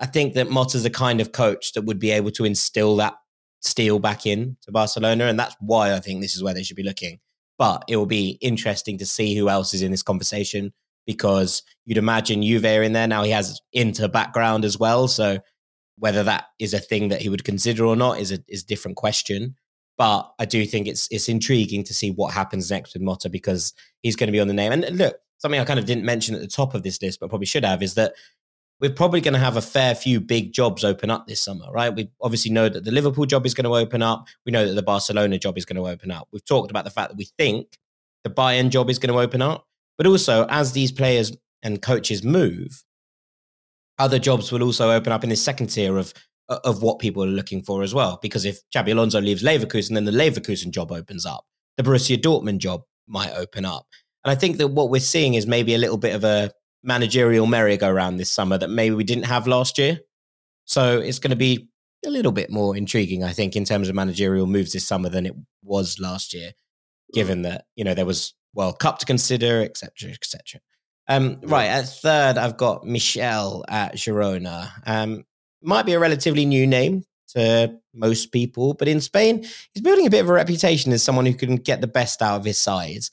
I 0.00 0.06
think 0.06 0.32
that 0.34 0.48
Motta's 0.48 0.84
the 0.84 0.90
kind 0.90 1.20
of 1.20 1.32
coach 1.32 1.74
that 1.74 1.84
would 1.84 1.98
be 1.98 2.12
able 2.12 2.30
to 2.30 2.46
instill 2.46 2.96
that 2.96 3.12
steel 3.62 3.98
back 3.98 4.26
in 4.26 4.56
to 4.62 4.72
Barcelona, 4.72 5.26
and 5.26 5.38
that's 5.38 5.56
why 5.60 5.94
I 5.94 6.00
think 6.00 6.20
this 6.20 6.34
is 6.34 6.42
where 6.42 6.54
they 6.54 6.62
should 6.62 6.76
be 6.76 6.82
looking. 6.82 7.20
But 7.58 7.84
it 7.88 7.96
will 7.96 8.06
be 8.06 8.38
interesting 8.40 8.98
to 8.98 9.06
see 9.06 9.36
who 9.36 9.48
else 9.48 9.72
is 9.72 9.82
in 9.82 9.90
this 9.90 10.02
conversation 10.02 10.72
because 11.06 11.62
you'd 11.84 11.98
imagine 11.98 12.42
Juve 12.42 12.64
are 12.64 12.82
in 12.82 12.92
there. 12.92 13.06
Now 13.06 13.22
he 13.22 13.30
has 13.30 13.60
Inter 13.72 14.08
background 14.08 14.64
as 14.64 14.78
well. 14.78 15.08
So 15.08 15.38
whether 15.98 16.22
that 16.24 16.46
is 16.58 16.74
a 16.74 16.80
thing 16.80 17.08
that 17.08 17.22
he 17.22 17.28
would 17.28 17.44
consider 17.44 17.84
or 17.84 17.96
not 17.96 18.18
is 18.18 18.32
a 18.32 18.38
is 18.48 18.62
a 18.62 18.66
different 18.66 18.96
question. 18.96 19.56
But 19.98 20.32
I 20.38 20.46
do 20.46 20.64
think 20.66 20.88
it's 20.88 21.06
it's 21.10 21.28
intriguing 21.28 21.84
to 21.84 21.94
see 21.94 22.10
what 22.10 22.34
happens 22.34 22.70
next 22.70 22.94
with 22.94 23.02
Motta 23.02 23.30
because 23.30 23.72
he's 24.02 24.16
going 24.16 24.28
to 24.28 24.32
be 24.32 24.40
on 24.40 24.48
the 24.48 24.54
name. 24.54 24.72
And 24.72 24.98
look, 24.98 25.16
something 25.38 25.60
I 25.60 25.64
kind 25.64 25.78
of 25.78 25.86
didn't 25.86 26.04
mention 26.04 26.34
at 26.34 26.40
the 26.40 26.46
top 26.46 26.74
of 26.74 26.82
this 26.82 27.00
list, 27.02 27.20
but 27.20 27.28
probably 27.28 27.46
should 27.46 27.64
have, 27.64 27.82
is 27.82 27.94
that 27.94 28.14
we're 28.82 28.90
probably 28.90 29.20
going 29.20 29.34
to 29.34 29.40
have 29.40 29.56
a 29.56 29.62
fair 29.62 29.94
few 29.94 30.20
big 30.20 30.52
jobs 30.52 30.82
open 30.82 31.08
up 31.08 31.28
this 31.28 31.40
summer, 31.40 31.70
right? 31.70 31.94
We 31.94 32.10
obviously 32.20 32.50
know 32.50 32.68
that 32.68 32.84
the 32.84 32.90
Liverpool 32.90 33.26
job 33.26 33.46
is 33.46 33.54
going 33.54 33.64
to 33.64 33.76
open 33.76 34.02
up. 34.02 34.26
We 34.44 34.50
know 34.50 34.66
that 34.66 34.74
the 34.74 34.82
Barcelona 34.82 35.38
job 35.38 35.56
is 35.56 35.64
going 35.64 35.76
to 35.76 35.88
open 35.88 36.10
up. 36.10 36.26
We've 36.32 36.44
talked 36.44 36.72
about 36.72 36.84
the 36.84 36.90
fact 36.90 37.10
that 37.10 37.16
we 37.16 37.28
think 37.38 37.78
the 38.24 38.30
Bayern 38.30 38.70
job 38.70 38.90
is 38.90 38.98
going 38.98 39.12
to 39.12 39.20
open 39.20 39.40
up. 39.40 39.68
But 39.96 40.08
also, 40.08 40.46
as 40.48 40.72
these 40.72 40.90
players 40.90 41.32
and 41.62 41.80
coaches 41.80 42.24
move, 42.24 42.82
other 44.00 44.18
jobs 44.18 44.50
will 44.50 44.64
also 44.64 44.90
open 44.90 45.12
up 45.12 45.22
in 45.22 45.30
the 45.30 45.36
second 45.36 45.68
tier 45.68 45.96
of 45.96 46.12
of 46.48 46.82
what 46.82 46.98
people 46.98 47.22
are 47.22 47.28
looking 47.28 47.62
for 47.62 47.82
as 47.82 47.94
well. 47.94 48.18
Because 48.20 48.44
if 48.44 48.60
Xabi 48.74 48.92
Alonso 48.92 49.20
leaves 49.20 49.42
Leverkusen, 49.42 49.94
then 49.94 50.04
the 50.04 50.12
Leverkusen 50.12 50.70
job 50.70 50.92
opens 50.92 51.24
up. 51.24 51.46
The 51.76 51.82
Borussia 51.82 52.20
Dortmund 52.20 52.58
job 52.58 52.82
might 53.06 53.32
open 53.32 53.64
up. 53.64 53.86
And 54.24 54.30
I 54.30 54.34
think 54.34 54.58
that 54.58 54.68
what 54.68 54.90
we're 54.90 55.00
seeing 55.00 55.34
is 55.34 55.46
maybe 55.46 55.74
a 55.74 55.78
little 55.78 55.96
bit 55.96 56.14
of 56.14 56.24
a 56.24 56.50
managerial 56.82 57.46
merry-go-round 57.46 58.18
this 58.18 58.30
summer 58.30 58.58
that 58.58 58.70
maybe 58.70 58.94
we 58.94 59.04
didn't 59.04 59.24
have 59.24 59.46
last 59.46 59.78
year. 59.78 60.00
So 60.64 61.00
it's 61.00 61.18
going 61.18 61.30
to 61.30 61.36
be 61.36 61.68
a 62.04 62.10
little 62.10 62.32
bit 62.32 62.50
more 62.50 62.76
intriguing, 62.76 63.22
I 63.22 63.32
think, 63.32 63.56
in 63.56 63.64
terms 63.64 63.88
of 63.88 63.94
managerial 63.94 64.46
moves 64.46 64.72
this 64.72 64.86
summer 64.86 65.08
than 65.08 65.26
it 65.26 65.34
was 65.62 65.98
last 66.00 66.34
year, 66.34 66.52
given 67.12 67.42
that, 67.42 67.66
you 67.76 67.84
know, 67.84 67.94
there 67.94 68.06
was 68.06 68.34
World 68.54 68.78
Cup 68.78 68.98
to 68.98 69.06
consider, 69.06 69.62
etc., 69.62 70.10
etc. 70.10 70.60
Um, 71.08 71.40
right 71.42 71.66
at 71.66 71.88
third, 71.88 72.38
I've 72.38 72.56
got 72.56 72.84
Michel 72.84 73.64
at 73.68 73.94
Girona. 73.96 74.70
Um, 74.86 75.24
might 75.62 75.86
be 75.86 75.92
a 75.92 75.98
relatively 75.98 76.44
new 76.44 76.66
name 76.66 77.04
to 77.28 77.76
most 77.94 78.32
people, 78.32 78.74
but 78.74 78.88
in 78.88 79.00
Spain, 79.00 79.44
he's 79.72 79.82
building 79.82 80.06
a 80.06 80.10
bit 80.10 80.20
of 80.20 80.28
a 80.28 80.32
reputation 80.32 80.92
as 80.92 81.02
someone 81.02 81.26
who 81.26 81.34
can 81.34 81.56
get 81.56 81.80
the 81.80 81.86
best 81.86 82.22
out 82.22 82.38
of 82.38 82.44
his 82.44 82.58
sides. 82.58 83.10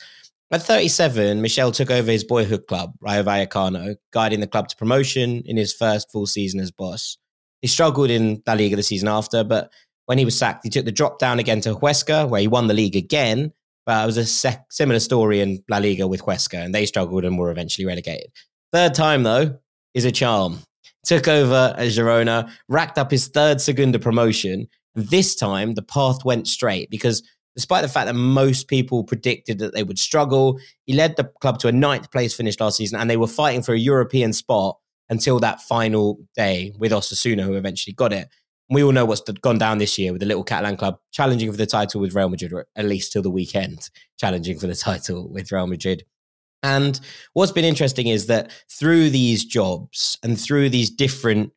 At 0.52 0.64
37, 0.64 1.42
Michel 1.42 1.72
took 1.72 1.92
over 1.92 2.12
his 2.12 2.24
boyhood 2.24 2.66
club, 2.68 2.94
Rayo 3.02 3.24
Vallecano, 3.24 3.96
guiding 4.12 4.40
the 4.40 4.48
club 4.48 4.68
to 4.70 4.76
promotion 4.76 5.44
in 5.46 5.58
his 5.58 5.74
first 5.74 6.12
full 6.12 6.26
season 6.26 6.60
as 6.60 6.72
boss. 6.72 7.18
He 7.62 7.68
struggled 7.68 8.10
in 8.10 8.42
La 8.48 8.54
Liga 8.54 8.76
the 8.76 8.84
season 8.84 9.08
after, 9.08 9.44
but 9.44 9.72
when 10.08 10.18
he 10.18 10.26
was 10.26 10.38
sacked, 10.38 10.62
he 10.64 10.70
took 10.70 10.86
the 10.86 10.92
drop 10.92 11.20
down 11.20 11.38
again 11.38 11.62
to 11.62 11.76
Huesca, 11.76 12.28
where 12.28 12.42
he 12.42 12.48
won 12.48 12.68
the 12.68 12.74
league 12.74 12.96
again 12.96 13.54
but 13.90 14.04
it 14.04 14.06
was 14.06 14.18
a 14.18 14.56
similar 14.70 15.00
story 15.00 15.40
in 15.40 15.64
La 15.68 15.80
Liga 15.80 16.08
with 16.08 16.22
Huesca, 16.22 16.64
and 16.64 16.76
they 16.76 16.86
struggled 16.86 17.26
and 17.26 17.40
were 17.40 17.50
eventually 17.50 17.88
relegated. 17.88 18.32
Third 18.72 18.94
time, 18.94 19.24
though, 19.24 19.58
is 19.96 20.06
a 20.06 20.12
charm. 20.12 20.60
Took 21.06 21.28
over 21.28 21.74
as 21.76 21.98
Girona, 21.98 22.52
racked 22.68 23.00
up 23.00 23.10
his 23.10 23.30
third 23.30 23.60
Segunda 23.60 23.98
promotion. 23.98 24.68
This 24.94 25.34
time, 25.34 25.74
the 25.74 25.82
path 25.82 26.24
went 26.24 26.48
straight 26.48 26.92
because 26.92 27.24
despite 27.56 27.82
the 27.82 27.90
fact 27.90 28.08
that 28.08 28.16
most 28.16 28.68
people 28.68 29.04
predicted 29.04 29.60
that 29.60 29.74
they 29.74 29.84
would 29.84 30.00
struggle, 30.00 30.60
he 30.86 30.94
led 30.94 31.16
the 31.16 31.26
club 31.42 31.60
to 31.60 31.68
a 31.68 31.72
ninth 31.72 32.12
place 32.12 32.34
finish 32.34 32.60
last 32.60 32.78
season, 32.78 33.00
and 33.00 33.10
they 33.10 33.18
were 33.18 33.28
fighting 33.28 33.62
for 33.62 33.74
a 33.74 33.80
European 33.80 34.34
spot 34.34 34.78
until 35.10 35.40
that 35.40 35.62
final 35.62 36.20
day 36.36 36.72
with 36.78 36.92
Osasuna, 36.92 37.44
who 37.44 37.56
eventually 37.56 37.94
got 37.94 38.14
it 38.14 38.30
we 38.70 38.84
all 38.84 38.92
know 38.92 39.06
what's 39.06 39.22
gone 39.22 39.58
down 39.58 39.80
this 39.80 39.98
year 39.98 40.12
with 40.12 40.22
the 40.22 40.28
little 40.28 40.44
Catalan 40.44 40.78
club 40.78 41.00
challenging 41.12 41.52
for 41.52 41.58
the 41.58 41.66
title 41.66 42.02
with 42.02 42.14
Real 42.14 42.30
Madrid, 42.30 42.54
or 42.54 42.68
at 42.76 42.86
least 42.86 43.12
till 43.12 43.22
the 43.22 43.30
weekend, 43.30 43.90
challenging 44.18 44.60
for 44.60 44.68
the 44.68 44.76
title 44.76 45.28
with 45.30 45.52
Real 45.52 45.68
Madrid. 45.68 46.04
And 46.62 47.00
what's 47.34 47.52
been 47.52 47.66
interesting 47.66 48.08
is 48.08 48.28
that 48.28 48.52
through 48.70 49.10
these 49.10 49.44
jobs 49.44 50.20
and 50.24 50.40
through 50.40 50.70
these 50.70 50.90
different 50.90 51.52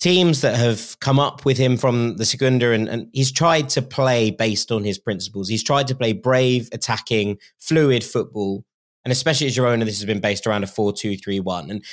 teams 0.00 0.40
that 0.42 0.56
have 0.56 0.98
come 1.00 1.18
up 1.18 1.44
with 1.44 1.58
him 1.58 1.76
from 1.76 2.16
the 2.16 2.24
Segunda, 2.24 2.72
and, 2.72 2.88
and 2.88 3.08
he's 3.12 3.32
tried 3.32 3.68
to 3.70 3.82
play 3.82 4.30
based 4.30 4.70
on 4.70 4.84
his 4.84 4.98
principles. 4.98 5.48
He's 5.48 5.64
tried 5.64 5.88
to 5.88 5.94
play 5.94 6.12
brave, 6.12 6.68
attacking, 6.72 7.38
fluid 7.58 8.04
football. 8.04 8.64
And 9.04 9.12
especially 9.12 9.48
at 9.48 9.54
Girona, 9.54 9.84
this 9.84 9.98
has 9.98 10.04
been 10.04 10.20
based 10.20 10.46
around 10.46 10.64
a 10.64 10.66
4 10.66 10.92
2 10.92 11.16
3 11.16 11.40
1. 11.40 11.70
And 11.70 11.84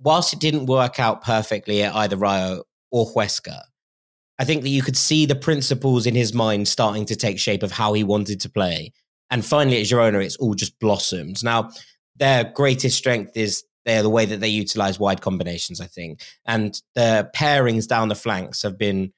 whilst 0.00 0.32
it 0.32 0.40
didn't 0.40 0.66
work 0.66 0.98
out 1.00 1.22
perfectly 1.22 1.82
at 1.82 1.94
either 1.94 2.16
Rayo 2.16 2.64
or 2.90 3.06
Huesca, 3.06 3.60
I 4.38 4.44
think 4.44 4.62
that 4.62 4.70
you 4.70 4.82
could 4.82 4.96
see 4.96 5.26
the 5.26 5.36
principles 5.36 6.06
in 6.06 6.14
his 6.14 6.34
mind 6.34 6.66
starting 6.68 7.04
to 7.06 7.16
take 7.16 7.38
shape 7.38 7.62
of 7.62 7.72
how 7.72 7.92
he 7.92 8.02
wanted 8.02 8.40
to 8.40 8.50
play. 8.50 8.92
And 9.30 9.44
finally, 9.44 9.80
at 9.80 9.86
Girona, 9.86 10.24
it's 10.24 10.36
all 10.36 10.54
just 10.54 10.78
blossomed. 10.80 11.42
Now, 11.42 11.70
their 12.16 12.44
greatest 12.44 12.98
strength 12.98 13.36
is 13.36 13.64
They're 13.84 14.02
the 14.02 14.10
way 14.10 14.24
that 14.26 14.40
they 14.40 14.48
utilize 14.48 14.98
wide 14.98 15.20
combinations, 15.20 15.80
I 15.80 15.86
think. 15.86 16.22
And 16.46 16.80
the 16.94 17.30
pairings 17.34 17.86
down 17.86 18.08
the 18.08 18.14
flanks 18.14 18.62
have 18.62 18.78
been 18.78 19.12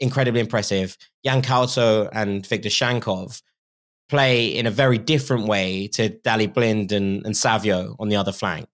incredibly 0.00 0.40
impressive. 0.40 0.96
Yan 1.22 1.42
Couto 1.42 2.08
and 2.12 2.46
Viktor 2.46 2.68
Tsygankov 2.68 3.42
play 4.08 4.46
in 4.46 4.66
a 4.66 4.70
very 4.70 4.98
different 4.98 5.46
way 5.46 5.86
to 5.88 6.08
Daley 6.08 6.48
Blind 6.48 6.90
and, 6.90 7.24
and 7.24 7.36
Savio 7.36 7.94
on 8.00 8.08
the 8.08 8.16
other 8.16 8.32
flank. 8.32 8.68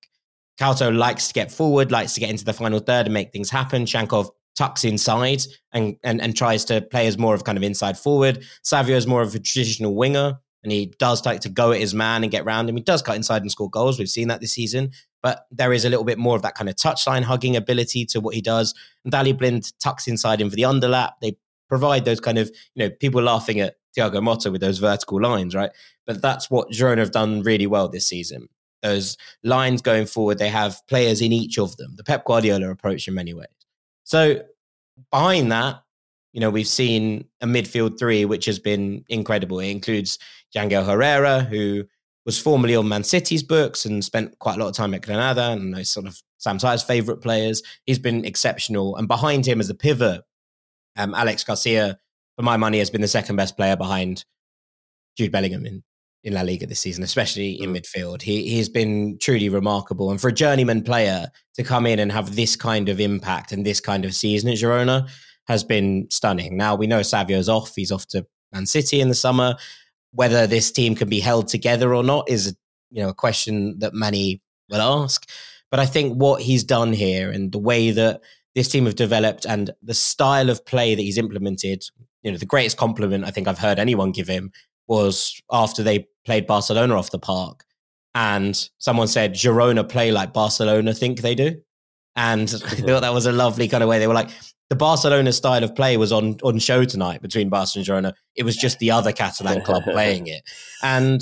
Kauto 0.59 0.97
likes 0.97 1.29
to 1.29 1.35
get 1.35 1.53
forward, 1.53 1.93
likes 1.93 2.15
to 2.15 2.21
get 2.21 2.31
into 2.31 2.45
the 2.45 2.55
final 2.55 2.79
third 2.79 3.07
and 3.07 3.13
make 3.13 3.33
things 3.33 3.51
happen. 3.51 3.85
Shankov 3.85 4.31
tucks 4.57 4.85
inside 4.85 5.43
and, 5.73 5.97
and, 6.03 6.23
and 6.23 6.35
tries 6.35 6.65
to 6.65 6.81
play 6.81 7.07
as 7.07 7.19
more 7.19 7.35
of 7.35 7.45
kind 7.45 7.59
of 7.59 7.65
inside 7.65 7.99
forward. 7.99 8.43
Savio 8.63 8.97
is 8.97 9.07
more 9.07 9.21
of 9.21 9.35
a 9.35 9.39
traditional 9.39 9.95
winger 9.95 10.39
and 10.67 10.73
he 10.73 10.93
does 10.99 11.25
like 11.25 11.43
to 11.43 11.49
go 11.49 11.71
at 11.71 11.79
his 11.79 11.95
man 11.95 12.25
and 12.25 12.33
get 12.33 12.45
round 12.45 12.69
him. 12.69 12.77
He 12.77 12.83
does 12.83 13.01
cut 13.01 13.15
inside 13.15 13.41
and 13.43 13.51
score 13.53 13.71
goals. 13.71 14.01
We've 14.01 14.09
seen 14.09 14.27
that 14.27 14.41
this 14.41 14.53
season, 14.53 14.91
but 15.23 15.47
there 15.53 15.73
is 15.73 15.85
a 15.85 15.89
little 15.89 16.05
bit 16.05 16.19
more 16.19 16.35
of 16.35 16.43
that 16.43 16.57
kind 16.57 16.69
of 16.69 16.75
touchline 16.75 17.23
hugging 17.23 17.55
ability 17.55 18.05
to 18.07 18.21
what 18.21 18.35
he 18.35 18.41
does. 18.41 18.75
And 19.05 19.13
Daley 19.13 19.33
Blind 19.33 19.73
tucks 19.79 20.09
inside 20.09 20.41
him 20.41 20.51
for 20.51 20.57
the 20.57 20.63
underlap. 20.63 21.13
They 21.23 21.37
provide 21.69 22.05
those 22.05 22.19
kind 22.19 22.37
of, 22.37 22.51
you 22.75 22.83
know, 22.83 22.91
people 22.91 23.23
laughing 23.23 23.61
at 23.61 23.77
Thiago 23.97 24.17
Motta 24.17 24.51
with 24.51 24.61
those 24.61 24.79
vertical 24.79 25.23
lines, 25.23 25.55
right? 25.55 25.71
But 26.05 26.21
that's 26.21 26.51
what 26.51 26.73
Girona 26.73 26.99
have 26.99 27.13
done 27.13 27.43
really 27.43 27.69
well 27.69 27.89
this 27.89 28.09
season. 28.09 28.49
Those 28.83 29.17
lines 29.45 29.83
going 29.83 30.07
forward, 30.07 30.39
they 30.39 30.49
have 30.49 30.85
players 30.89 31.23
in 31.23 31.33
each 31.33 31.61
of 31.61 31.77
them. 31.77 31.95
The 31.95 32.03
Pep 32.03 32.25
Guardiola 32.25 32.71
approach 32.71 33.07
in 33.07 33.15
many 33.15 33.35
ways. 33.35 33.47
So 34.03 34.43
behind 35.13 35.53
that, 35.53 35.85
you 36.37 36.41
know, 36.41 36.51
we've 36.51 36.69
seen 36.69 37.25
a 37.41 37.47
midfield 37.47 37.99
three, 37.99 38.27
which 38.27 38.45
has 38.45 38.59
been 38.59 39.07
incredible. 39.09 39.59
It 39.59 39.71
includes 39.71 40.19
Yangel 40.57 40.87
Herrera, 40.87 41.43
who 41.43 41.85
was 42.25 42.41
formerly 42.41 42.75
on 42.75 42.89
Man 42.89 43.05
City's 43.05 43.43
books 43.43 43.85
and 43.85 44.05
spent 44.05 44.39
quite 44.39 44.57
a 44.57 44.59
lot 44.59 44.69
of 44.69 44.75
time 44.75 44.95
at 44.95 45.03
Granada 45.03 45.51
and 45.53 45.75
those 45.75 45.91
sort 45.91 46.07
of 46.07 46.21
Sam 46.39 46.59
Tighe's 46.59 46.83
favourite 46.83 47.21
players. 47.21 47.63
He's 47.85 47.99
been 47.99 48.25
exceptional. 48.25 48.97
And 48.97 49.07
behind 49.07 49.47
him 49.47 49.61
as 49.61 49.71
a 49.71 49.75
pivot, 49.75 50.23
um, 50.97 51.15
Aleix 51.15 51.47
Garcia, 51.47 51.99
for 52.37 52.43
my 52.43 52.57
money, 52.57 52.79
has 52.79 52.91
been 52.91 53.01
the 53.01 53.09
second 53.09 53.37
best 53.37 53.57
player 53.57 53.77
behind 53.77 54.25
Jude 55.17 55.33
Bellingham 55.33 55.67
in 55.67 55.83
in 56.25 56.35
La 56.35 56.43
Liga 56.43 56.67
this 56.67 56.81
season, 56.81 57.05
especially 57.05 57.53
in 57.53 57.73
mm. 57.73 57.79
midfield. 57.79 58.21
He 58.21 58.49
he's 58.49 58.69
been 58.69 59.17
truly 59.21 59.49
remarkable, 59.49 60.11
and 60.11 60.21
for 60.21 60.29
a 60.29 60.33
journeyman 60.33 60.83
player 60.83 61.29
to 61.55 61.63
come 61.63 61.87
in 61.87 62.01
and 62.01 62.11
have 62.11 62.35
this 62.35 62.57
kind 62.57 62.89
of 62.89 63.01
impact 63.01 63.53
and 63.53 63.65
this 63.65 63.81
kind 63.81 64.05
of 64.05 64.15
season 64.15 64.51
at 64.51 64.57
Girona 64.57 65.09
has 65.47 65.63
been 65.63 66.09
stunning. 66.11 66.57
Now 66.57 66.75
we 66.75 66.89
know 66.89 67.03
Savio's 67.03 67.49
off; 67.49 67.75
he's 67.77 67.93
off 67.93 68.07
to 68.09 68.27
Man 68.53 68.67
City 68.67 69.01
in 69.01 69.09
the 69.09 69.15
summer. 69.15 69.55
Whether 70.17 70.47
this 70.47 70.73
team 70.73 70.97
can 70.97 71.09
be 71.09 71.21
held 71.21 71.47
together 71.49 71.95
or 71.95 72.03
not 72.03 72.29
is 72.29 72.57
you 72.91 73.03
know 73.03 73.11
a 73.11 73.15
question 73.15 73.79
that 73.79 73.95
many 73.95 74.43
will 74.69 74.83
ask. 74.83 75.29
But 75.71 75.81
I 75.81 75.87
think 75.87 76.17
what 76.17 76.43
he's 76.43 76.65
done 76.65 76.93
here 76.93 77.31
and 77.31 77.53
the 77.53 77.59
way 77.59 77.91
that 77.91 78.21
this 78.55 78.69
team 78.69 78.87
have 78.87 78.97
developed 78.97 79.45
and 79.45 79.71
the 79.83 79.95
style 79.95 80.49
of 80.49 80.65
play 80.65 80.95
that 80.95 81.03
he's 81.03 81.19
implemented, 81.19 81.85
you 82.23 82.33
know, 82.33 82.39
the 82.39 82.47
greatest 82.47 82.77
compliment 82.77 83.25
I 83.25 83.31
think 83.31 83.47
I've 83.49 83.59
heard 83.59 83.79
anyone 83.79 84.13
give 84.13 84.29
him 84.29 84.53
was 84.89 85.41
after 85.53 85.83
they 85.83 86.07
played 86.25 86.47
Barcelona 86.47 86.97
off 86.97 87.11
the 87.11 87.19
park. 87.19 87.65
And 88.15 88.57
someone 88.79 89.09
said, 89.09 89.35
Girona 89.35 89.87
play 89.87 90.11
like 90.11 90.33
Barcelona 90.33 90.95
think 90.95 91.21
they 91.21 91.35
do. 91.35 91.61
And 92.15 92.49
I 92.67 92.75
thought 92.77 93.03
that 93.03 93.13
was 93.13 93.27
a 93.27 93.33
lovely 93.33 93.69
kind 93.69 93.83
of 93.83 93.91
way. 93.91 93.99
They 93.99 94.07
were 94.07 94.15
like, 94.15 94.31
the 94.69 94.77
Barcelona 94.77 95.33
style 95.33 95.63
of 95.63 95.75
play 95.75 95.97
was 95.97 96.13
on, 96.13 96.39
on 96.43 96.59
show 96.59 96.85
tonight 96.85 97.23
between 97.23 97.49
Barcelona 97.49 97.99
and 97.99 98.07
Girona. 98.07 98.13
It 98.35 98.45
was 98.45 98.57
just 98.57 98.79
the 98.79 98.91
other 98.91 99.13
Catalan 99.13 99.63
club 99.63 99.85
playing 99.91 100.27
it. 100.27 100.43
And 100.83 101.21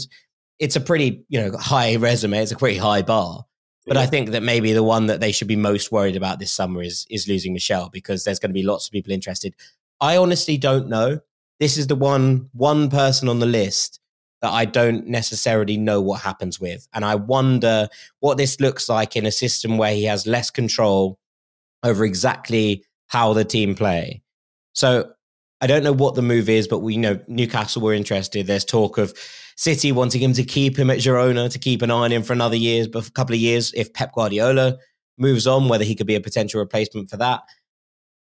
it's 0.59 0.77
a 0.77 0.81
pretty, 0.81 1.25
you 1.29 1.41
know, 1.41 1.57
high 1.57 1.97
resume. 1.97 2.39
It's 2.39 2.53
a 2.53 2.57
pretty 2.57 2.79
high 2.79 3.03
bar. 3.03 3.45
But 3.87 3.97
yeah. 3.97 4.03
I 4.03 4.07
think 4.07 4.31
that 4.31 4.43
maybe 4.43 4.73
the 4.73 4.83
one 4.83 5.07
that 5.07 5.21
they 5.21 5.31
should 5.31 5.49
be 5.49 5.57
most 5.57 5.93
worried 5.93 6.17
about 6.17 6.39
this 6.39 6.53
summer 6.53 6.83
is 6.83 7.07
is 7.11 7.29
losing 7.29 7.53
Michel 7.53 7.91
because 7.93 8.25
there's 8.25 8.39
going 8.39 8.51
to 8.51 8.55
be 8.55 8.63
lots 8.63 8.87
of 8.87 8.93
people 8.93 9.13
interested. 9.13 9.55
I 10.01 10.17
honestly 10.17 10.57
don't 10.57 10.89
know 10.89 11.21
this 11.61 11.77
is 11.77 11.87
the 11.87 11.97
one 11.97 12.49
one 12.53 12.91
person 12.91 13.29
on 13.29 13.39
the 13.39 13.47
list 13.47 14.01
that 14.43 14.51
I 14.51 14.65
don't 14.65 15.07
necessarily 15.07 15.77
know 15.79 16.01
what 16.01 16.21
happens 16.21 16.61
with. 16.61 16.87
And 16.93 17.05
I 17.05 17.15
wonder 17.15 17.89
what 18.21 18.37
this 18.37 18.61
looks 18.61 18.89
like 18.89 19.17
in 19.17 19.25
a 19.25 19.33
system 19.33 19.79
where 19.79 19.95
he 19.95 20.05
has 20.05 20.27
less 20.27 20.51
control 20.51 21.19
over 21.83 22.05
exactly 22.05 22.85
how 23.09 23.33
the 23.33 23.45
team 23.45 23.75
play. 23.75 24.23
So 24.73 25.13
I 25.61 25.67
don't 25.67 25.85
know 25.85 25.93
what 25.93 26.15
the 26.15 26.23
move 26.23 26.49
is, 26.49 26.69
but 26.69 26.81
we 26.81 26.97
know 26.97 27.21
Newcastle 27.29 27.83
were 27.83 27.95
interested. 27.95 28.47
There's 28.47 28.65
talk 28.65 28.99
of 28.99 29.15
City 29.57 29.93
wanting 29.93 30.21
him 30.21 30.33
to 30.35 30.45
keep 30.45 30.77
him 30.77 30.91
at 30.91 30.99
Girona, 30.99 31.51
to 31.51 31.59
keep 31.59 31.83
an 31.83 31.91
eye 31.91 31.95
on 31.95 32.13
him 32.13 32.23
for 32.23 32.33
another 32.33 32.57
year, 32.57 32.87
but 32.93 33.07
a 33.07 33.13
couple 33.13 33.35
of 33.35 33.41
years 33.41 33.73
if 33.75 33.93
Pep 33.93 34.13
Guardiola 34.15 34.77
moves 35.17 35.47
on, 35.47 35.69
whether 35.69 35.85
he 35.85 35.95
could 35.95 36.07
be 36.07 36.17
a 36.17 36.21
potential 36.21 36.61
replacement 36.61 37.09
for 37.09 37.17
that. 37.19 37.43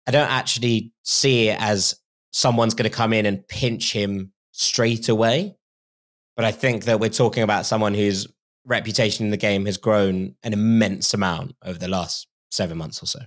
I 0.07 0.11
don't 0.11 0.31
actually 0.31 0.93
see 1.03 1.49
it 1.49 1.61
as 1.61 1.97
someone's 2.31 2.75
going 2.75 2.89
to 2.89 2.97
come 2.97 3.13
in 3.13 3.27
and 3.27 3.47
pinch 3.49 3.93
him 3.93 4.33
straight 4.53 5.09
away. 5.09 5.57
But 6.37 6.45
I 6.45 6.53
think 6.53 6.85
that 6.85 7.01
we're 7.01 7.11
talking 7.11 7.43
about 7.43 7.67
someone 7.67 7.95
whose 7.95 8.29
reputation 8.65 9.27
in 9.27 9.31
the 9.31 9.37
game 9.37 9.67
has 9.67 9.77
grown 9.77 10.37
an 10.43 10.53
immense 10.53 11.13
amount 11.15 11.57
over 11.65 11.79
the 11.79 11.89
last 11.89 12.29
seven 12.51 12.79
months 12.79 13.03
or 13.03 13.07
so. 13.07 13.21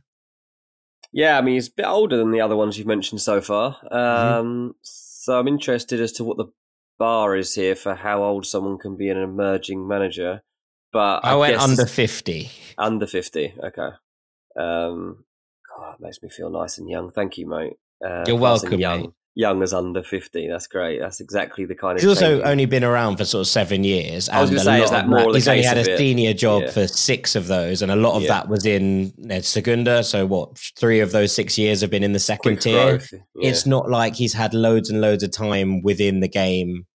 Yeah, 1.12 1.38
I 1.38 1.41
mean, 1.41 1.55
he's 1.55 1.68
a 1.68 1.74
bit 1.74 1.86
older 1.86 2.18
than 2.18 2.32
the 2.32 2.41
other 2.41 2.55
ones 2.55 2.78
you've 2.78 2.88
mentioned 2.88 3.22
so 3.22 3.41
far. 3.41 3.78
Mm-hmm. 3.91 3.95
Um, 3.95 4.45
mm-hmm. 4.45 4.70
So 4.82 5.39
I'm 5.39 5.47
interested 5.47 5.99
as 5.99 6.12
to 6.14 6.24
what 6.24 6.38
the 6.38 6.51
bar 6.97 7.36
is 7.36 7.55
here 7.55 7.76
for 7.76 7.95
how 7.95 8.24
old 8.24 8.45
someone 8.45 8.78
can 8.78 8.95
be 8.95 9.09
an 9.09 9.18
emerging 9.18 9.88
manager. 9.88 10.41
But 10.93 11.24
I, 11.24 11.32
I 11.32 11.36
went 11.36 11.57
under 11.57 11.86
50. 11.86 12.49
Under 12.78 13.07
50, 13.07 13.55
okay. 13.64 13.89
Um, 14.59 15.26
God, 15.70 15.95
it 15.95 16.01
makes 16.01 16.22
me 16.22 16.30
feel 16.30 16.49
nice 16.49 16.78
and 16.78 16.89
young. 16.89 17.12
Thank 17.12 17.38
you, 17.38 17.47
mate. 17.47 17.74
Uh, 18.05 18.24
You're 18.28 18.38
welcome. 18.38 18.80
Young, 18.80 19.01
mate. 19.01 19.09
Young 19.36 19.64
as 19.64 19.74
under 19.74 20.04
fifty. 20.04 20.48
That's 20.48 20.68
great. 20.68 21.00
That's 21.00 21.20
exactly 21.20 21.66
the 21.66 21.76
kind 21.76 21.98
of. 21.98 22.02
He's 22.04 22.10
also 22.10 22.42
only 22.42 22.66
been 22.66 22.84
around 22.84 23.18
for 23.18 23.26
sort 23.26 23.42
of 23.42 23.48
seven 23.48 23.84
years. 23.84 24.30
I 24.30 24.42
was 24.42 24.50
to 24.50 24.60
say, 24.60 24.84
is 24.84 24.90
that 24.92 25.08
more? 25.08 25.32
That, 25.32 25.36
he's 25.36 25.48
only 25.48 25.64
had 25.64 25.78
a 25.78 25.98
senior 25.98 26.34
job 26.34 26.64
yeah. 26.64 26.72
for 26.72 26.88
six 26.88 27.36
of 27.36 27.48
those, 27.48 27.82
and 27.82 27.92
a 27.92 27.96
lot 27.96 28.16
of 28.16 28.24
yeah. 28.24 28.30
that 28.30 28.50
was 28.50 28.66
in 28.66 29.14
you 29.18 29.28
know, 29.28 29.42
Segunda. 29.42 30.04
So 30.04 30.26
what? 30.26 30.58
Three 30.78 31.00
of 31.00 31.12
those 31.12 31.34
six 31.34 31.58
years 31.58 31.82
have 31.82 31.90
been 31.90 32.04
in 32.04 32.14
the 32.14 32.20
second 32.20 32.56
Quick 32.56 32.62
tier. 32.62 33.02
Yeah. 33.12 33.50
It's 33.50 33.66
not 33.66 33.90
like 33.90 34.16
he's 34.16 34.34
had 34.34 34.54
loads 34.54 34.90
and 34.90 35.02
loads 35.02 35.24
of 35.24 35.32
time 35.32 35.82
within 35.82 36.20
the 36.20 36.30
game 36.30 36.86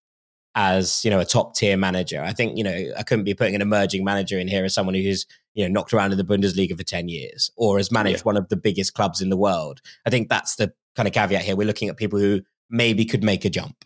as 0.58 1.04
you 1.04 1.10
know 1.10 1.20
a 1.20 1.24
top 1.24 1.54
tier 1.54 1.76
manager. 1.76 2.22
I 2.22 2.32
think 2.32 2.56
you 2.56 2.64
know 2.64 2.84
I 2.98 3.02
couldn't 3.02 3.24
be 3.24 3.34
putting 3.34 3.54
an 3.54 3.62
emerging 3.62 4.04
manager 4.04 4.38
in 4.38 4.48
here 4.48 4.64
as 4.64 4.74
someone 4.74 4.94
who's 4.94 5.26
you 5.54 5.64
know 5.64 5.72
knocked 5.72 5.92
around 5.92 6.12
in 6.12 6.18
the 6.18 6.24
Bundesliga 6.24 6.76
for 6.76 6.82
ten 6.82 7.08
years 7.08 7.50
or 7.56 7.76
has 7.76 7.92
managed 7.92 8.24
one 8.24 8.36
of 8.36 8.48
the 8.48 8.56
biggest 8.56 8.94
clubs 8.94 9.20
in 9.20 9.28
the 9.28 9.36
world. 9.36 9.80
I 10.06 10.10
think 10.10 10.28
that's 10.28 10.56
the 10.56 10.72
kind 10.96 11.06
of 11.06 11.14
caveat 11.14 11.42
here. 11.42 11.56
We're 11.56 11.66
looking 11.66 11.88
at 11.88 11.96
people 11.96 12.18
who 12.18 12.40
maybe 12.70 13.04
could 13.04 13.22
make 13.22 13.44
a 13.44 13.50
jump. 13.50 13.84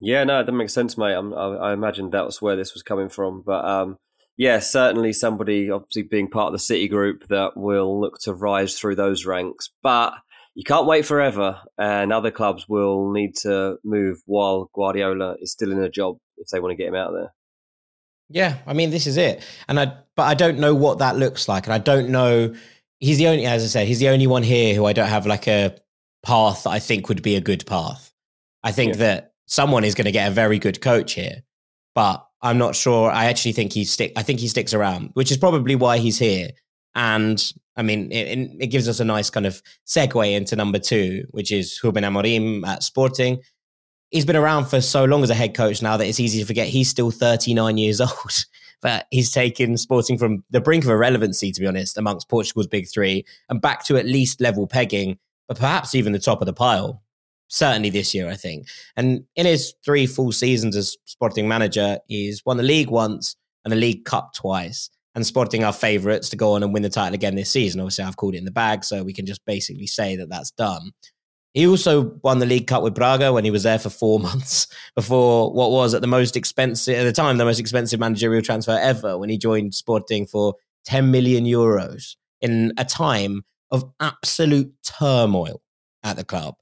Yeah, 0.00 0.24
no, 0.24 0.42
that 0.42 0.52
makes 0.52 0.72
sense, 0.72 0.98
mate. 0.98 1.14
I'm, 1.14 1.32
i 1.34 1.46
I, 1.56 1.72
imagined 1.72 2.12
that 2.12 2.26
was 2.26 2.42
where 2.42 2.56
this 2.56 2.74
was 2.74 2.82
coming 2.82 3.08
from, 3.08 3.42
but 3.44 3.64
um, 3.64 3.98
yeah, 4.36 4.58
certainly 4.58 5.12
somebody 5.12 5.70
obviously 5.70 6.02
being 6.02 6.28
part 6.28 6.48
of 6.48 6.52
the 6.52 6.58
City 6.58 6.88
group 6.88 7.28
that 7.28 7.56
will 7.56 8.00
look 8.00 8.18
to 8.22 8.34
rise 8.34 8.78
through 8.78 8.96
those 8.96 9.26
ranks, 9.26 9.70
but. 9.82 10.14
You 10.54 10.64
can't 10.64 10.86
wait 10.86 11.06
forever, 11.06 11.62
and 11.78 12.12
other 12.12 12.30
clubs 12.30 12.68
will 12.68 13.10
need 13.10 13.36
to 13.36 13.76
move 13.84 14.18
while 14.26 14.68
Guardiola 14.74 15.36
is 15.40 15.50
still 15.50 15.72
in 15.72 15.82
a 15.82 15.88
job 15.88 16.18
if 16.36 16.48
they 16.48 16.60
want 16.60 16.72
to 16.72 16.76
get 16.76 16.88
him 16.88 16.94
out 16.94 17.08
of 17.08 17.14
there. 17.14 17.32
Yeah, 18.28 18.58
I 18.66 18.74
mean 18.74 18.90
this 18.90 19.06
is 19.06 19.16
it, 19.16 19.42
and 19.68 19.80
I 19.80 19.96
but 20.16 20.24
I 20.24 20.34
don't 20.34 20.58
know 20.58 20.74
what 20.74 20.98
that 20.98 21.16
looks 21.16 21.48
like, 21.48 21.64
and 21.64 21.72
I 21.72 21.78
don't 21.78 22.10
know. 22.10 22.54
He's 22.98 23.18
the 23.18 23.28
only, 23.28 23.46
as 23.46 23.64
I 23.64 23.66
said, 23.66 23.88
he's 23.88 23.98
the 23.98 24.10
only 24.10 24.26
one 24.26 24.42
here 24.42 24.74
who 24.74 24.84
I 24.84 24.92
don't 24.92 25.08
have 25.08 25.26
like 25.26 25.46
a 25.46 25.74
path 26.22 26.66
I 26.66 26.78
think 26.78 27.08
would 27.08 27.22
be 27.22 27.36
a 27.36 27.40
good 27.40 27.66
path. 27.66 28.12
I 28.62 28.72
think 28.72 28.94
yeah. 28.94 28.98
that 28.98 29.32
someone 29.46 29.84
is 29.84 29.94
going 29.94 30.04
to 30.06 30.12
get 30.12 30.28
a 30.28 30.34
very 30.34 30.58
good 30.58 30.80
coach 30.80 31.14
here, 31.14 31.42
but 31.94 32.26
I'm 32.40 32.58
not 32.58 32.74
sure. 32.74 33.10
I 33.10 33.26
actually 33.26 33.52
think 33.52 33.72
he 33.72 33.84
stick. 33.84 34.12
I 34.16 34.22
think 34.22 34.40
he 34.40 34.48
sticks 34.48 34.74
around, 34.74 35.10
which 35.14 35.30
is 35.30 35.36
probably 35.36 35.76
why 35.76 35.98
he's 35.98 36.18
here. 36.18 36.50
And 36.94 37.42
I 37.76 37.82
mean, 37.82 38.10
it, 38.12 38.50
it 38.60 38.66
gives 38.68 38.88
us 38.88 39.00
a 39.00 39.04
nice 39.04 39.30
kind 39.30 39.46
of 39.46 39.62
segue 39.86 40.34
into 40.34 40.56
number 40.56 40.78
two, 40.78 41.24
which 41.30 41.50
is 41.52 41.80
Ruben 41.82 42.04
Amorim 42.04 42.66
at 42.66 42.82
Sporting. 42.82 43.40
He's 44.10 44.26
been 44.26 44.36
around 44.36 44.66
for 44.66 44.80
so 44.80 45.04
long 45.04 45.22
as 45.22 45.30
a 45.30 45.34
head 45.34 45.54
coach 45.54 45.80
now 45.80 45.96
that 45.96 46.06
it's 46.06 46.20
easy 46.20 46.40
to 46.40 46.44
forget 46.44 46.68
he's 46.68 46.90
still 46.90 47.10
39 47.10 47.78
years 47.78 48.00
old. 48.00 48.44
but 48.82 49.06
he's 49.10 49.32
taken 49.32 49.76
Sporting 49.76 50.18
from 50.18 50.44
the 50.50 50.60
brink 50.60 50.84
of 50.84 50.90
irrelevancy, 50.90 51.50
to 51.52 51.60
be 51.60 51.66
honest, 51.66 51.96
amongst 51.96 52.28
Portugal's 52.28 52.66
big 52.66 52.88
three 52.88 53.24
and 53.48 53.62
back 53.62 53.84
to 53.84 53.96
at 53.96 54.04
least 54.04 54.40
level 54.40 54.66
pegging 54.66 55.18
but 55.52 55.60
perhaps 55.60 55.94
even 55.94 56.12
the 56.12 56.18
top 56.18 56.40
of 56.40 56.46
the 56.46 56.52
pile. 56.54 57.02
Certainly 57.48 57.90
this 57.90 58.14
year, 58.14 58.26
I 58.30 58.36
think. 58.36 58.68
And 58.96 59.24
in 59.36 59.44
his 59.44 59.74
three 59.84 60.06
full 60.06 60.32
seasons 60.32 60.74
as 60.74 60.96
Sporting 61.04 61.46
manager, 61.46 61.98
he's 62.08 62.42
won 62.46 62.56
the 62.56 62.62
league 62.62 62.88
once 62.88 63.36
and 63.62 63.70
the 63.70 63.76
League 63.76 64.06
Cup 64.06 64.32
twice. 64.34 64.88
And 65.14 65.26
Sporting 65.26 65.62
are 65.62 65.74
favourites 65.74 66.30
to 66.30 66.36
go 66.36 66.54
on 66.54 66.62
and 66.62 66.72
win 66.72 66.82
the 66.82 66.88
title 66.88 67.12
again 67.12 67.34
this 67.34 67.50
season. 67.50 67.82
Obviously, 67.82 68.04
I've 68.04 68.16
called 68.16 68.34
it 68.34 68.38
in 68.38 68.46
the 68.46 68.50
bag, 68.50 68.82
so 68.82 69.02
we 69.02 69.12
can 69.12 69.26
just 69.26 69.44
basically 69.44 69.86
say 69.86 70.16
that 70.16 70.30
that's 70.30 70.52
done. 70.52 70.92
He 71.52 71.66
also 71.66 72.18
won 72.22 72.38
the 72.38 72.46
League 72.46 72.66
Cup 72.66 72.82
with 72.82 72.94
Braga 72.94 73.30
when 73.30 73.44
he 73.44 73.50
was 73.50 73.64
there 73.64 73.78
for 73.78 73.90
four 73.90 74.18
months 74.20 74.66
before 74.96 75.52
what 75.52 75.70
was 75.70 75.92
at 75.92 76.00
the 76.00 76.06
most 76.06 76.34
expensive 76.34 76.96
at 76.96 77.04
the 77.04 77.12
time 77.12 77.36
the 77.36 77.44
most 77.44 77.60
expensive 77.60 78.00
managerial 78.00 78.40
transfer 78.40 78.78
ever 78.80 79.18
when 79.18 79.28
he 79.28 79.36
joined 79.36 79.74
Sporting 79.74 80.26
for 80.26 80.54
10 80.86 81.10
million 81.10 81.44
euros 81.44 82.16
in 82.40 82.72
a 82.78 82.86
time 82.86 83.42
of 83.72 83.84
absolute 83.98 84.72
turmoil 84.84 85.60
at 86.04 86.16
the 86.16 86.24
club. 86.24 86.54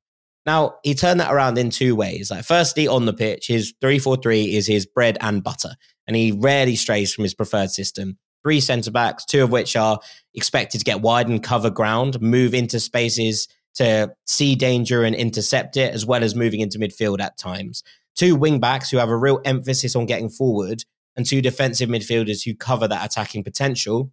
Now, 0.46 0.76
he 0.82 0.94
turned 0.94 1.20
that 1.20 1.32
around 1.32 1.58
in 1.58 1.68
two 1.68 1.94
ways. 1.94 2.30
Like, 2.30 2.44
firstly, 2.44 2.88
on 2.88 3.04
the 3.04 3.12
pitch, 3.12 3.48
his 3.48 3.74
3 3.80 3.98
4 3.98 4.16
3 4.16 4.56
is 4.56 4.66
his 4.66 4.86
bread 4.86 5.18
and 5.20 5.42
butter, 5.42 5.74
and 6.06 6.16
he 6.16 6.32
rarely 6.32 6.76
strays 6.76 7.12
from 7.12 7.24
his 7.24 7.34
preferred 7.34 7.70
system. 7.70 8.16
Three 8.42 8.60
centre 8.60 8.90
backs, 8.90 9.26
two 9.26 9.42
of 9.42 9.50
which 9.50 9.76
are 9.76 10.00
expected 10.34 10.78
to 10.78 10.84
get 10.84 11.02
wide 11.02 11.28
and 11.28 11.42
cover 11.42 11.68
ground, 11.68 12.20
move 12.22 12.54
into 12.54 12.80
spaces 12.80 13.48
to 13.74 14.14
see 14.26 14.54
danger 14.54 15.04
and 15.04 15.14
intercept 15.14 15.76
it, 15.76 15.92
as 15.94 16.06
well 16.06 16.24
as 16.24 16.34
moving 16.34 16.60
into 16.60 16.78
midfield 16.78 17.20
at 17.20 17.36
times. 17.36 17.82
Two 18.16 18.34
wing 18.34 18.58
backs 18.58 18.90
who 18.90 18.96
have 18.96 19.10
a 19.10 19.16
real 19.16 19.40
emphasis 19.44 19.94
on 19.94 20.06
getting 20.06 20.30
forward, 20.30 20.84
and 21.16 21.26
two 21.26 21.42
defensive 21.42 21.90
midfielders 21.90 22.44
who 22.44 22.54
cover 22.54 22.88
that 22.88 23.04
attacking 23.04 23.44
potential. 23.44 24.10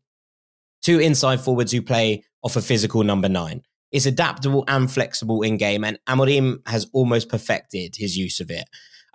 Two 0.82 1.00
inside 1.00 1.40
forwards 1.42 1.72
who 1.72 1.82
play 1.82 2.24
off 2.48 2.56
a 2.56 2.62
physical 2.62 3.04
number 3.04 3.28
nine. 3.28 3.62
It's 3.92 4.06
adaptable 4.06 4.64
and 4.70 4.90
flexible 4.90 5.42
in 5.42 5.58
game, 5.58 5.84
and 5.84 6.00
Amorim 6.08 6.66
has 6.66 6.90
almost 6.94 7.28
perfected 7.28 7.96
his 7.98 8.18
use 8.18 8.40
of 8.40 8.50
it. 8.50 8.64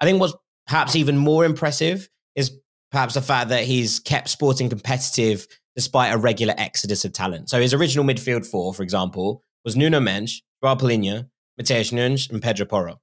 I 0.00 0.04
think 0.04 0.20
what's 0.20 0.34
perhaps 0.66 0.94
even 0.96 1.16
more 1.16 1.46
impressive 1.46 2.10
is 2.36 2.58
perhaps 2.90 3.14
the 3.14 3.22
fact 3.22 3.48
that 3.48 3.64
he's 3.64 4.00
kept 4.00 4.28
Sporting 4.28 4.68
competitive 4.68 5.46
despite 5.74 6.12
a 6.12 6.18
regular 6.18 6.54
exodus 6.58 7.06
of 7.06 7.14
talent. 7.14 7.48
So 7.48 7.58
his 7.58 7.72
original 7.72 8.04
midfield 8.04 8.46
four, 8.46 8.74
for 8.74 8.82
example, 8.82 9.42
was 9.64 9.76
Nuno 9.76 9.98
Mendes, 9.98 10.42
Joao 10.62 10.74
Palhinha, 10.74 11.30
Matheus 11.58 11.90
Nunes, 11.90 12.28
and 12.30 12.42
Pedro 12.42 12.66
Porro, 12.66 13.00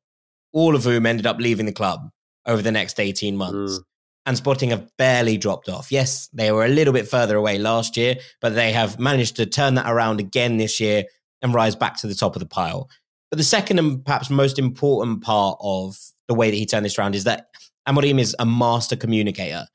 all 0.53 0.75
of 0.75 0.83
whom 0.83 1.07
ended 1.07 1.25
up 1.25 1.39
leaving 1.39 1.65
the 1.65 1.71
club 1.71 2.01
over 2.45 2.61
the 2.61 2.71
next 2.71 2.99
18 2.99 3.35
months. 3.35 3.79
Mm. 3.79 3.83
And 4.29 4.37
Sporting 4.37 4.69
have 4.69 4.87
barely 4.95 5.37
dropped 5.37 5.69
off. 5.69 5.91
Yes, 5.91 6.29
they 6.33 6.51
were 6.51 6.63
a 6.63 6.69
little 6.69 6.93
bit 6.93 7.07
further 7.07 7.35
away 7.35 7.57
last 7.57 7.97
year, 7.97 8.17
but 8.41 8.53
they 8.53 8.71
have 8.71 8.99
managed 8.99 9.37
to 9.37 9.47
turn 9.47 9.73
that 9.73 9.89
around 9.89 10.19
again 10.19 10.57
this 10.57 10.79
year 10.79 11.05
and 11.41 11.51
rise 11.51 11.75
back 11.75 11.97
to 11.97 12.07
the 12.07 12.13
top 12.13 12.35
of 12.35 12.39
the 12.39 12.45
pile. 12.45 12.91
But 13.31 13.37
the 13.37 13.43
second 13.43 13.79
and 13.79 14.05
perhaps 14.05 14.29
most 14.29 14.59
important 14.59 15.23
part 15.23 15.57
of 15.59 15.97
the 16.27 16.35
way 16.35 16.51
that 16.51 16.55
he 16.55 16.67
turned 16.67 16.85
this 16.85 16.99
around 16.99 17.15
is 17.15 17.23
that 17.23 17.47
Amorim 17.87 18.19
is 18.19 18.35
a 18.37 18.45
master 18.45 18.95
communicator. 18.95 19.65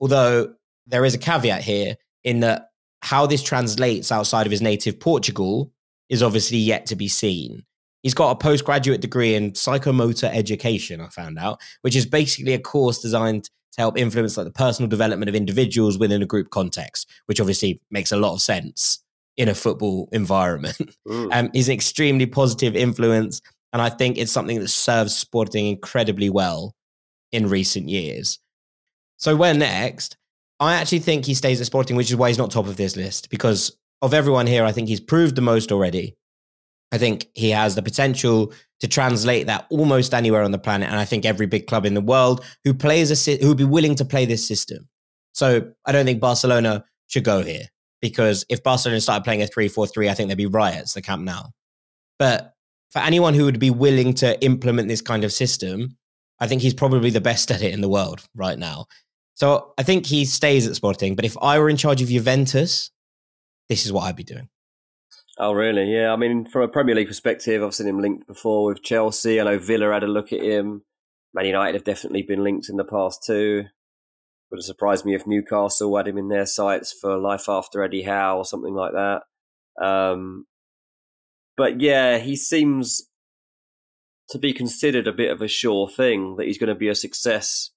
Although 0.00 0.52
there 0.86 1.06
is 1.06 1.14
a 1.14 1.18
caveat 1.18 1.62
here 1.62 1.96
in 2.24 2.40
that 2.40 2.72
how 3.00 3.24
this 3.24 3.42
translates 3.42 4.12
outside 4.12 4.44
of 4.46 4.50
his 4.50 4.60
native 4.60 5.00
Portugal 5.00 5.72
is 6.10 6.22
obviously 6.22 6.58
yet 6.58 6.84
to 6.86 6.94
be 6.94 7.08
seen. 7.08 7.64
He's 8.02 8.12
got 8.12 8.32
a 8.32 8.36
postgraduate 8.36 9.00
degree 9.00 9.34
in 9.34 9.52
psychomotor 9.52 10.28
education, 10.30 11.00
I 11.00 11.08
found 11.08 11.38
out, 11.38 11.62
which 11.80 11.96
is 11.96 12.04
basically 12.04 12.52
a 12.52 12.58
course 12.58 12.98
designed 12.98 13.48
to 13.74 13.80
help 13.80 13.98
influence 13.98 14.36
like 14.36 14.46
the 14.46 14.52
personal 14.52 14.88
development 14.88 15.28
of 15.28 15.34
individuals 15.34 15.98
within 15.98 16.22
a 16.22 16.26
group 16.26 16.50
context, 16.50 17.08
which 17.26 17.40
obviously 17.40 17.80
makes 17.90 18.12
a 18.12 18.16
lot 18.16 18.34
of 18.34 18.40
sense 18.40 19.02
in 19.36 19.48
a 19.48 19.54
football 19.54 20.08
environment. 20.12 20.96
Mm. 21.06 21.28
Um, 21.32 21.50
he's 21.52 21.68
an 21.68 21.74
extremely 21.74 22.26
positive 22.26 22.76
influence, 22.76 23.40
and 23.72 23.82
I 23.82 23.88
think 23.88 24.16
it's 24.16 24.32
something 24.32 24.60
that 24.60 24.68
serves 24.68 25.16
Sporting 25.16 25.66
incredibly 25.66 26.30
well 26.30 26.74
in 27.32 27.48
recent 27.48 27.88
years. 27.88 28.38
So 29.16 29.34
where 29.34 29.54
next? 29.54 30.16
I 30.60 30.74
actually 30.74 31.00
think 31.00 31.24
he 31.24 31.34
stays 31.34 31.60
at 31.60 31.66
Sporting, 31.66 31.96
which 31.96 32.10
is 32.10 32.16
why 32.16 32.28
he's 32.28 32.38
not 32.38 32.50
top 32.50 32.66
of 32.66 32.76
this 32.76 32.96
list 32.96 33.30
because 33.30 33.76
of 34.02 34.14
everyone 34.14 34.46
here, 34.46 34.64
I 34.64 34.72
think 34.72 34.88
he's 34.88 35.00
proved 35.00 35.34
the 35.34 35.40
most 35.40 35.72
already. 35.72 36.14
I 36.94 36.98
think 36.98 37.26
he 37.34 37.50
has 37.50 37.74
the 37.74 37.82
potential 37.82 38.52
to 38.78 38.86
translate 38.86 39.48
that 39.48 39.66
almost 39.68 40.14
anywhere 40.14 40.44
on 40.44 40.52
the 40.52 40.60
planet, 40.60 40.88
and 40.88 40.96
I 40.96 41.04
think 41.04 41.24
every 41.24 41.46
big 41.46 41.66
club 41.66 41.84
in 41.84 41.94
the 41.94 42.00
world 42.00 42.44
who 42.62 42.72
plays 42.72 43.10
a 43.10 43.36
who 43.38 43.48
would 43.48 43.58
be 43.58 43.64
willing 43.64 43.96
to 43.96 44.04
play 44.04 44.26
this 44.26 44.46
system. 44.46 44.88
So 45.32 45.72
I 45.84 45.90
don't 45.90 46.06
think 46.06 46.20
Barcelona 46.20 46.84
should 47.08 47.24
go 47.24 47.42
here 47.42 47.64
because 48.00 48.46
if 48.48 48.62
Barcelona 48.62 49.00
started 49.00 49.24
playing 49.24 49.42
a 49.42 49.48
3 49.48 49.66
4 49.66 49.88
3, 49.88 50.08
I 50.08 50.14
think 50.14 50.28
there'd 50.28 50.38
be 50.38 50.46
riots, 50.46 50.94
the 50.94 51.02
Camp 51.02 51.24
Nou. 51.24 51.42
But 52.20 52.54
for 52.92 53.00
anyone 53.00 53.34
who 53.34 53.44
would 53.44 53.58
be 53.58 53.70
willing 53.70 54.14
to 54.14 54.40
implement 54.44 54.86
this 54.86 55.02
kind 55.02 55.24
of 55.24 55.32
system, 55.32 55.96
I 56.38 56.46
think 56.46 56.62
he's 56.62 56.74
probably 56.74 57.10
the 57.10 57.20
best 57.20 57.50
at 57.50 57.60
it 57.60 57.74
in 57.74 57.80
the 57.80 57.88
world 57.88 58.24
right 58.36 58.58
now. 58.58 58.86
So 59.34 59.72
I 59.76 59.82
think 59.82 60.06
he 60.06 60.24
stays 60.24 60.64
at 60.68 60.76
Sporting. 60.76 61.16
But 61.16 61.24
if 61.24 61.36
I 61.42 61.58
were 61.58 61.68
in 61.68 61.76
charge 61.76 62.02
of 62.02 62.08
Juventus, 62.08 62.92
this 63.68 63.84
is 63.84 63.92
what 63.92 64.04
I'd 64.04 64.14
be 64.14 64.22
doing. 64.22 64.48
Oh, 65.38 65.52
really? 65.52 65.92
Yeah. 65.92 66.12
I 66.12 66.16
mean, 66.16 66.46
from 66.46 66.62
a 66.62 66.68
Premier 66.68 66.94
League 66.94 67.08
perspective, 67.08 67.62
I've 67.62 67.74
seen 67.74 67.88
him 67.88 68.00
linked 68.00 68.26
before 68.26 68.66
with 68.66 68.82
Chelsea. 68.82 69.40
I 69.40 69.44
know 69.44 69.58
Villa 69.58 69.92
had 69.92 70.04
a 70.04 70.08
look 70.08 70.32
at 70.32 70.42
him. 70.42 70.82
Man 71.32 71.46
United 71.46 71.74
have 71.74 71.84
definitely 71.84 72.22
been 72.22 72.44
linked 72.44 72.68
in 72.68 72.76
the 72.76 72.84
past 72.84 73.24
too. 73.26 73.64
Would 74.50 74.58
have 74.58 74.64
surprised 74.64 75.04
me 75.04 75.14
if 75.14 75.26
Newcastle 75.26 75.96
had 75.96 76.06
him 76.06 76.18
in 76.18 76.28
their 76.28 76.46
sights 76.46 76.92
for 76.92 77.18
life 77.18 77.48
after 77.48 77.82
Eddie 77.82 78.02
Howe 78.02 78.38
or 78.38 78.44
something 78.44 78.74
like 78.74 78.92
that. 78.92 79.22
Um, 79.84 80.46
but 81.56 81.80
yeah, 81.80 82.18
he 82.18 82.36
seems 82.36 83.08
to 84.28 84.38
be 84.38 84.52
considered 84.52 85.08
a 85.08 85.12
bit 85.12 85.32
of 85.32 85.42
a 85.42 85.48
sure 85.48 85.88
thing 85.88 86.36
that 86.36 86.46
he's 86.46 86.58
going 86.58 86.68
to 86.68 86.74
be 86.74 86.88
a 86.88 86.94
success 86.94 87.70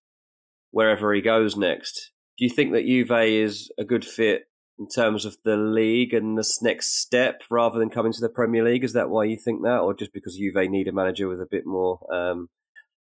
wherever 0.71 1.13
he 1.13 1.21
goes 1.21 1.55
next. 1.57 2.11
Do 2.37 2.45
you 2.45 2.51
think 2.51 2.73
that 2.73 2.85
Juve 2.85 3.11
is 3.11 3.71
a 3.79 3.83
good 3.83 4.05
fit 4.05 4.43
in 4.79 4.87
terms 4.87 5.25
of 5.25 5.37
the 5.43 5.57
league 5.57 6.13
and 6.13 6.37
this 6.37 6.61
next 6.61 6.99
step 6.99 7.41
rather 7.49 7.79
than 7.79 7.89
coming 7.89 8.13
to 8.13 8.21
the 8.21 8.29
Premier 8.29 8.63
League? 8.63 8.83
Is 8.83 8.93
that 8.93 9.09
why 9.09 9.25
you 9.25 9.37
think 9.37 9.63
that, 9.63 9.79
or 9.79 9.93
just 9.93 10.13
because 10.13 10.37
Juve 10.37 10.69
need 10.69 10.87
a 10.87 10.91
manager 10.91 11.27
with 11.27 11.41
a 11.41 11.47
bit 11.49 11.65
more 11.65 11.99
um, 12.13 12.49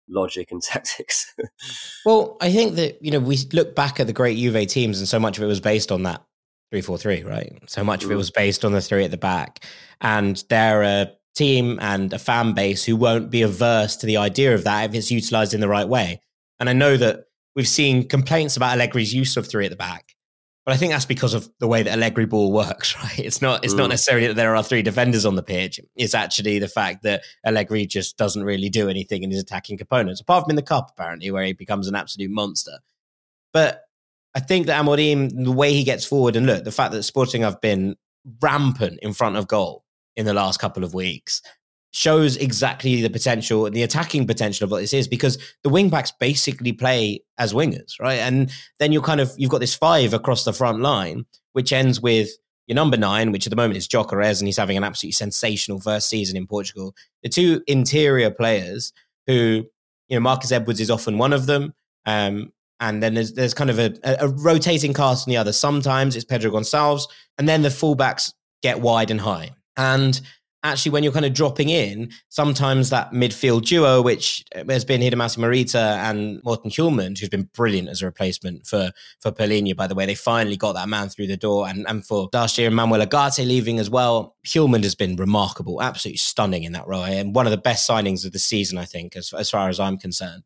logic 0.08 0.50
and 0.50 0.62
tactics. 0.62 1.34
well, 2.04 2.36
I 2.40 2.52
think 2.52 2.76
that, 2.76 3.02
you 3.02 3.10
know, 3.10 3.20
we 3.20 3.38
look 3.52 3.74
back 3.74 4.00
at 4.00 4.06
the 4.06 4.12
great 4.12 4.38
Juve 4.38 4.66
teams 4.66 4.98
and 4.98 5.08
so 5.08 5.18
much 5.18 5.38
of 5.38 5.44
it 5.44 5.48
was 5.48 5.60
based 5.60 5.90
on 5.90 6.02
that 6.04 6.22
3-4-3, 6.72 7.26
right? 7.26 7.58
So 7.66 7.84
much 7.84 8.04
of 8.04 8.10
it 8.10 8.14
mm. 8.14 8.18
was 8.18 8.30
based 8.30 8.64
on 8.64 8.72
the 8.72 8.80
three 8.80 9.04
at 9.04 9.10
the 9.10 9.16
back. 9.16 9.64
And 10.00 10.42
they're 10.48 10.82
a 10.82 11.12
team 11.34 11.78
and 11.80 12.12
a 12.12 12.18
fan 12.18 12.52
base 12.52 12.84
who 12.84 12.96
won't 12.96 13.30
be 13.30 13.42
averse 13.42 13.96
to 13.96 14.06
the 14.06 14.16
idea 14.16 14.54
of 14.54 14.64
that 14.64 14.90
if 14.90 14.94
it's 14.94 15.10
utilized 15.10 15.54
in 15.54 15.60
the 15.60 15.68
right 15.68 15.88
way. 15.88 16.20
And 16.60 16.68
I 16.68 16.72
know 16.72 16.96
that 16.96 17.26
we've 17.54 17.68
seen 17.68 18.08
complaints 18.08 18.56
about 18.56 18.78
Allegri's 18.78 19.14
use 19.14 19.36
of 19.36 19.46
three 19.46 19.64
at 19.64 19.70
the 19.70 19.76
back. 19.76 20.11
But 20.64 20.74
I 20.74 20.76
think 20.76 20.92
that's 20.92 21.06
because 21.06 21.34
of 21.34 21.48
the 21.58 21.66
way 21.66 21.82
that 21.82 21.92
Allegri 21.92 22.24
ball 22.24 22.52
works, 22.52 22.96
right? 23.02 23.18
It's 23.18 23.42
not 23.42 23.64
it's 23.64 23.74
mm. 23.74 23.78
not 23.78 23.90
necessarily 23.90 24.28
that 24.28 24.34
there 24.36 24.54
are 24.54 24.62
three 24.62 24.82
defenders 24.82 25.26
on 25.26 25.36
the 25.36 25.42
pitch. 25.42 25.80
It's 25.96 26.14
actually 26.14 26.58
the 26.58 26.68
fact 26.68 27.02
that 27.02 27.22
Allegri 27.44 27.86
just 27.86 28.16
doesn't 28.16 28.44
really 28.44 28.68
do 28.68 28.88
anything 28.88 29.22
in 29.22 29.30
his 29.30 29.42
attacking 29.42 29.78
components, 29.78 30.20
apart 30.20 30.44
from 30.44 30.50
in 30.50 30.56
the 30.56 30.62
cup, 30.62 30.90
apparently, 30.92 31.30
where 31.30 31.44
he 31.44 31.52
becomes 31.52 31.88
an 31.88 31.94
absolute 31.94 32.30
monster. 32.30 32.78
But 33.52 33.82
I 34.34 34.40
think 34.40 34.66
that 34.66 34.82
Amorim, 34.82 35.44
the 35.44 35.52
way 35.52 35.72
he 35.72 35.84
gets 35.84 36.04
forward, 36.04 36.36
and 36.36 36.46
look, 36.46 36.64
the 36.64 36.72
fact 36.72 36.92
that 36.92 37.02
Sporting 37.02 37.42
have 37.42 37.60
been 37.60 37.96
rampant 38.40 39.00
in 39.02 39.12
front 39.12 39.36
of 39.36 39.48
goal 39.48 39.84
in 40.16 40.26
the 40.26 40.34
last 40.34 40.58
couple 40.58 40.84
of 40.84 40.94
weeks, 40.94 41.42
shows 41.92 42.36
exactly 42.36 43.02
the 43.02 43.10
potential, 43.10 43.70
the 43.70 43.82
attacking 43.82 44.26
potential 44.26 44.64
of 44.64 44.70
what 44.70 44.80
this 44.80 44.94
is, 44.94 45.06
because 45.06 45.38
the 45.62 45.68
wing 45.68 45.88
backs 45.88 46.10
basically 46.10 46.72
play 46.72 47.22
as 47.38 47.52
wingers, 47.52 48.00
right? 48.00 48.18
And 48.18 48.50
then 48.78 48.92
you're 48.92 49.02
kind 49.02 49.20
of 49.20 49.32
you've 49.36 49.50
got 49.50 49.60
this 49.60 49.74
five 49.74 50.12
across 50.12 50.44
the 50.44 50.52
front 50.52 50.80
line, 50.80 51.26
which 51.52 51.72
ends 51.72 52.00
with 52.00 52.30
your 52.66 52.76
number 52.76 52.96
nine, 52.96 53.30
which 53.30 53.46
at 53.46 53.50
the 53.50 53.56
moment 53.56 53.76
is 53.76 53.88
Gyökeres, 53.88 54.40
and 54.40 54.48
he's 54.48 54.56
having 54.56 54.76
an 54.76 54.84
absolutely 54.84 55.12
sensational 55.12 55.80
first 55.80 56.08
season 56.08 56.36
in 56.36 56.46
Portugal. 56.46 56.94
The 57.22 57.28
two 57.28 57.62
interior 57.66 58.30
players 58.30 58.92
who, 59.26 59.66
you 60.08 60.16
know, 60.16 60.20
Marcus 60.20 60.52
Edwards 60.52 60.80
is 60.80 60.90
often 60.90 61.18
one 61.18 61.32
of 61.32 61.46
them. 61.46 61.74
Um, 62.06 62.52
and 62.80 63.00
then 63.00 63.14
there's 63.14 63.34
there's 63.34 63.54
kind 63.54 63.70
of 63.70 63.78
a, 63.78 63.94
a, 64.02 64.28
rotating 64.28 64.92
cast 64.92 65.28
on 65.28 65.30
the 65.30 65.36
other. 65.36 65.52
Sometimes 65.52 66.16
it's 66.16 66.24
Pedro 66.24 66.50
Gonçalves, 66.50 67.04
and 67.38 67.48
then 67.48 67.62
the 67.62 67.68
fullbacks 67.68 68.32
get 68.60 68.80
wide 68.80 69.10
and 69.10 69.20
high. 69.20 69.50
And 69.76 70.20
actually 70.62 70.92
when 70.92 71.02
you're 71.02 71.12
kind 71.12 71.24
of 71.24 71.32
dropping 71.32 71.68
in, 71.68 72.10
sometimes 72.28 72.90
that 72.90 73.12
midfield 73.12 73.64
duo, 73.64 74.00
which 74.02 74.44
uh, 74.54 74.64
has 74.68 74.84
been 74.84 75.00
Hidemasa 75.00 75.38
Morita 75.38 75.96
and 75.98 76.42
Morten 76.44 76.70
Hjulmand, 76.70 77.18
who's 77.18 77.28
been 77.28 77.48
brilliant 77.54 77.88
as 77.88 78.02
a 78.02 78.06
replacement 78.06 78.66
for 78.66 78.90
for 79.20 79.32
Palhinha, 79.32 79.76
by 79.76 79.86
the 79.86 79.94
way. 79.94 80.06
They 80.06 80.14
finally 80.14 80.56
got 80.56 80.74
that 80.74 80.88
man 80.88 81.08
through 81.08 81.26
the 81.26 81.36
door. 81.36 81.68
And, 81.68 81.86
and 81.88 82.06
for 82.06 82.28
last 82.32 82.58
year, 82.58 82.70
Manuel 82.70 83.06
Ugarte 83.06 83.46
leaving 83.46 83.78
as 83.78 83.90
well, 83.90 84.36
Hjulmand 84.46 84.84
has 84.84 84.94
been 84.94 85.16
remarkable, 85.16 85.82
absolutely 85.82 86.18
stunning 86.18 86.64
in 86.64 86.72
that 86.72 86.86
role. 86.86 87.04
And 87.04 87.34
one 87.34 87.46
of 87.46 87.50
the 87.50 87.56
best 87.58 87.88
signings 87.88 88.24
of 88.24 88.32
the 88.32 88.38
season, 88.38 88.78
I 88.78 88.84
think, 88.84 89.16
as, 89.16 89.32
as 89.32 89.50
far 89.50 89.68
as 89.68 89.80
I'm 89.80 89.98
concerned. 89.98 90.44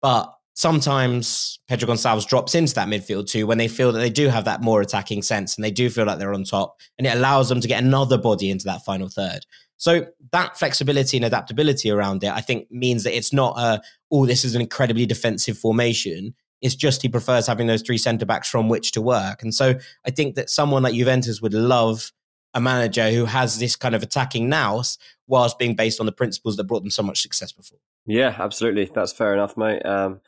But 0.00 0.32
sometimes 0.58 1.60
Pedro 1.68 1.90
Gonçalves 1.90 2.26
drops 2.26 2.56
into 2.56 2.74
that 2.74 2.88
midfield 2.88 3.30
too 3.30 3.46
when 3.46 3.58
they 3.58 3.68
feel 3.68 3.92
that 3.92 4.00
they 4.00 4.10
do 4.10 4.26
have 4.26 4.44
that 4.46 4.60
more 4.60 4.80
attacking 4.80 5.22
sense 5.22 5.54
and 5.54 5.64
they 5.64 5.70
do 5.70 5.88
feel 5.88 6.04
like 6.04 6.18
they're 6.18 6.34
on 6.34 6.42
top 6.42 6.80
and 6.98 7.06
it 7.06 7.14
allows 7.14 7.48
them 7.48 7.60
to 7.60 7.68
get 7.68 7.80
another 7.80 8.18
body 8.18 8.50
into 8.50 8.64
that 8.64 8.84
final 8.84 9.08
third. 9.08 9.46
So 9.76 10.08
that 10.32 10.58
flexibility 10.58 11.16
and 11.16 11.24
adaptability 11.24 11.92
around 11.92 12.24
it, 12.24 12.32
I 12.32 12.40
think 12.40 12.68
means 12.72 13.04
that 13.04 13.16
it's 13.16 13.32
not 13.32 13.56
a, 13.56 13.80
oh, 14.10 14.26
this 14.26 14.44
is 14.44 14.56
an 14.56 14.60
incredibly 14.60 15.06
defensive 15.06 15.56
formation. 15.56 16.34
It's 16.60 16.74
just 16.74 17.02
he 17.02 17.08
prefers 17.08 17.46
having 17.46 17.68
those 17.68 17.82
three 17.82 17.96
centre 17.96 18.26
backs 18.26 18.48
from 18.48 18.68
which 18.68 18.90
to 18.92 19.00
work. 19.00 19.44
And 19.44 19.54
so 19.54 19.78
I 20.04 20.10
think 20.10 20.34
that 20.34 20.50
someone 20.50 20.82
like 20.82 20.94
Juventus 20.94 21.40
would 21.40 21.54
love 21.54 22.10
a 22.52 22.60
manager 22.60 23.12
who 23.12 23.26
has 23.26 23.60
this 23.60 23.76
kind 23.76 23.94
of 23.94 24.02
attacking 24.02 24.48
nous 24.48 24.98
whilst 25.28 25.56
being 25.56 25.76
based 25.76 26.00
on 26.00 26.06
the 26.06 26.10
principles 26.10 26.56
that 26.56 26.64
brought 26.64 26.80
them 26.80 26.90
so 26.90 27.04
much 27.04 27.22
success 27.22 27.52
before. 27.52 27.78
Yeah, 28.06 28.34
absolutely. 28.36 28.90
That's 28.92 29.12
fair 29.12 29.34
enough, 29.34 29.56
mate. 29.56 29.86
Um, 29.86 30.20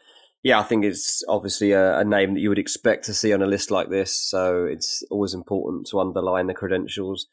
Yeah, 0.42 0.58
I 0.58 0.62
think 0.62 0.84
it's 0.84 1.22
obviously 1.28 1.72
a, 1.72 1.98
a, 1.98 2.04
name 2.04 2.32
that 2.34 2.40
you 2.40 2.48
would 2.48 2.58
expect 2.58 3.04
to 3.04 3.14
see 3.14 3.32
on 3.34 3.42
a 3.42 3.46
list 3.46 3.70
like 3.70 3.90
this. 3.90 4.16
So 4.16 4.64
it's 4.64 5.02
always 5.10 5.34
important 5.34 5.86
to 5.88 6.00
underline 6.00 6.46
the 6.46 6.54
credentials. 6.54 7.26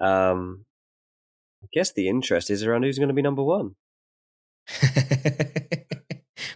Um, 0.00 0.64
I 1.62 1.66
guess 1.72 1.92
the 1.92 2.08
interest 2.08 2.50
is 2.50 2.64
around 2.64 2.84
who's 2.84 2.98
going 2.98 3.08
to 3.08 3.14
be 3.14 3.20
number 3.22 3.42
one. 3.42 3.74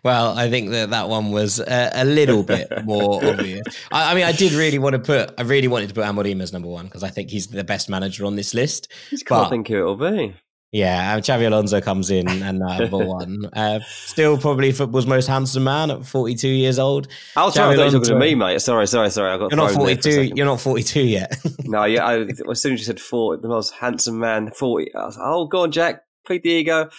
well, 0.02 0.36
I 0.36 0.48
think 0.48 0.70
that 0.70 0.90
that 0.90 1.11
one 1.11 1.30
was 1.30 1.61
a, 1.61 1.90
a 1.92 2.04
little 2.06 2.42
bit 2.42 2.68
more 2.84 3.22
obvious. 3.28 3.64
I, 3.92 4.12
I, 4.12 4.14
mean, 4.14 4.24
I 4.24 4.32
did 4.32 4.52
really 4.52 4.78
want 4.78 4.94
to 4.94 5.00
put, 5.00 5.34
I 5.38 5.42
really 5.42 5.68
wanted 5.68 5.88
to 5.88 5.94
put 5.94 6.04
Amorim 6.04 6.40
as 6.42 6.54
number 6.54 6.68
one 6.68 6.86
because 6.86 7.02
I 7.02 7.11
think 7.11 7.28
he's 7.28 7.48
the 7.48 7.64
best 7.64 7.90
manager 7.90 8.24
on 8.24 8.36
this 8.36 8.54
list. 8.54 8.88
I 8.90 9.11
just 9.11 9.26
can't 9.26 9.44
but, 9.44 9.50
think 9.50 9.68
who 9.68 9.76
it'll 9.76 9.96
be. 9.96 10.34
Yeah, 10.70 11.14
um, 11.14 11.22
Xabi 11.22 11.46
Alonso 11.46 11.80
comes 11.80 12.10
in 12.10 12.28
and 12.28 12.62
uh, 12.62 12.78
number 12.78 12.98
one. 12.98 13.46
Uh, 13.54 13.80
still 13.86 14.36
probably 14.36 14.70
football's 14.72 15.06
most 15.06 15.26
handsome 15.26 15.64
man 15.64 15.90
at 15.90 16.04
42 16.04 16.46
years 16.46 16.78
old. 16.78 17.08
I 17.36 17.44
was 17.44 17.54
trying 17.54 17.76
to 17.76 17.84
talking 17.84 18.02
to 18.02 18.14
me, 18.16 18.34
mate. 18.34 18.60
Sorry, 18.60 18.86
sorry, 18.86 19.08
sorry. 19.10 19.32
I 19.32 19.38
got 19.38 19.50
you're 19.50 19.56
not 19.56 19.72
42. 19.72 20.32
You're 20.34 20.44
not 20.44 20.60
42 20.60 21.00
yet. 21.00 21.38
no, 21.64 21.84
yeah. 21.84 22.06
I, 22.06 22.18
as 22.50 22.60
soon 22.60 22.74
as 22.74 22.80
you 22.80 22.84
said 22.84 23.00
40, 23.00 23.40
the 23.40 23.48
most 23.48 23.72
handsome 23.74 24.18
man, 24.18 24.50
40. 24.50 24.94
I 24.94 25.06
was 25.06 25.16
like, 25.16 25.26
oh, 25.26 25.46
go 25.46 25.62
on, 25.62 25.72
Jack. 25.72 26.02
Feed 26.26 26.42
the 26.42 26.50
ego. 26.50 26.90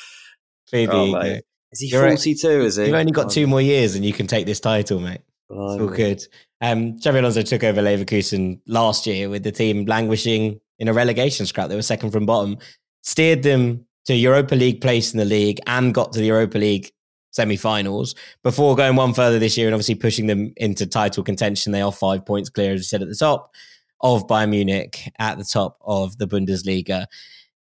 The 0.71 0.87
oh, 0.87 1.05
ego. 1.05 1.39
Is 1.71 1.79
he 1.81 1.91
42? 1.91 2.47
Right. 2.47 2.65
Is 2.65 2.75
he? 2.77 2.85
You've 2.85 2.95
only 2.95 3.11
got 3.11 3.27
oh, 3.27 3.29
two 3.29 3.45
more 3.45 3.61
years 3.61 3.93
and 3.95 4.03
you 4.03 4.13
can 4.13 4.25
take 4.25 4.47
this 4.47 4.59
title, 4.59 4.99
mate. 4.99 5.21
Oh, 5.51 5.73
it's 5.73 5.81
all 5.81 5.87
good. 5.89 6.23
Um, 6.61 6.99
Xabi 6.99 7.19
Alonso 7.19 7.43
took 7.43 7.63
over 7.63 7.81
Leverkusen 7.81 8.61
last 8.67 9.05
year 9.05 9.29
with 9.29 9.43
the 9.43 9.51
team 9.51 9.85
languishing 9.85 10.59
in 10.79 10.87
a 10.87 10.93
relegation 10.93 11.45
scrap. 11.45 11.69
They 11.69 11.75
were 11.75 11.81
second 11.81 12.11
from 12.11 12.25
bottom. 12.25 12.57
Steered 13.01 13.43
them 13.43 13.85
to 14.05 14.15
Europa 14.15 14.55
League 14.55 14.81
place 14.81 15.13
in 15.13 15.19
the 15.19 15.25
league 15.25 15.59
and 15.67 15.93
got 15.93 16.13
to 16.13 16.19
the 16.19 16.25
Europa 16.25 16.57
League 16.57 16.91
semi-finals 17.31 18.15
before 18.43 18.75
going 18.75 18.95
one 18.95 19.13
further 19.13 19.39
this 19.39 19.57
year 19.57 19.67
and 19.67 19.75
obviously 19.75 19.95
pushing 19.95 20.27
them 20.27 20.51
into 20.57 20.85
title 20.85 21.23
contention. 21.23 21.71
They 21.71 21.81
are 21.81 21.91
five 21.91 22.25
points 22.25 22.49
clear, 22.49 22.73
as 22.73 22.79
you 22.79 22.83
said 22.83 23.01
at 23.01 23.07
the 23.07 23.15
top, 23.15 23.53
of 24.01 24.27
Bayern 24.27 24.49
Munich 24.49 25.09
at 25.19 25.37
the 25.37 25.43
top 25.43 25.77
of 25.81 26.17
the 26.17 26.27
Bundesliga. 26.27 27.05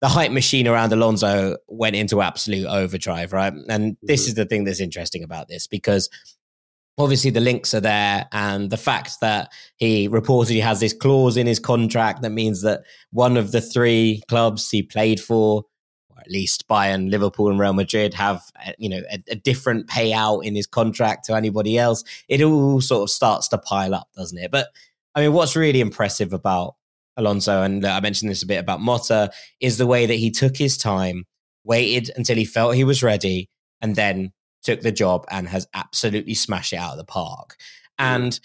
The 0.03 0.09
hype 0.09 0.31
machine 0.31 0.69
around 0.69 0.93
Alonso 0.93 1.57
went 1.69 1.97
into 1.97 2.21
absolute 2.21 2.67
overdrive, 2.67 3.33
right? 3.33 3.53
And 3.69 3.97
this 4.03 4.23
mm-hmm. 4.23 4.29
is 4.29 4.35
the 4.35 4.45
thing 4.45 4.65
that's 4.65 4.81
interesting 4.81 5.23
about 5.23 5.49
this 5.49 5.67
because 5.67 6.11
obviously 6.99 7.31
the 7.31 7.41
links 7.41 7.75
are 7.75 7.81
there 7.81 8.27
and 8.33 8.71
the 8.71 8.77
fact 8.77 9.21
that 9.21 9.53
he 9.77 10.09
reportedly 10.09 10.63
has 10.63 10.81
this 10.81 10.95
clause 10.95 11.37
in 11.37 11.47
his 11.47 11.59
contract 11.59 12.23
that 12.23 12.31
means 12.31 12.63
that 12.63 12.83
one 13.11 13.37
of 13.37 13.53
the 13.53 13.61
three 13.61 14.23
clubs 14.29 14.71
he 14.71 14.83
played 14.83 15.21
for 15.21 15.65
at 16.19 16.33
least 16.33 16.67
Bayern, 16.69 17.11
Liverpool, 17.11 17.51
and 17.51 17.61
Real 17.61 17.73
Madrid 17.73 18.13
have 18.15 18.43
uh, 18.67 18.73
you 18.79 18.89
know 18.89 19.01
a, 19.11 19.23
a, 19.31 19.37
different 19.37 19.87
payout 19.87 20.45
in 20.45 20.57
his 20.57 20.67
contract 20.67 21.27
to 21.27 21.37
anybody 21.37 21.79
else. 21.79 22.03
It 22.29 22.43
all 22.43 22.81
sort 22.81 23.03
of 23.03 23.11
starts 23.11 23.49
to 23.49 23.59
pile 23.59 23.95
up, 23.95 24.09
doesn't 24.17 24.39
it? 24.39 24.51
But 24.51 24.69
I 25.15 25.21
mean, 25.21 25.33
what's 25.33 25.55
really 25.55 25.81
impressive 25.81 26.33
about 26.33 26.75
Alonso, 27.17 27.63
and 27.63 27.87
I 27.87 28.01
mentioned 28.01 28.31
this 28.31 28.43
a 28.43 28.47
bit 28.47 28.59
about 28.59 28.81
Motta, 28.81 29.31
is 29.61 29.79
the 29.79 29.87
way 29.87 30.07
that 30.07 30.15
he 30.15 30.31
took 30.31 30.57
his 30.57 30.77
time, 30.77 31.25
waited 31.65 32.11
until 32.17 32.37
he 32.37 32.45
felt 32.45 32.75
he 32.75 32.85
was 32.85 33.03
ready, 33.03 33.49
and 33.81 33.95
then 33.95 34.33
took 34.67 34.83
the 34.83 34.93
job 34.93 35.25
and 35.31 35.49
has 35.49 35.67
absolutely 35.75 36.35
smashed 36.35 36.73
it 36.73 36.77
out 36.77 36.93
of 36.93 36.99
the 36.99 37.05
park. 37.05 37.57
And 37.99 38.39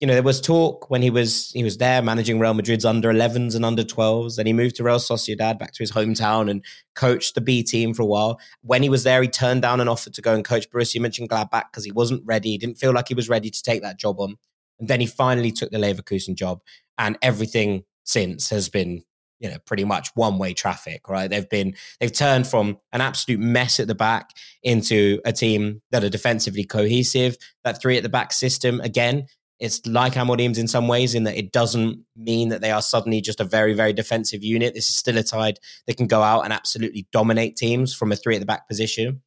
you 0.00 0.06
know, 0.06 0.14
there 0.14 0.22
was 0.22 0.40
talk 0.40 0.90
when 0.90 1.02
he 1.02 1.08
was 1.08 1.50
he 1.52 1.64
was 1.64 1.78
there 1.78 2.02
managing 2.02 2.38
Real 2.38 2.52
Madrid's 2.52 2.84
under 2.84 3.12
11s 3.12 3.54
and 3.56 3.64
under 3.64 3.82
12s. 3.82 4.36
Then 4.36 4.46
he 4.46 4.52
moved 4.52 4.76
to 4.76 4.84
Real 4.84 4.98
Sociedad 4.98 5.58
back 5.58 5.72
to 5.72 5.82
his 5.82 5.92
hometown 5.92 6.50
and 6.50 6.64
coached 6.94 7.34
the 7.34 7.40
B 7.40 7.62
team 7.62 7.94
for 7.94 8.02
a 8.02 8.06
while. 8.06 8.38
When 8.62 8.82
he 8.82 8.88
was 8.88 9.04
there, 9.04 9.22
he 9.22 9.28
turned 9.28 9.62
down 9.62 9.80
an 9.80 9.88
offer 9.88 10.10
to 10.10 10.22
go 10.22 10.34
and 10.34 10.44
coach 10.44 10.68
Borussia 10.70 11.00
Mönchengladbach 11.00 11.70
because 11.70 11.84
he 11.84 11.92
wasn't 11.92 12.22
ready. 12.24 12.50
He 12.50 12.58
didn't 12.58 12.78
feel 12.78 12.92
like 12.92 13.08
he 13.08 13.14
was 13.14 13.28
ready 13.28 13.50
to 13.50 13.62
take 13.62 13.82
that 13.82 13.98
job 13.98 14.20
on. 14.20 14.36
And 14.78 14.88
then 14.88 15.00
he 15.00 15.06
finally 15.06 15.52
took 15.52 15.70
the 15.70 15.78
Leverkusen 15.78 16.34
job, 16.34 16.60
and 16.98 17.16
everything 17.22 17.84
since 18.02 18.50
has 18.50 18.68
been 18.68 19.04
you 19.44 19.50
know 19.50 19.58
pretty 19.66 19.84
much 19.84 20.08
one 20.14 20.38
way 20.38 20.52
traffic 20.54 21.08
right 21.08 21.28
they've 21.28 21.48
been 21.50 21.74
they've 22.00 22.12
turned 22.12 22.46
from 22.46 22.78
an 22.92 23.00
absolute 23.00 23.38
mess 23.38 23.78
at 23.78 23.86
the 23.86 23.94
back 23.94 24.30
into 24.62 25.20
a 25.24 25.32
team 25.32 25.82
that 25.90 26.02
are 26.02 26.08
defensively 26.08 26.64
cohesive 26.64 27.36
that 27.62 27.80
three 27.80 27.96
at 27.96 28.02
the 28.02 28.08
back 28.08 28.32
system 28.32 28.80
again 28.80 29.26
it's 29.60 29.86
like 29.86 30.14
Amorim's 30.14 30.58
in 30.58 30.66
some 30.66 30.88
ways, 30.88 31.14
in 31.14 31.24
that 31.24 31.38
it 31.38 31.52
doesn't 31.52 32.00
mean 32.16 32.48
that 32.48 32.60
they 32.60 32.72
are 32.72 32.82
suddenly 32.82 33.20
just 33.20 33.40
a 33.40 33.44
very, 33.44 33.72
very 33.72 33.92
defensive 33.92 34.42
unit. 34.42 34.74
This 34.74 34.90
is 34.90 34.96
still 34.96 35.16
a 35.16 35.24
side 35.24 35.60
that 35.86 35.96
can 35.96 36.08
go 36.08 36.22
out 36.22 36.42
and 36.42 36.52
absolutely 36.52 37.06
dominate 37.12 37.56
teams 37.56 37.94
from 37.94 38.10
a 38.10 38.16
three 38.16 38.34
at 38.34 38.40
the 38.40 38.46
back 38.46 38.66
position. 38.68 39.22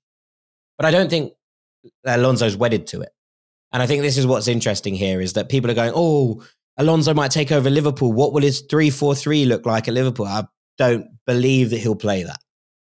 But 0.78 0.86
I 0.86 0.92
don't 0.92 1.10
think 1.10 1.34
Alonso's 2.06 2.58
wedded 2.58 2.88
to 2.88 3.02
it. 3.02 3.10
And 3.72 3.82
I 3.82 3.88
think 3.88 4.02
this 4.02 4.18
is 4.18 4.28
what's 4.28 4.48
interesting 4.48 4.96
here 4.96 5.22
is 5.22 5.34
that 5.34 5.50
people 5.50 5.72
are 5.72 5.76
going, 5.76 5.94
oh, 5.96 6.44
Alonso 6.78 7.14
might 7.14 7.32
take 7.32 7.52
over 7.52 7.70
Liverpool. 7.70 8.14
What 8.14 8.34
will 8.34 8.44
his 8.44 8.62
3 8.62 8.90
4 8.90 9.16
3 9.16 9.46
look 9.46 9.66
like 9.66 9.88
at 9.88 9.94
Liverpool? 9.94 10.26
I 10.26 10.44
don't 10.78 11.08
believe 11.26 11.72
that 11.72 11.80
he'll 11.80 11.96
play 11.96 12.24
that. 12.24 12.40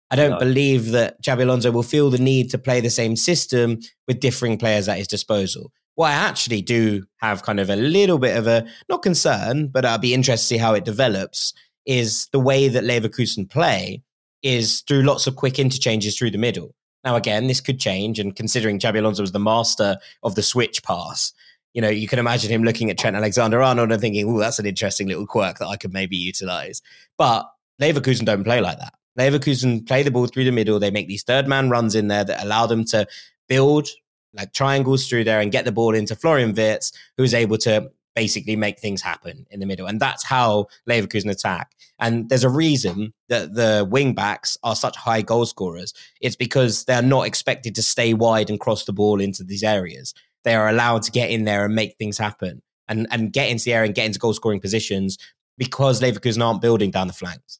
I 0.09 0.15
don't 0.15 0.31
no. 0.31 0.39
believe 0.39 0.91
that 0.91 1.21
Xabi 1.23 1.43
Alonso 1.43 1.71
will 1.71 1.83
feel 1.83 2.09
the 2.09 2.17
need 2.17 2.49
to 2.51 2.57
play 2.57 2.81
the 2.81 2.89
same 2.89 3.15
system 3.15 3.79
with 4.07 4.19
differing 4.19 4.57
players 4.57 4.89
at 4.89 4.97
his 4.97 5.07
disposal. 5.07 5.71
What 5.95 6.09
I 6.09 6.13
actually 6.13 6.61
do 6.61 7.03
have 7.17 7.43
kind 7.43 7.59
of 7.59 7.69
a 7.69 7.75
little 7.75 8.17
bit 8.17 8.35
of 8.35 8.47
a 8.47 8.65
not 8.89 9.03
concern, 9.03 9.67
but 9.67 9.85
I'll 9.85 9.97
be 9.97 10.13
interested 10.13 10.43
to 10.43 10.47
see 10.55 10.57
how 10.57 10.73
it 10.73 10.85
develops. 10.85 11.53
Is 11.85 12.27
the 12.31 12.39
way 12.39 12.67
that 12.67 12.83
Leverkusen 12.83 13.49
play 13.49 14.03
is 14.43 14.81
through 14.81 15.01
lots 15.01 15.27
of 15.27 15.35
quick 15.35 15.57
interchanges 15.57 16.17
through 16.17 16.31
the 16.31 16.37
middle. 16.37 16.75
Now, 17.03 17.15
again, 17.15 17.47
this 17.47 17.61
could 17.61 17.79
change, 17.79 18.19
and 18.19 18.35
considering 18.35 18.79
Xabi 18.79 18.99
Alonso 18.99 19.23
was 19.23 19.31
the 19.31 19.39
master 19.39 19.97
of 20.21 20.35
the 20.35 20.43
switch 20.43 20.83
pass, 20.83 21.33
you 21.73 21.81
know, 21.81 21.89
you 21.89 22.07
can 22.07 22.19
imagine 22.19 22.51
him 22.51 22.63
looking 22.63 22.89
at 22.89 22.97
Trent 22.97 23.15
Alexander-Arnold 23.15 23.91
and 23.91 24.01
thinking, 24.01 24.29
"Oh, 24.29 24.39
that's 24.39 24.59
an 24.59 24.65
interesting 24.65 25.07
little 25.07 25.27
quirk 25.27 25.59
that 25.59 25.67
I 25.67 25.77
could 25.77 25.93
maybe 25.93 26.17
utilize." 26.17 26.81
But 27.17 27.49
Leverkusen 27.81 28.25
don't 28.25 28.43
play 28.43 28.61
like 28.61 28.77
that. 28.79 28.93
Leverkusen 29.17 29.85
play 29.85 30.03
the 30.03 30.11
ball 30.11 30.27
through 30.27 30.45
the 30.45 30.51
middle. 30.51 30.79
They 30.79 30.91
make 30.91 31.07
these 31.07 31.23
third 31.23 31.47
man 31.47 31.69
runs 31.69 31.95
in 31.95 32.07
there 32.07 32.23
that 32.23 32.43
allow 32.43 32.65
them 32.65 32.85
to 32.85 33.07
build 33.47 33.89
like 34.33 34.53
triangles 34.53 35.07
through 35.07 35.25
there 35.25 35.41
and 35.41 35.51
get 35.51 35.65
the 35.65 35.71
ball 35.71 35.93
into 35.93 36.15
Florian 36.15 36.53
Wirtz, 36.53 36.93
who's 37.17 37.33
able 37.33 37.57
to 37.59 37.91
basically 38.15 38.55
make 38.55 38.79
things 38.79 39.01
happen 39.01 39.45
in 39.51 39.59
the 39.59 39.65
middle. 39.65 39.87
And 39.87 39.99
that's 39.99 40.23
how 40.23 40.67
Leverkusen 40.89 41.29
attack. 41.29 41.71
And 41.99 42.29
there's 42.29 42.43
a 42.43 42.49
reason 42.49 43.13
that 43.29 43.53
the 43.53 43.87
wing 43.89 44.13
backs 44.13 44.57
are 44.63 44.75
such 44.75 44.97
high 44.97 45.21
goal 45.21 45.45
scorers. 45.45 45.93
It's 46.19 46.35
because 46.35 46.85
they're 46.85 47.01
not 47.01 47.27
expected 47.27 47.75
to 47.75 47.83
stay 47.83 48.13
wide 48.13 48.49
and 48.49 48.59
cross 48.59 48.85
the 48.85 48.93
ball 48.93 49.21
into 49.21 49.43
these 49.43 49.63
areas. 49.63 50.13
They 50.43 50.55
are 50.55 50.69
allowed 50.69 51.03
to 51.03 51.11
get 51.11 51.29
in 51.29 51.45
there 51.45 51.65
and 51.65 51.75
make 51.75 51.95
things 51.97 52.17
happen 52.17 52.61
and, 52.87 53.07
and 53.11 53.31
get 53.31 53.49
into 53.49 53.65
the 53.65 53.73
area 53.73 53.85
and 53.85 53.95
get 53.95 54.05
into 54.05 54.19
goal 54.19 54.33
scoring 54.33 54.59
positions 54.59 55.17
because 55.57 56.01
Leverkusen 56.01 56.43
aren't 56.43 56.61
building 56.61 56.91
down 56.91 57.07
the 57.07 57.13
flanks. 57.13 57.59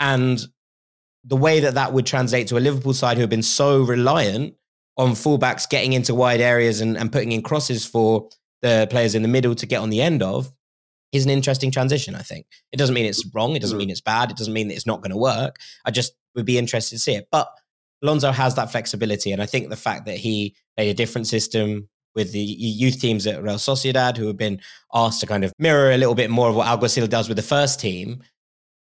And 0.00 0.40
the 1.24 1.36
way 1.36 1.60
that 1.60 1.74
that 1.74 1.92
would 1.92 2.06
translate 2.06 2.46
to 2.48 2.58
a 2.58 2.60
Liverpool 2.60 2.94
side 2.94 3.16
who 3.16 3.22
have 3.22 3.30
been 3.30 3.42
so 3.42 3.82
reliant 3.82 4.54
on 4.96 5.10
fullbacks 5.10 5.68
getting 5.68 5.92
into 5.92 6.14
wide 6.14 6.40
areas 6.40 6.80
and, 6.80 6.96
and 6.96 7.12
putting 7.12 7.32
in 7.32 7.42
crosses 7.42 7.86
for 7.86 8.28
the 8.62 8.86
players 8.90 9.14
in 9.14 9.22
the 9.22 9.28
middle 9.28 9.54
to 9.54 9.66
get 9.66 9.80
on 9.80 9.90
the 9.90 10.02
end 10.02 10.22
of 10.22 10.52
is 11.12 11.24
an 11.24 11.30
interesting 11.30 11.70
transition, 11.70 12.14
I 12.14 12.20
think. 12.20 12.46
It 12.72 12.76
doesn't 12.76 12.94
mean 12.94 13.06
it's 13.06 13.24
wrong. 13.34 13.56
It 13.56 13.62
doesn't 13.62 13.76
mm. 13.76 13.80
mean 13.80 13.90
it's 13.90 14.00
bad. 14.00 14.30
It 14.30 14.36
doesn't 14.36 14.52
mean 14.52 14.68
that 14.68 14.74
it's 14.74 14.86
not 14.86 15.00
going 15.00 15.10
to 15.10 15.16
work. 15.16 15.56
I 15.84 15.90
just 15.90 16.12
would 16.34 16.44
be 16.44 16.58
interested 16.58 16.96
to 16.96 17.00
see 17.00 17.14
it. 17.14 17.28
But 17.30 17.50
Alonso 18.02 18.30
has 18.30 18.54
that 18.56 18.70
flexibility. 18.70 19.32
And 19.32 19.40
I 19.40 19.46
think 19.46 19.70
the 19.70 19.76
fact 19.76 20.06
that 20.06 20.18
he 20.18 20.54
played 20.76 20.90
a 20.90 20.94
different 20.94 21.26
system 21.26 21.88
with 22.18 22.32
the 22.32 22.40
youth 22.40 23.00
teams 23.00 23.28
at 23.28 23.42
Real 23.42 23.54
Sociedad, 23.54 24.16
who 24.16 24.26
have 24.26 24.36
been 24.36 24.60
asked 24.92 25.20
to 25.20 25.26
kind 25.26 25.44
of 25.44 25.52
mirror 25.56 25.92
a 25.92 25.96
little 25.96 26.16
bit 26.16 26.30
more 26.30 26.48
of 26.48 26.56
what 26.56 26.66
Alguacil 26.66 27.08
does 27.08 27.28
with 27.28 27.36
the 27.36 27.42
first 27.42 27.78
team, 27.78 28.24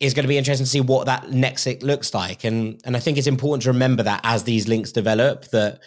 is 0.01 0.15
going 0.15 0.25
to 0.25 0.29
be 0.29 0.39
interesting 0.39 0.65
to 0.65 0.71
see 0.71 0.81
what 0.81 1.05
that 1.05 1.31
next 1.31 1.67
looks 1.83 2.15
like. 2.15 2.45
And 2.45 2.81
and 2.87 2.97
I 2.97 3.01
think 3.01 3.19
it's 3.19 3.27
important 3.27 3.65
to 3.65 3.69
remember 3.69 4.03
that 4.05 4.23
as 4.25 4.45
these 4.45 4.67
links 4.67 4.93
develop, 4.93 5.45
that 5.51 5.81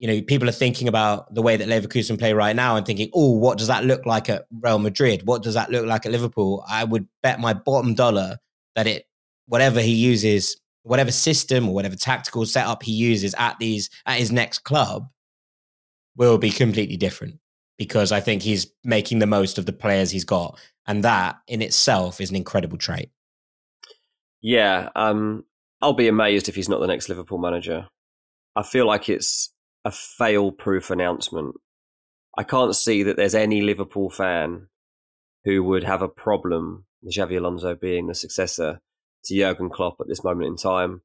you 0.00 0.08
know, 0.08 0.22
people 0.22 0.48
are 0.48 0.52
thinking 0.52 0.88
about 0.88 1.32
the 1.32 1.42
way 1.42 1.56
that 1.56 1.68
Leverkusen 1.68 2.18
play 2.18 2.32
right 2.32 2.54
now 2.54 2.76
and 2.76 2.84
thinking, 2.84 3.10
oh, 3.14 3.32
what 3.32 3.58
does 3.58 3.68
that 3.68 3.84
look 3.84 4.06
like 4.06 4.28
at 4.28 4.46
Real 4.60 4.78
Madrid? 4.78 5.22
What 5.24 5.42
does 5.42 5.54
that 5.54 5.70
look 5.70 5.86
like 5.86 6.06
at 6.06 6.12
Liverpool? 6.12 6.64
I 6.68 6.84
would 6.84 7.06
bet 7.22 7.40
my 7.40 7.52
bottom 7.52 7.94
dollar 7.94 8.38
that 8.76 8.86
it, 8.86 9.06
whatever 9.46 9.80
he 9.80 9.94
uses, 9.94 10.56
whatever 10.82 11.10
system 11.10 11.68
or 11.68 11.74
whatever 11.74 11.96
tactical 11.96 12.46
setup 12.46 12.82
he 12.84 12.92
uses 12.92 13.34
at 13.38 13.58
these, 13.58 13.90
at 14.06 14.18
his 14.18 14.30
next 14.30 14.60
club, 14.60 15.08
will 16.18 16.36
be 16.36 16.50
completely 16.50 16.96
different 16.96 17.38
because 17.78 18.12
I 18.12 18.20
think 18.20 18.42
he's 18.42 18.70
making 18.84 19.20
the 19.20 19.26
most 19.26 19.56
of 19.56 19.64
the 19.64 19.72
players 19.72 20.10
he's 20.10 20.24
got. 20.24 20.58
And 20.86 21.04
that 21.04 21.38
in 21.46 21.62
itself 21.62 22.20
is 22.20 22.30
an 22.30 22.36
incredible 22.36 22.76
trait. 22.76 23.10
Yeah. 24.42 24.88
Um, 24.96 25.44
I'll 25.80 25.92
be 25.92 26.08
amazed 26.08 26.48
if 26.48 26.56
he's 26.56 26.68
not 26.68 26.80
the 26.80 26.86
next 26.86 27.08
Liverpool 27.08 27.38
manager. 27.38 27.88
I 28.56 28.64
feel 28.64 28.86
like 28.86 29.08
it's 29.08 29.54
a 29.84 29.92
fail 29.92 30.50
proof 30.50 30.90
announcement. 30.90 31.54
I 32.36 32.42
can't 32.42 32.74
see 32.74 33.04
that 33.04 33.16
there's 33.16 33.34
any 33.34 33.62
Liverpool 33.62 34.10
fan 34.10 34.68
who 35.44 35.62
would 35.62 35.84
have 35.84 36.02
a 36.02 36.08
problem 36.08 36.86
with 37.02 37.14
Xabi 37.14 37.38
Alonso 37.38 37.74
being 37.74 38.06
the 38.06 38.14
successor 38.14 38.80
to 39.24 39.36
Jurgen 39.36 39.70
Klopp 39.70 40.00
at 40.00 40.08
this 40.08 40.24
moment 40.24 40.48
in 40.48 40.56
time. 40.56 41.02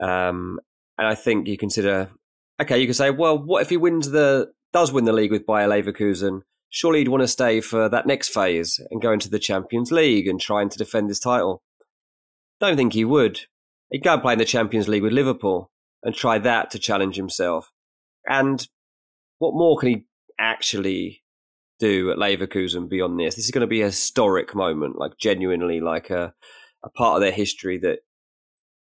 Um, 0.00 0.60
and 0.98 1.06
I 1.06 1.14
think 1.14 1.48
you 1.48 1.56
consider, 1.56 2.10
okay, 2.60 2.78
you 2.78 2.86
can 2.86 2.94
say, 2.94 3.10
well, 3.10 3.38
what 3.38 3.62
if 3.62 3.70
he 3.70 3.76
wins 3.76 4.10
the 4.10 4.52
does 4.72 4.92
win 4.92 5.04
the 5.04 5.12
league 5.12 5.30
with 5.30 5.46
Bayer 5.46 5.68
Leverkusen, 5.68 6.42
surely 6.68 6.98
he'd 6.98 7.08
want 7.08 7.22
to 7.22 7.28
stay 7.28 7.60
for 7.60 7.88
that 7.88 8.06
next 8.06 8.30
phase 8.30 8.80
and 8.90 9.00
go 9.00 9.12
into 9.12 9.30
the 9.30 9.38
Champions 9.38 9.92
League 9.92 10.26
and 10.26 10.40
trying 10.40 10.68
to 10.68 10.78
defend 10.78 11.08
his 11.08 11.20
title. 11.20 11.62
Don't 12.60 12.76
think 12.76 12.92
he 12.92 13.04
would. 13.04 13.42
He'd 13.90 14.02
go 14.02 14.14
and 14.14 14.22
play 14.22 14.32
in 14.32 14.38
the 14.40 14.44
Champions 14.44 14.88
League 14.88 15.02
with 15.02 15.12
Liverpool 15.12 15.70
and 16.02 16.14
try 16.14 16.38
that 16.38 16.70
to 16.72 16.78
challenge 16.78 17.14
himself. 17.14 17.70
And 18.28 18.66
what 19.38 19.54
more 19.54 19.76
can 19.78 19.88
he 19.88 20.06
actually 20.38 21.22
do 21.78 22.10
at 22.10 22.18
Leverkusen 22.18 22.88
beyond 22.88 23.18
this? 23.20 23.36
This 23.36 23.44
is 23.44 23.50
going 23.52 23.60
to 23.60 23.68
be 23.68 23.82
a 23.82 23.86
historic 23.86 24.54
moment, 24.54 24.98
like 24.98 25.12
genuinely 25.20 25.80
like 25.80 26.10
a, 26.10 26.34
a 26.82 26.90
part 26.90 27.16
of 27.16 27.20
their 27.20 27.32
history 27.32 27.78
that, 27.78 28.00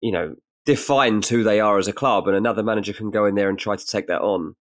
you 0.01 0.13
know, 0.13 0.37
defines 0.65 1.29
who 1.29 1.43
they 1.43 1.61
are 1.61 1.79
as 1.79 1.89
a 1.89 1.93
club, 1.93 2.27
and 2.27 2.37
another 2.37 2.63
manager 2.63 2.93
can 2.93 3.11
go 3.11 3.25
in 3.25 3.35
there 3.35 3.49
and 3.49 3.59
try 3.59 3.77
to 3.77 3.87
take 3.87 4.07
that 4.09 4.21
on. 4.21 4.57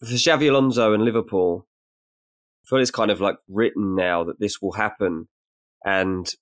For 0.00 0.06
Xabi 0.06 0.48
Alonso 0.48 0.92
and 0.92 1.04
Liverpool, 1.04 1.66
I 2.64 2.68
feel 2.68 2.78
it's 2.78 2.90
kind 2.90 3.10
of 3.10 3.20
like 3.20 3.36
written 3.48 3.94
now 3.94 4.24
that 4.24 4.40
this 4.40 4.60
will 4.60 4.72
happen, 4.72 5.28
and 5.84 6.32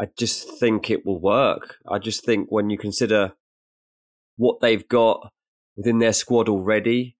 I 0.00 0.08
just 0.18 0.58
think 0.58 0.90
it 0.90 1.06
will 1.06 1.20
work. 1.20 1.76
I 1.88 1.98
just 1.98 2.24
think 2.24 2.48
when 2.50 2.70
you 2.70 2.78
consider 2.78 3.32
what 4.36 4.60
they've 4.60 4.86
got 4.86 5.32
within 5.76 5.98
their 5.98 6.12
squad 6.12 6.48
already, 6.48 7.16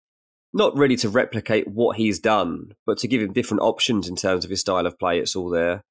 not 0.53 0.77
really 0.77 0.97
to 0.97 1.09
replicate 1.09 1.69
what 1.69 1.97
he's 1.97 2.19
done, 2.19 2.73
but 2.87 2.99
to 2.99 3.09
give 3.09 3.23
him 3.23 3.33
different 3.33 3.63
options 3.63 4.09
in 4.09 4.17
terms 4.17 4.45
of 4.45 4.51
his 4.51 4.61
style 4.61 4.87
of 4.87 4.99
play, 4.99 5.19
it's 5.19 5.37
all 5.37 5.51
there. 5.51 5.83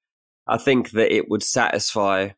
I 0.48 0.58
think 0.58 0.92
that 0.92 1.14
it 1.14 1.30
would 1.30 1.44
satisfy 1.44 2.30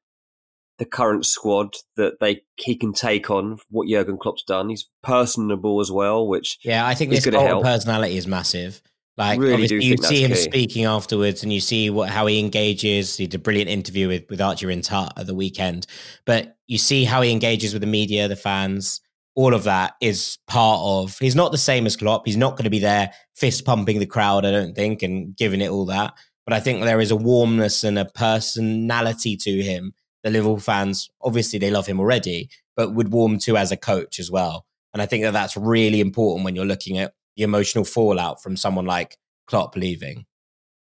the 0.77 0.85
current 0.85 1.25
squad 1.25 1.75
that 1.95 2.19
they 2.19 2.41
he 2.55 2.75
can 2.75 2.93
take 2.93 3.29
on 3.29 3.57
what 3.69 3.87
Jurgen 3.87 4.17
Klopp's 4.17 4.43
done. 4.43 4.69
He's 4.69 4.89
personable 5.03 5.79
as 5.79 5.91
well, 5.91 6.27
which 6.27 6.57
yeah, 6.63 6.85
I 6.85 6.93
think 6.93 7.11
this 7.11 7.25
help. 7.25 7.63
personality 7.63 8.17
is 8.17 8.27
massive. 8.27 8.81
Like 9.17 9.39
really 9.39 9.53
obviously 9.53 9.83
you 9.83 9.97
see 9.97 10.23
him 10.23 10.31
key. 10.31 10.37
speaking 10.37 10.85
afterwards, 10.85 11.41
and 11.41 11.51
you 11.51 11.59
see 11.59 11.89
what 11.89 12.09
how 12.09 12.27
he 12.27 12.39
engages. 12.39 13.17
He 13.17 13.25
did 13.25 13.39
a 13.39 13.43
brilliant 13.43 13.69
interview 13.69 14.07
with 14.07 14.25
with 14.29 14.39
Archie 14.39 14.67
Rhind-Tutt 14.67 15.13
at 15.17 15.25
the 15.25 15.33
weekend, 15.33 15.87
but 16.25 16.57
you 16.67 16.77
see 16.77 17.03
how 17.03 17.21
he 17.21 17.31
engages 17.31 17.73
with 17.73 17.81
the 17.81 17.87
media, 17.87 18.27
the 18.27 18.35
fans. 18.35 19.01
All 19.35 19.53
of 19.53 19.65
that 19.65 19.93
is 20.01 20.39
part 20.47 20.79
of. 20.81 21.17
He's 21.19 21.35
not 21.35 21.51
the 21.51 21.59
same 21.59 21.85
as 21.85 21.95
Klopp. 21.95 22.25
He's 22.25 22.37
not 22.37 22.53
going 22.53 22.63
to 22.63 22.71
be 22.71 22.79
there 22.79 23.11
fist 23.35 23.65
pumping 23.65 23.99
the 23.99 24.07
crowd. 24.07 24.45
I 24.45 24.51
don't 24.51 24.75
think 24.75 25.03
and 25.03 25.35
giving 25.35 25.61
it 25.61 25.69
all 25.69 25.85
that. 25.85 26.13
But 26.45 26.53
I 26.53 26.59
think 26.59 26.81
there 26.81 26.99
is 26.99 27.11
a 27.11 27.15
warmness 27.15 27.83
and 27.83 27.99
a 27.99 28.05
personality 28.05 29.37
to 29.37 29.61
him 29.61 29.93
the 30.27 30.31
Liverpool 30.31 30.59
fans, 30.59 31.09
obviously 31.21 31.57
they 31.57 31.71
love 31.71 31.87
him 31.87 31.99
already, 31.99 32.49
but 32.75 32.93
would 32.93 33.11
warm 33.11 33.39
to 33.39 33.57
as 33.57 33.71
a 33.71 33.77
coach 33.77 34.19
as 34.19 34.29
well. 34.29 34.65
And 34.93 35.01
I 35.01 35.05
think 35.05 35.23
that 35.23 35.31
that's 35.31 35.55
really 35.55 35.99
important 36.01 36.43
when 36.43 36.55
you're 36.55 36.65
looking 36.65 36.97
at 36.97 37.13
the 37.35 37.43
emotional 37.43 37.85
fallout 37.85 38.41
from 38.41 38.57
someone 38.57 38.85
like 38.85 39.17
Klopp 39.47 39.75
leaving. 39.75 40.25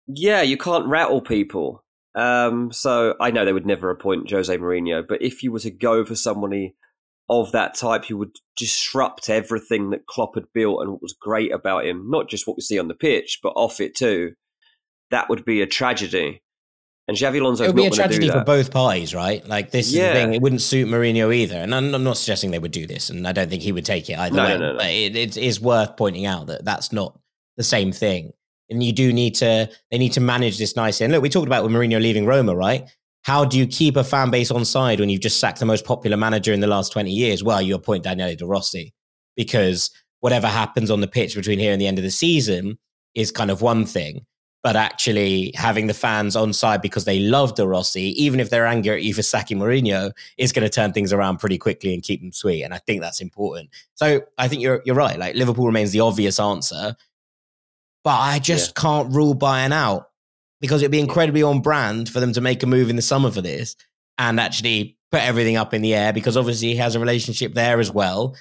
Yeah, 0.06 0.42
you 0.42 0.56
can't 0.56 0.86
rattle 0.86 1.20
people. 1.20 1.84
Um, 2.14 2.72
so 2.72 3.14
I 3.20 3.30
know 3.30 3.44
they 3.44 3.52
would 3.52 3.66
never 3.66 3.90
appoint 3.90 4.30
Jose 4.30 4.56
Mourinho, 4.56 5.06
but 5.06 5.20
if 5.20 5.42
you 5.42 5.52
were 5.52 5.60
to 5.60 5.70
go 5.70 6.04
for 6.04 6.14
somebody 6.14 6.74
of 7.28 7.52
that 7.52 7.74
type 7.74 8.06
who 8.06 8.16
would 8.16 8.36
disrupt 8.56 9.28
everything 9.28 9.90
that 9.90 10.06
Klopp 10.06 10.34
had 10.34 10.46
built 10.54 10.80
and 10.80 10.90
what 10.90 11.02
was 11.02 11.12
great 11.12 11.52
about 11.52 11.84
him, 11.84 12.08
not 12.08 12.28
just 12.28 12.46
what 12.46 12.56
we 12.56 12.62
see 12.62 12.78
on 12.78 12.88
the 12.88 12.94
pitch, 12.94 13.40
but 13.42 13.50
off 13.50 13.80
it 13.80 13.94
too, 13.94 14.32
that 15.10 15.28
would 15.28 15.44
be 15.44 15.60
a 15.60 15.66
tragedy. 15.66 16.42
And 17.08 17.16
Xabi 17.16 17.40
Alonso 17.40 17.64
it 17.64 17.68
would 17.68 17.76
be 17.76 17.86
a 17.86 17.90
tragedy 17.90 18.28
for 18.28 18.44
both 18.44 18.70
parties, 18.70 19.14
right? 19.14 19.44
Like 19.48 19.70
this 19.70 19.90
yeah. 19.90 20.02
is 20.02 20.08
the 20.08 20.20
thing; 20.20 20.34
it 20.34 20.42
wouldn't 20.42 20.60
suit 20.60 20.88
Mourinho 20.88 21.34
either. 21.34 21.56
And 21.56 21.74
I'm, 21.74 21.94
I'm, 21.94 22.04
not 22.04 22.18
suggesting 22.18 22.50
they 22.50 22.58
would 22.58 22.70
do 22.70 22.86
this, 22.86 23.08
and 23.08 23.26
I 23.26 23.32
don't 23.32 23.48
think 23.48 23.62
he 23.62 23.72
would 23.72 23.86
take 23.86 24.10
it 24.10 24.18
either 24.18 24.36
no, 24.36 24.44
way. 24.44 24.58
No, 24.58 24.72
no, 24.74 24.84
it, 24.84 25.16
it 25.16 25.36
is 25.38 25.58
worth 25.58 25.96
pointing 25.96 26.26
out 26.26 26.48
that 26.48 26.66
that's 26.66 26.92
not 26.92 27.18
the 27.56 27.64
same 27.64 27.92
thing. 27.92 28.32
And 28.68 28.82
you 28.82 28.92
do 28.92 29.10
need 29.10 29.36
to; 29.36 29.70
they 29.90 29.96
need 29.96 30.12
to 30.12 30.20
manage 30.20 30.58
this 30.58 30.76
nicely. 30.76 31.04
And 31.04 31.12
look, 31.14 31.22
we 31.22 31.30
talked 31.30 31.46
about 31.46 31.64
with 31.64 31.72
Mourinho 31.72 31.98
leaving 31.98 32.26
Roma, 32.26 32.54
right? 32.54 32.86
How 33.22 33.46
do 33.46 33.58
you 33.58 33.66
keep 33.66 33.96
a 33.96 34.04
fan 34.04 34.30
base 34.30 34.50
on 34.50 34.66
side 34.66 35.00
when 35.00 35.08
you've 35.08 35.22
just 35.22 35.40
sacked 35.40 35.60
the 35.60 35.66
most 35.66 35.86
popular 35.86 36.18
manager 36.18 36.52
in 36.52 36.60
the 36.60 36.66
last 36.66 36.92
20 36.92 37.10
years? 37.10 37.42
Well, 37.42 37.60
you 37.62 37.74
appoint 37.74 38.04
Daniele 38.04 38.36
De 38.36 38.46
Rossi 38.46 38.92
because 39.34 39.90
whatever 40.20 40.46
happens 40.46 40.90
on 40.90 41.00
the 41.00 41.08
pitch 41.08 41.34
between 41.34 41.58
here 41.58 41.72
and 41.72 41.80
the 41.80 41.86
end 41.86 41.98
of 41.98 42.04
the 42.04 42.10
season 42.10 42.78
is 43.14 43.32
kind 43.32 43.50
of 43.50 43.62
one 43.62 43.86
thing 43.86 44.26
but 44.62 44.76
actually 44.76 45.52
having 45.54 45.86
the 45.86 45.94
fans 45.94 46.34
on 46.34 46.52
side 46.52 46.82
because 46.82 47.04
they 47.04 47.20
love 47.20 47.54
De 47.54 47.66
Rossi, 47.66 48.10
even 48.22 48.40
if 48.40 48.50
they're 48.50 48.66
angry 48.66 48.96
at 48.96 49.02
you 49.02 49.14
for 49.14 49.22
sacking 49.22 49.58
Mourinho, 49.58 50.12
is 50.36 50.52
going 50.52 50.64
to 50.64 50.68
turn 50.68 50.92
things 50.92 51.12
around 51.12 51.38
pretty 51.38 51.58
quickly 51.58 51.94
and 51.94 52.02
keep 52.02 52.20
them 52.20 52.32
sweet. 52.32 52.64
And 52.64 52.74
I 52.74 52.78
think 52.78 53.00
that's 53.00 53.20
important. 53.20 53.70
So 53.94 54.22
I 54.36 54.48
think 54.48 54.62
you're 54.62 54.82
you're 54.84 54.96
right. 54.96 55.18
Like 55.18 55.36
Liverpool 55.36 55.66
remains 55.66 55.92
the 55.92 56.00
obvious 56.00 56.40
answer, 56.40 56.96
but 58.02 58.18
I 58.18 58.38
just 58.38 58.72
yeah. 58.76 58.82
can't 58.82 59.14
rule 59.14 59.34
Bayern 59.34 59.72
out 59.72 60.10
because 60.60 60.82
it'd 60.82 60.90
be 60.90 61.00
incredibly 61.00 61.42
on 61.42 61.60
brand 61.60 62.08
for 62.08 62.20
them 62.20 62.32
to 62.32 62.40
make 62.40 62.62
a 62.62 62.66
move 62.66 62.90
in 62.90 62.96
the 62.96 63.02
summer 63.02 63.30
for 63.30 63.40
this 63.40 63.76
and 64.18 64.40
actually 64.40 64.98
put 65.12 65.22
everything 65.22 65.56
up 65.56 65.72
in 65.72 65.82
the 65.82 65.94
air 65.94 66.12
because 66.12 66.36
obviously 66.36 66.68
he 66.68 66.76
has 66.76 66.94
a 66.94 67.00
relationship 67.00 67.54
there 67.54 67.78
as 67.78 67.92
well. 67.92 68.36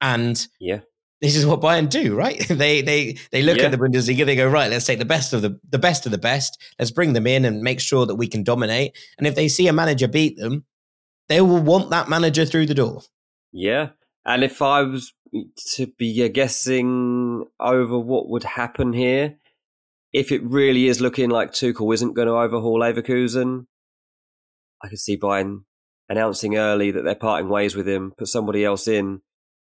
And 0.00 0.46
yeah, 0.60 0.80
this 1.22 1.36
is 1.36 1.46
what 1.46 1.60
Bayern 1.60 1.88
do, 1.88 2.14
right? 2.14 2.38
they 2.48 2.82
they 2.82 3.16
they 3.30 3.42
look 3.42 3.58
yeah. 3.58 3.64
at 3.64 3.70
the 3.70 3.78
Bundesliga, 3.78 4.26
they 4.26 4.36
go 4.36 4.48
right. 4.48 4.70
Let's 4.70 4.84
take 4.84 4.98
the 4.98 5.06
best 5.06 5.32
of 5.32 5.40
the 5.40 5.58
the 5.70 5.78
best 5.78 6.04
of 6.04 6.12
the 6.12 6.18
best. 6.18 6.60
Let's 6.78 6.90
bring 6.90 7.14
them 7.14 7.26
in 7.26 7.44
and 7.46 7.62
make 7.62 7.80
sure 7.80 8.04
that 8.04 8.16
we 8.16 8.26
can 8.26 8.42
dominate. 8.42 8.98
And 9.16 9.26
if 9.26 9.36
they 9.36 9.48
see 9.48 9.68
a 9.68 9.72
manager 9.72 10.08
beat 10.08 10.36
them, 10.36 10.64
they 11.28 11.40
will 11.40 11.62
want 11.62 11.90
that 11.90 12.08
manager 12.08 12.44
through 12.44 12.66
the 12.66 12.74
door. 12.74 13.02
Yeah, 13.52 13.90
and 14.26 14.42
if 14.42 14.60
I 14.60 14.82
was 14.82 15.14
to 15.76 15.86
be 15.86 16.24
uh, 16.24 16.28
guessing 16.28 17.46
over 17.58 17.98
what 17.98 18.28
would 18.28 18.44
happen 18.44 18.92
here, 18.92 19.36
if 20.12 20.32
it 20.32 20.42
really 20.42 20.88
is 20.88 21.00
looking 21.00 21.30
like 21.30 21.52
Tuchel 21.52 21.94
isn't 21.94 22.14
going 22.14 22.28
to 22.28 22.34
overhaul 22.34 22.80
Leverkusen, 22.80 23.66
I 24.82 24.88
could 24.88 24.98
see 24.98 25.16
Bayern 25.16 25.64
announcing 26.08 26.56
early 26.56 26.90
that 26.90 27.02
they're 27.02 27.14
parting 27.14 27.48
ways 27.48 27.76
with 27.76 27.88
him, 27.88 28.12
put 28.18 28.26
somebody 28.26 28.64
else 28.64 28.88
in 28.88 29.22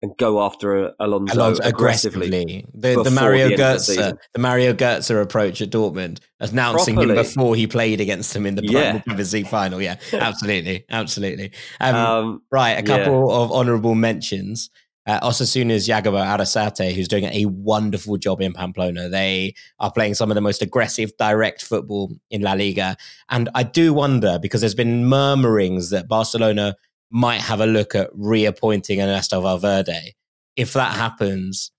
and 0.02 0.18
go 0.18 0.42
after 0.42 0.94
Alonso, 1.00 1.36
Alonso 1.36 1.64
aggressively. 1.64 2.28
aggressively. 2.28 2.66
The, 2.74 3.04
the 3.04 3.12
Mario 3.12 3.50
Götze, 3.50 3.96
the, 3.96 4.18
the, 4.34 4.40
Mario 4.40 4.74
Götze 4.74 5.22
approach 5.22 5.62
at 5.62 5.70
Dortmund, 5.70 6.20
announcing 6.40 6.96
Properly. 6.96 7.18
him 7.18 7.24
before 7.24 7.56
he 7.56 7.68
played 7.68 8.02
against 8.02 8.34
them 8.34 8.46
in 8.46 8.56
the 8.56 8.64
yeah. 8.64 8.92
Champions 9.04 9.34
League 9.34 9.48
final. 9.48 9.82
Yeah, 9.82 9.98
absolutely, 10.14 10.86
absolutely. 10.90 11.52
Um, 11.80 11.96
um, 11.96 12.42
right, 12.52 12.72
a 12.72 12.84
couple 12.84 13.30
yeah. 13.30 13.36
of 13.36 13.52
honourable 13.52 13.96
mentions. 13.96 14.70
Uh, 15.08 15.20
Osasuna's 15.28 15.88
Jagoba 15.88 16.24
Arrasate, 16.24 16.94
who's 16.94 17.08
doing 17.08 17.26
a 17.26 17.46
wonderful 17.46 18.18
job 18.18 18.40
in 18.40 18.54
Pamplona. 18.54 19.10
They 19.10 19.56
are 19.80 19.92
playing 19.92 20.14
some 20.14 20.30
of 20.30 20.36
the 20.36 20.42
most 20.42 20.62
aggressive, 20.62 21.12
direct 21.18 21.64
football 21.64 22.14
in 22.30 22.42
La 22.42 22.54
Liga. 22.54 22.96
And 23.30 23.50
I 23.56 23.64
do 23.64 23.96
wonder, 23.96 24.38
because 24.40 24.62
there's 24.62 24.76
been 24.76 25.06
murmurings 25.08 25.90
that 25.90 26.08
Barcelona 26.08 26.76
might 27.12 27.42
have 27.42 27.60
a 27.60 27.66
look 27.66 27.94
at 27.94 28.10
reappointing 28.14 29.02
Ernesto 29.02 29.42
Valverde. 29.42 30.14
If 30.56 30.74
that 30.74 30.96
happens, 30.96 31.72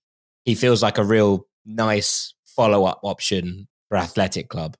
he 0.45 0.55
feels 0.55 0.81
like 0.81 0.97
a 0.97 1.03
real 1.03 1.47
nice 1.65 2.33
follow 2.45 2.85
up 2.85 2.99
option 3.03 3.67
for 3.89 3.97
Athletic 3.97 4.49
Club. 4.49 4.77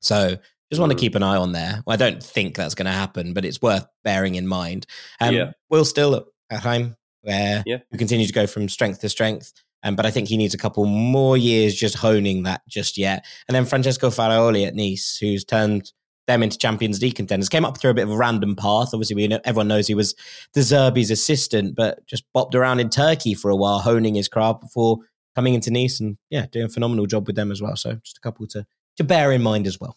So 0.00 0.36
just 0.70 0.80
want 0.80 0.92
to 0.92 0.96
hmm. 0.96 1.00
keep 1.00 1.14
an 1.14 1.22
eye 1.22 1.36
on 1.36 1.52
there. 1.52 1.82
Well, 1.86 1.94
I 1.94 1.96
don't 1.96 2.22
think 2.22 2.56
that's 2.56 2.74
going 2.74 2.86
to 2.86 2.92
happen, 2.92 3.34
but 3.34 3.44
it's 3.44 3.60
worth 3.60 3.86
bearing 4.04 4.36
in 4.36 4.46
mind. 4.46 4.86
Um, 5.20 5.34
yeah. 5.34 5.52
Will 5.68 5.84
still 5.84 6.28
at 6.50 6.60
home, 6.60 6.96
where 7.22 7.62
yeah. 7.66 7.78
we 7.90 7.98
continue 7.98 8.26
to 8.26 8.32
go 8.32 8.46
from 8.46 8.68
strength 8.68 9.00
to 9.00 9.08
strength. 9.08 9.52
Um, 9.82 9.96
but 9.96 10.04
I 10.04 10.10
think 10.10 10.28
he 10.28 10.36
needs 10.36 10.54
a 10.54 10.58
couple 10.58 10.84
more 10.84 11.36
years 11.36 11.74
just 11.74 11.96
honing 11.96 12.42
that 12.42 12.62
just 12.68 12.98
yet. 12.98 13.24
And 13.48 13.54
then 13.54 13.64
Francesco 13.64 14.10
Farioli 14.10 14.66
at 14.66 14.74
Nice, 14.74 15.16
who's 15.16 15.44
turned 15.44 15.90
them 16.30 16.42
into 16.42 16.58
Champions 16.58 17.02
League 17.02 17.16
contenders. 17.16 17.48
Came 17.48 17.64
up 17.64 17.78
through 17.78 17.90
a 17.90 17.94
bit 17.94 18.04
of 18.04 18.10
a 18.10 18.16
random 18.16 18.56
path. 18.56 18.90
Obviously, 18.92 19.16
we 19.16 19.28
know, 19.28 19.40
everyone 19.44 19.68
knows 19.68 19.86
he 19.86 19.94
was 19.94 20.14
De 20.54 20.60
Zerbi's 20.60 21.10
assistant, 21.10 21.74
but 21.74 22.06
just 22.06 22.24
bopped 22.34 22.54
around 22.54 22.80
in 22.80 22.88
Turkey 22.88 23.34
for 23.34 23.50
a 23.50 23.56
while, 23.56 23.80
honing 23.80 24.14
his 24.14 24.28
craft 24.28 24.60
before 24.60 24.98
coming 25.34 25.54
into 25.54 25.70
Nice 25.70 26.00
and 26.00 26.16
yeah, 26.28 26.46
doing 26.50 26.66
a 26.66 26.68
phenomenal 26.68 27.06
job 27.06 27.26
with 27.26 27.36
them 27.36 27.50
as 27.50 27.62
well. 27.62 27.76
So 27.76 27.94
just 27.94 28.18
a 28.18 28.20
couple 28.20 28.46
to 28.48 28.66
to 28.96 29.04
bear 29.04 29.32
in 29.32 29.42
mind 29.42 29.66
as 29.66 29.80
well. 29.80 29.96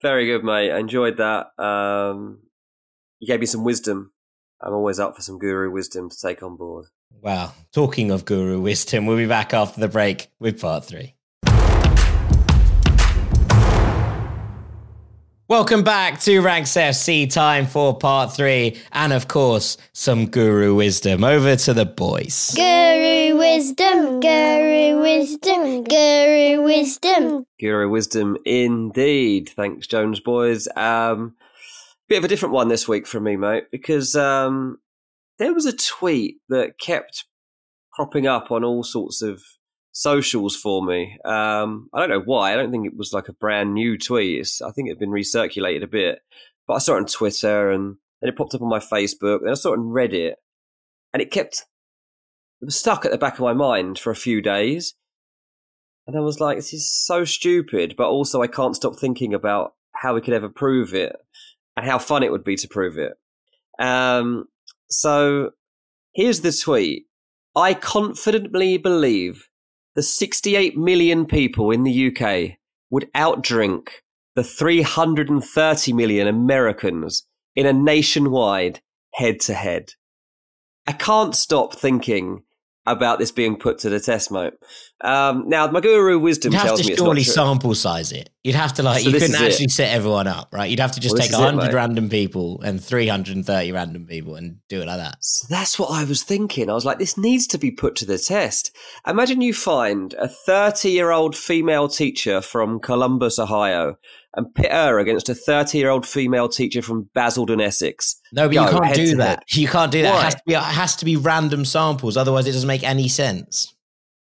Very 0.00 0.26
good, 0.26 0.44
mate. 0.44 0.70
I 0.70 0.78
enjoyed 0.78 1.16
that. 1.16 1.48
Um, 1.62 2.40
you 3.18 3.26
gave 3.26 3.40
me 3.40 3.46
some 3.46 3.64
wisdom. 3.64 4.12
I'm 4.60 4.72
always 4.72 5.00
up 5.00 5.16
for 5.16 5.22
some 5.22 5.38
guru 5.38 5.70
wisdom 5.70 6.08
to 6.08 6.16
take 6.18 6.42
on 6.42 6.56
board. 6.56 6.86
Wow. 7.20 7.52
Talking 7.72 8.10
of 8.10 8.24
guru 8.24 8.60
wisdom, 8.60 9.06
we'll 9.06 9.16
be 9.16 9.26
back 9.26 9.52
after 9.52 9.80
the 9.80 9.88
break 9.88 10.30
with 10.38 10.60
part 10.60 10.84
three. 10.84 11.14
Welcome 15.48 15.82
back 15.82 16.20
to 16.20 16.40
Ranks 16.40 16.72
FC. 16.72 17.32
Time 17.32 17.64
for 17.64 17.96
part 17.96 18.36
three, 18.36 18.76
and 18.92 19.14
of 19.14 19.28
course, 19.28 19.78
some 19.94 20.26
guru 20.26 20.74
wisdom. 20.74 21.24
Over 21.24 21.56
to 21.56 21.72
the 21.72 21.86
boys. 21.86 22.52
Guru 22.54 23.34
wisdom, 23.38 24.20
guru 24.20 25.00
wisdom, 25.00 25.84
guru 25.84 26.62
wisdom. 26.62 27.46
Guru 27.58 27.88
wisdom, 27.88 28.36
indeed. 28.44 29.48
Thanks, 29.56 29.86
Jones 29.86 30.20
boys. 30.20 30.68
Um, 30.76 31.34
bit 32.10 32.18
of 32.18 32.24
a 32.24 32.28
different 32.28 32.52
one 32.52 32.68
this 32.68 32.86
week 32.86 33.06
from 33.06 33.24
me, 33.24 33.36
mate, 33.36 33.68
because 33.72 34.14
um, 34.14 34.76
there 35.38 35.54
was 35.54 35.64
a 35.64 35.74
tweet 35.74 36.42
that 36.50 36.78
kept 36.78 37.24
cropping 37.90 38.26
up 38.26 38.50
on 38.50 38.64
all 38.64 38.82
sorts 38.84 39.22
of 39.22 39.42
socials 39.98 40.54
for 40.54 40.80
me. 40.80 41.18
Um, 41.24 41.90
I 41.92 41.98
don't 41.98 42.08
know 42.08 42.22
why. 42.24 42.52
I 42.52 42.56
don't 42.56 42.70
think 42.70 42.86
it 42.86 42.96
was 42.96 43.12
like 43.12 43.28
a 43.28 43.32
brand 43.32 43.74
new 43.74 43.98
tweet. 43.98 44.38
It's, 44.38 44.62
I 44.62 44.70
think 44.70 44.86
it 44.86 44.92
had 44.92 45.00
been 45.00 45.10
recirculated 45.10 45.82
a 45.82 45.88
bit, 45.88 46.20
but 46.68 46.74
I 46.74 46.78
saw 46.78 46.94
it 46.94 46.98
on 46.98 47.06
Twitter 47.06 47.72
and 47.72 47.96
then 48.20 48.28
it 48.28 48.36
popped 48.36 48.54
up 48.54 48.62
on 48.62 48.68
my 48.68 48.78
Facebook. 48.78 49.40
Then 49.42 49.50
I 49.50 49.54
saw 49.54 49.72
it 49.72 49.78
on 49.78 49.86
Reddit, 49.86 50.34
and 51.12 51.20
it 51.20 51.32
kept 51.32 51.64
it 52.62 52.64
was 52.64 52.78
stuck 52.78 53.04
at 53.04 53.10
the 53.10 53.18
back 53.18 53.34
of 53.34 53.40
my 53.40 53.52
mind 53.52 53.98
for 53.98 54.10
a 54.10 54.16
few 54.16 54.40
days. 54.40 54.94
And 56.06 56.16
I 56.16 56.20
was 56.20 56.40
like, 56.40 56.56
this 56.56 56.72
is 56.72 56.90
so 56.90 57.24
stupid, 57.24 57.94
but 57.96 58.08
also 58.08 58.40
I 58.40 58.46
can't 58.46 58.76
stop 58.76 58.96
thinking 58.96 59.34
about 59.34 59.74
how 59.92 60.14
we 60.14 60.20
could 60.20 60.34
ever 60.34 60.48
prove 60.48 60.94
it 60.94 61.16
and 61.76 61.84
how 61.84 61.98
fun 61.98 62.22
it 62.22 62.30
would 62.30 62.44
be 62.44 62.56
to 62.56 62.68
prove 62.68 62.98
it. 62.98 63.14
Um, 63.80 64.46
so 64.88 65.50
here's 66.14 66.40
the 66.40 66.52
tweet. 66.52 67.06
I 67.56 67.74
confidently 67.74 68.78
believe 68.78 69.47
the 69.98 70.02
68 70.02 70.78
million 70.78 71.26
people 71.26 71.72
in 71.72 71.82
the 71.82 72.06
UK 72.06 72.56
would 72.88 73.12
outdrink 73.14 73.88
the 74.36 74.44
330 74.44 75.92
million 75.92 76.28
Americans 76.28 77.26
in 77.56 77.66
a 77.66 77.72
nationwide 77.72 78.80
head 79.14 79.40
to 79.40 79.54
head. 79.54 79.94
I 80.86 80.92
can't 80.92 81.34
stop 81.34 81.74
thinking 81.74 82.44
about 82.86 83.18
this 83.18 83.32
being 83.32 83.56
put 83.56 83.78
to 83.78 83.90
the 83.90 83.98
test, 83.98 84.30
mate. 84.30 84.52
Um, 85.00 85.48
now, 85.48 85.66
my 85.66 85.80
guru 85.80 86.20
wisdom 86.20 86.52
You'd 86.52 86.58
have 86.58 86.66
tells 86.68 86.80
to 86.82 86.86
me 86.86 86.92
it's 86.92 87.00
surely 87.00 87.22
not 87.22 87.24
true. 87.24 87.32
sample 87.32 87.74
size 87.74 88.12
it. 88.12 88.30
You'd 88.48 88.54
have 88.56 88.72
to 88.74 88.82
like 88.82 89.02
So 89.02 89.10
you 89.10 89.12
couldn't 89.12 89.34
is 89.34 89.40
it. 89.42 89.44
actually 89.44 89.68
set 89.68 89.92
everyone 89.94 90.26
up, 90.26 90.48
right? 90.54 90.70
You'd 90.70 90.80
have 90.80 90.92
to 90.92 91.00
just 91.00 91.14
Well, 91.18 91.22
take 91.22 91.34
hundred 91.34 91.74
random 91.74 92.08
people 92.08 92.62
and 92.62 92.82
three 92.82 93.06
hundred 93.06 93.36
and 93.36 93.44
thirty 93.44 93.72
random 93.72 94.06
people 94.06 94.36
and 94.36 94.56
do 94.70 94.80
it 94.80 94.86
like 94.86 94.96
that. 94.96 95.18
So 95.20 95.46
that's 95.50 95.78
what 95.78 95.90
I 95.90 96.04
was 96.04 96.22
thinking. 96.22 96.70
I 96.70 96.72
was 96.72 96.86
like, 96.86 96.98
this 96.98 97.18
needs 97.18 97.46
to 97.48 97.58
be 97.58 97.70
put 97.70 97.94
to 97.96 98.06
the 98.06 98.16
test. 98.18 98.74
Imagine 99.06 99.42
you 99.42 99.52
find 99.52 100.14
a 100.14 100.28
30 100.28 100.88
year 100.90 101.10
old 101.10 101.36
female 101.36 101.88
teacher 101.88 102.40
from 102.40 102.80
Columbus, 102.80 103.38
Ohio, 103.38 103.98
and 104.34 104.54
pit 104.54 104.72
her 104.72 104.98
against 104.98 105.28
a 105.28 105.34
30 105.34 105.76
year 105.76 105.90
old 105.90 106.06
female 106.06 106.48
teacher 106.48 106.80
from 106.80 107.10
Basildon, 107.14 107.60
Essex. 107.60 108.18
No, 108.32 108.48
but 108.48 108.54
Go, 108.54 108.64
you 108.64 108.70
can't 108.70 108.94
do 108.94 109.16
that. 109.16 109.28
head. 109.28 109.38
You 109.60 109.68
can't 109.68 109.92
do 109.92 110.00
that. 110.00 110.14
Why? 110.14 110.20
It 110.20 110.24
has 110.24 110.34
to 110.36 110.42
be 110.46 110.54
it 110.54 110.62
has 110.62 110.96
to 110.96 111.04
be 111.04 111.16
random 111.16 111.66
samples, 111.66 112.16
otherwise 112.16 112.46
it 112.46 112.52
doesn't 112.52 112.66
make 112.66 112.82
any 112.82 113.08
sense. 113.08 113.74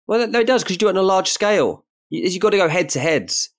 Well, 0.05 0.27
no, 0.27 0.39
it 0.41 0.45
does 0.45 0.61
because 0.63 0.75
you 0.75 0.77
do 0.77 0.87
it 0.87 0.91
on 0.91 0.97
a 0.97 1.01
large 1.01 1.29
scale. 1.29 1.85
You, 2.09 2.29
you've 2.29 2.41
got 2.41 2.51
to 2.51 2.57
go 2.57 2.67
head 2.69 2.89
to 2.89 2.99
heads. 2.99 3.49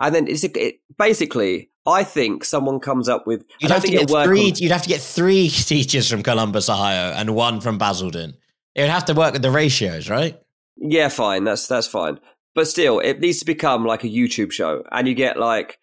And 0.00 0.14
then 0.14 0.26
it's 0.28 0.44
it, 0.44 0.76
basically, 0.98 1.70
I 1.86 2.04
think 2.04 2.44
someone 2.44 2.80
comes 2.80 3.08
up 3.08 3.26
with. 3.26 3.44
You'd 3.60 3.70
have 3.70 3.84
to 3.84 3.90
get 3.90 4.08
three. 4.08 4.50
on- 4.50 4.56
You'd 4.56 4.72
have 4.72 4.82
to 4.82 4.88
get 4.88 5.00
three 5.00 5.48
teachers 5.50 6.10
from 6.10 6.22
Columbus, 6.22 6.68
Ohio, 6.68 7.12
and 7.12 7.34
one 7.34 7.60
from 7.60 7.78
Basildon. 7.78 8.34
It 8.74 8.80
would 8.82 8.90
have 8.90 9.04
to 9.06 9.14
work 9.14 9.34
with 9.34 9.42
the 9.42 9.50
ratios, 9.50 10.08
right? 10.08 10.40
Yeah, 10.76 11.08
fine. 11.08 11.44
That's 11.44 11.66
that's 11.66 11.86
fine. 11.86 12.18
But 12.54 12.68
still, 12.68 12.98
it 13.00 13.20
needs 13.20 13.38
to 13.40 13.44
become 13.46 13.84
like 13.84 14.04
a 14.04 14.08
YouTube 14.08 14.52
show, 14.52 14.82
and 14.90 15.06
you 15.06 15.14
get 15.14 15.38
like 15.38 15.78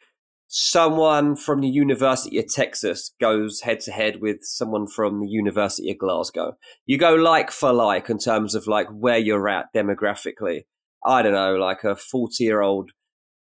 someone 0.48 1.36
from 1.36 1.62
the 1.62 1.68
University 1.68 2.40
of 2.40 2.52
Texas 2.52 3.14
goes 3.22 3.62
head 3.62 3.80
to 3.82 3.92
head 3.92 4.20
with 4.20 4.38
someone 4.42 4.88
from 4.88 5.20
the 5.22 5.28
University 5.28 5.92
of 5.92 6.00
Glasgow. 6.00 6.54
You 6.88 6.98
go 6.98 7.14
like 7.14 7.52
for 7.52 7.72
like 7.72 8.10
in 8.10 8.18
terms 8.18 8.56
of 8.56 8.66
like 8.68 8.88
where 8.90 9.18
you're 9.20 9.48
at 9.48 9.68
demographically. 9.76 10.62
I 11.06 11.22
don't 11.22 11.34
know, 11.34 11.56
like 11.56 11.84
a 11.84 11.96
forty-year-old 11.96 12.92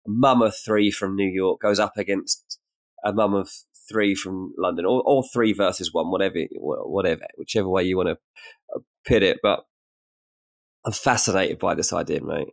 mum 0.08 0.42
of 0.42 0.56
three 0.56 0.92
from 0.92 1.16
New 1.16 1.30
York 1.30 1.62
goes 1.62 1.80
up 1.80 1.98
against 1.98 2.60
a 3.04 3.14
mum 3.14 3.34
of 3.34 3.50
three 3.88 4.16
from 4.16 4.54
London, 4.58 4.86
or, 4.86 5.04
or 5.06 5.24
three 5.24 5.54
versus 5.54 5.94
one, 5.94 6.10
whatever, 6.10 6.40
whatever, 6.54 7.22
whichever 7.38 7.70
way 7.70 7.84
you 7.84 7.98
want 7.98 8.10
to 8.10 8.18
uh, 8.76 8.80
pit 9.06 9.24
it. 9.24 9.40
But 9.42 9.66
I'm 10.86 10.94
fascinated 10.94 11.60
by 11.60 11.76
this 11.76 11.94
idea, 11.94 12.24
mate. 12.24 12.50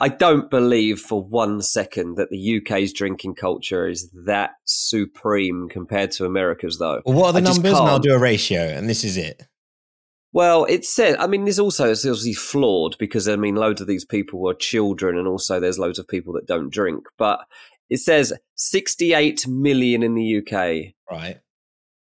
I 0.00 0.08
don't 0.08 0.48
believe 0.48 1.00
for 1.00 1.20
one 1.20 1.60
second 1.60 2.16
that 2.16 2.30
the 2.30 2.58
UK's 2.58 2.92
drinking 2.92 3.34
culture 3.34 3.88
is 3.88 4.10
that 4.26 4.52
supreme 4.64 5.68
compared 5.68 6.12
to 6.12 6.24
America's, 6.24 6.78
though. 6.78 7.02
Well, 7.04 7.16
what 7.16 7.26
are 7.26 7.32
the 7.32 7.48
I 7.48 7.52
numbers? 7.52 7.72
And 7.78 7.88
I'll 7.88 7.98
do 7.98 8.14
a 8.14 8.18
ratio, 8.18 8.60
and 8.60 8.88
this 8.88 9.02
is 9.02 9.16
it. 9.16 9.42
Well, 10.32 10.64
it 10.66 10.84
said, 10.84 11.16
I 11.16 11.26
mean, 11.26 11.44
this 11.46 11.58
also 11.58 11.88
is 11.90 12.04
obviously 12.04 12.34
flawed 12.34 12.96
because, 12.98 13.28
I 13.28 13.36
mean, 13.36 13.54
loads 13.54 13.80
of 13.80 13.86
these 13.86 14.04
people 14.04 14.48
are 14.48 14.54
children 14.54 15.16
and 15.16 15.26
also 15.26 15.58
there's 15.58 15.78
loads 15.78 15.98
of 15.98 16.06
people 16.06 16.34
that 16.34 16.46
don't 16.46 16.70
drink. 16.72 17.04
But 17.16 17.40
it 17.88 17.98
says 18.00 18.32
68 18.56 19.46
million 19.48 20.02
in 20.02 20.14
the 20.14 20.38
UK 20.38 20.94
Right. 21.10 21.38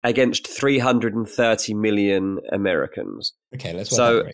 against 0.04 0.48
330 0.48 1.74
million 1.74 2.40
Americans. 2.52 3.34
Okay. 3.56 3.74
Let's 3.74 3.90
So- 3.96 4.04
out 4.04 4.10
the 4.12 4.24
ratio. 4.26 4.34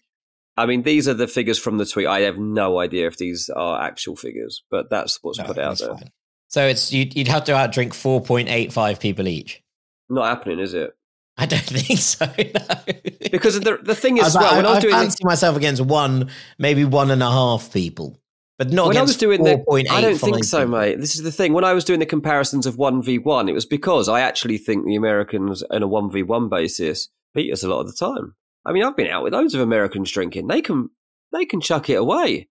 I 0.57 0.65
mean, 0.65 0.83
these 0.83 1.07
are 1.09 1.13
the 1.13 1.27
figures 1.27 1.59
from 1.59 1.77
the 1.79 1.85
tweet. 1.85 2.07
I 2.07 2.21
have 2.21 2.37
no 2.39 2.79
idea 2.79 3.07
if 3.07 3.17
these 3.17 3.49
are 3.53 3.81
actual 3.81 4.15
figures, 4.15 4.63
but 4.71 4.89
that's 4.89 5.19
what's 5.21 5.37
No, 5.37 5.43
put 5.43 5.57
out 5.59 5.79
there. 5.79 5.89
fine. 5.89 6.11
So 6.47 6.65
it's 6.65 6.93
you'd, 6.93 7.13
you'd 7.13 7.27
have 7.27 7.43
to 7.45 7.51
outdrink 7.51 7.93
four 7.93 8.21
point 8.21 8.47
eight 8.47 8.71
five 8.71 8.99
people 9.01 9.27
each. 9.27 9.61
Not 10.09 10.25
happening, 10.27 10.59
is 10.59 10.73
it? 10.73 10.91
I 11.37 11.45
don't 11.45 11.61
think 11.61 11.99
so. 11.99 12.25
No. 12.37 13.31
Because 13.31 13.59
the 13.59 13.77
the 13.81 13.95
thing 13.95 14.17
is, 14.17 14.35
like, 14.35 14.43
well, 14.43 14.55
when 14.55 14.65
I, 14.65 14.69
I, 14.69 14.75
was 14.75 14.77
I 14.77 14.87
doing 14.87 14.93
fancy 14.93 15.23
myself 15.23 15.57
against 15.57 15.81
one, 15.81 16.29
maybe 16.57 16.85
one 16.85 17.11
and 17.11 17.21
a 17.21 17.29
half 17.29 17.73
people, 17.73 18.21
but 18.57 18.71
not 18.71 18.87
when 18.87 18.95
I 18.95 18.99
against 19.01 19.15
was 19.15 19.17
doing 19.17 19.43
the, 19.43 19.57
4.85 19.67 19.89
I 19.89 20.01
don't 20.01 20.17
think 20.17 20.43
so, 20.45 20.65
mate. 20.65 20.99
This 20.99 21.15
is 21.15 21.23
the 21.23 21.31
thing. 21.31 21.51
When 21.51 21.65
I 21.65 21.73
was 21.73 21.83
doing 21.83 21.99
the 21.99 22.05
comparisons 22.05 22.65
of 22.65 22.77
one 22.77 23.01
v 23.01 23.17
one, 23.17 23.49
it 23.49 23.53
was 23.53 23.65
because 23.65 24.07
I 24.07 24.21
actually 24.21 24.57
think 24.57 24.85
the 24.85 24.95
Americans, 24.95 25.63
on 25.63 25.83
a 25.83 25.87
one 25.87 26.09
v 26.09 26.23
one 26.23 26.47
basis, 26.47 27.09
beat 27.33 27.51
us 27.51 27.63
a 27.63 27.67
lot 27.67 27.81
of 27.81 27.87
the 27.87 27.93
time. 27.93 28.35
I 28.65 28.71
mean, 28.71 28.83
I've 28.83 28.95
been 28.95 29.11
out 29.11 29.23
with 29.23 29.33
loads 29.33 29.53
of 29.53 29.61
Americans 29.61 30.11
drinking. 30.11 30.47
They 30.47 30.61
can 30.61 30.89
they 31.33 31.45
can 31.45 31.59
chuck 31.59 31.89
it 31.89 31.95
away. 31.95 32.47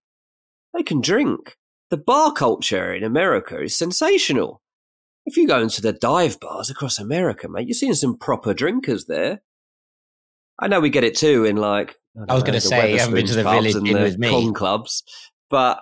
They 0.75 0.83
can 0.83 1.01
drink. 1.01 1.57
The 1.91 1.97
bar 1.97 2.33
culture 2.33 2.93
in 2.93 3.05
America 3.05 3.63
is 3.63 3.77
sensational. 3.77 4.61
If 5.27 5.37
you 5.37 5.47
go 5.47 5.61
into 5.61 5.81
the 5.81 5.93
dive 5.93 6.39
bars 6.41 6.69
across 6.71 6.99
America, 6.99 7.49
mate, 7.49 7.67
you're 7.67 7.75
seeing 7.75 7.95
some 7.95 8.17
proper 8.19 8.53
drinkers 8.53 9.07
there. 9.07 9.43
I 10.59 10.69
know 10.69 10.81
we 10.81 10.91
get 10.91 11.05
it 11.05 11.17
too 11.17 11.45
in 11.45 11.57
like 11.57 11.97
don't 12.15 12.31
I 12.31 12.35
was 12.35 12.43
gonna 12.43 12.61
say, 12.61 12.93
you 12.93 12.99
haven't 12.99 13.15
been 13.15 13.27
to 13.27 13.35
the 13.35 13.43
Village 13.43 13.75
the 13.75 13.81
with 13.93 14.19
me. 14.19 14.29
con 14.31 14.53
clubs, 14.55 15.03
but 15.51 15.81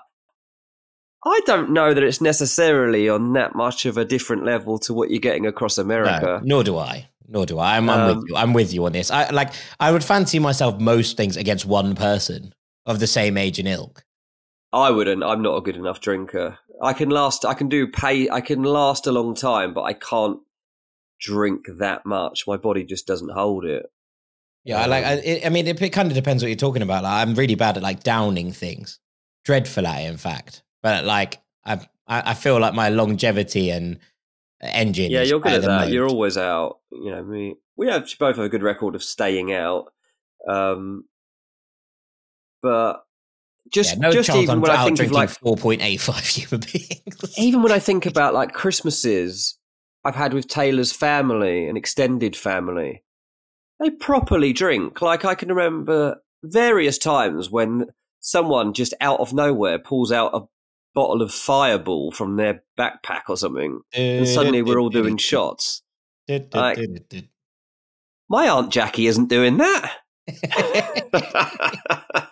I 1.24 1.40
don't 1.47 1.70
know 1.70 1.95
that 1.95 2.03
it's 2.03 2.20
necessarily 2.20 3.09
on 3.09 3.34
that 3.34 3.55
much 3.55 3.86
of 3.86 3.97
a 3.97 4.05
different 4.05 4.45
level 4.45 4.78
to 4.80 4.95
what 4.95 5.11
you're 5.11 5.20
getting 5.20 5.47
across 5.47 5.78
No, 5.78 5.84
America. 5.84 6.40
nor 6.43 6.64
do 6.64 6.78
I. 6.78 7.09
Nor 7.28 7.47
do 7.47 7.59
I. 7.59 7.76
I'm, 7.76 7.88
I'm 7.88 8.01
Um, 8.11 8.16
with 8.16 8.28
you. 8.28 8.36
I'm 8.36 8.53
with 8.53 8.74
you 8.74 8.84
on 8.86 8.93
this. 8.93 9.11
I 9.11 9.30
like. 9.30 9.53
I 9.78 9.93
would 9.93 10.03
fancy 10.05 10.38
myself 10.38 10.80
most 10.80 11.16
things 11.16 11.36
against 11.36 11.64
one 11.64 11.95
person 11.95 12.53
of 12.86 12.99
the 12.99 13.07
same 13.07 13.36
age 13.36 13.59
and 13.59 13.68
ilk. 13.68 14.05
I 14.72 14.90
wouldn't. 14.90 15.22
I'm 15.22 15.43
not 15.43 15.57
a 15.57 15.61
good 15.61 15.76
enough 15.76 16.01
drinker. 16.01 16.59
I 16.83 16.93
can 16.93 17.11
last. 17.11 17.45
I 17.45 17.55
can 17.55 17.68
do 17.68 17.87
pay. 17.87 18.28
I 18.28 18.41
can 18.41 18.62
last 18.62 19.07
a 19.07 19.12
long 19.12 19.35
time, 19.35 19.72
but 19.72 19.83
I 19.83 19.93
can't 19.93 20.41
drink 21.20 21.66
that 21.78 22.05
much. 22.05 22.45
My 22.47 22.57
body 22.57 22.85
just 22.85 23.07
doesn't 23.07 23.30
hold 23.30 23.64
it. 23.64 23.87
Yeah, 24.64 24.83
I 24.83 24.87
like. 24.87 25.05
I, 25.05 25.12
it, 25.14 25.47
I 25.47 25.49
mean, 25.49 25.66
it, 25.66 25.93
kind 25.93 26.09
of 26.09 26.14
depends 26.14 26.43
what 26.43 26.49
you're 26.49 26.57
talking 26.57 26.83
about. 26.83 27.05
Like, 27.05 27.26
I'm 27.26 27.35
really 27.35 27.55
bad 27.55 27.76
at 27.76 27.83
like 27.83 28.03
downing 28.03 28.53
things. 28.53 28.99
Dreadful 29.45 29.87
at 29.87 30.03
it, 30.03 30.07
in 30.09 30.16
fact. 30.16 30.62
But 30.83 31.05
like, 31.05 31.41
I, 31.64 31.80
I 32.09 32.35
feel 32.35 32.59
like 32.61 32.74
my 32.74 32.89
longevity 32.89 33.70
and 33.70 33.99
engine. 34.61 35.11
Yeah, 35.11 35.22
you're 35.22 35.41
good 35.41 35.53
at 35.53 35.62
that. 35.62 35.80
most. 35.83 35.93
You're 35.93 36.09
always 36.09 36.37
out. 36.37 36.78
You 36.91 37.12
know, 37.12 37.24
me. 37.24 37.57
We 37.76 37.89
have 37.89 38.09
both 38.18 38.37
have 38.37 38.45
a 38.45 38.49
good 38.49 38.62
record 38.62 38.95
of 38.95 39.03
staying 39.03 39.53
out. 39.53 39.93
Um, 40.49 41.05
but 42.62 43.05
just 43.73 43.95
yeah, 43.95 44.01
no 44.01 44.12
just 44.12 44.31
even 44.31 44.51
I'm 44.51 44.61
when 44.61 44.70
I 44.70 44.85
think 44.85 45.01
of 45.01 45.11
like 45.11 45.31
4.85 45.31 46.27
human 46.37 46.66
beings. 46.73 47.39
even 47.39 47.62
when 47.62 47.73
I 47.73 47.79
think 47.79 48.07
about 48.07 48.35
like 48.35 48.53
Christmases 48.53 49.57
I've 50.05 50.14
had 50.14 50.35
with 50.35 50.49
Taylor's 50.49 50.93
family 50.93 51.66
and 51.68 51.79
extended 51.79 52.37
family, 52.37 53.03
they 53.81 53.91
properly 53.91 54.53
drink. 54.53 55.01
Like 55.01 55.25
I 55.25 55.35
can 55.35 55.49
remember 55.49 56.23
various 56.43 56.99
times 56.99 57.51
when 57.51 57.87
someone 58.20 58.75
just 58.75 58.95
out 59.01 59.20
of 59.20 59.33
nowhere 59.33 59.79
pulls 59.79 60.12
out 60.12 60.35
a 60.35 60.41
bottle 60.95 61.23
of 61.23 61.33
Fireball 61.33 62.12
from 62.12 62.37
their 62.37 62.62
backpack 62.79 63.23
or 63.29 63.37
something, 63.37 63.81
and 63.95 64.29
suddenly 64.29 64.62
we're 64.62 64.79
all 64.79 64.91
doing 64.91 65.16
shots. 65.16 65.83
Like- 66.29 66.79
My 68.29 68.49
aunt 68.49 68.73
Jackie 68.73 69.07
isn't 69.09 69.29
doing 69.29 69.59
that. 69.59 69.93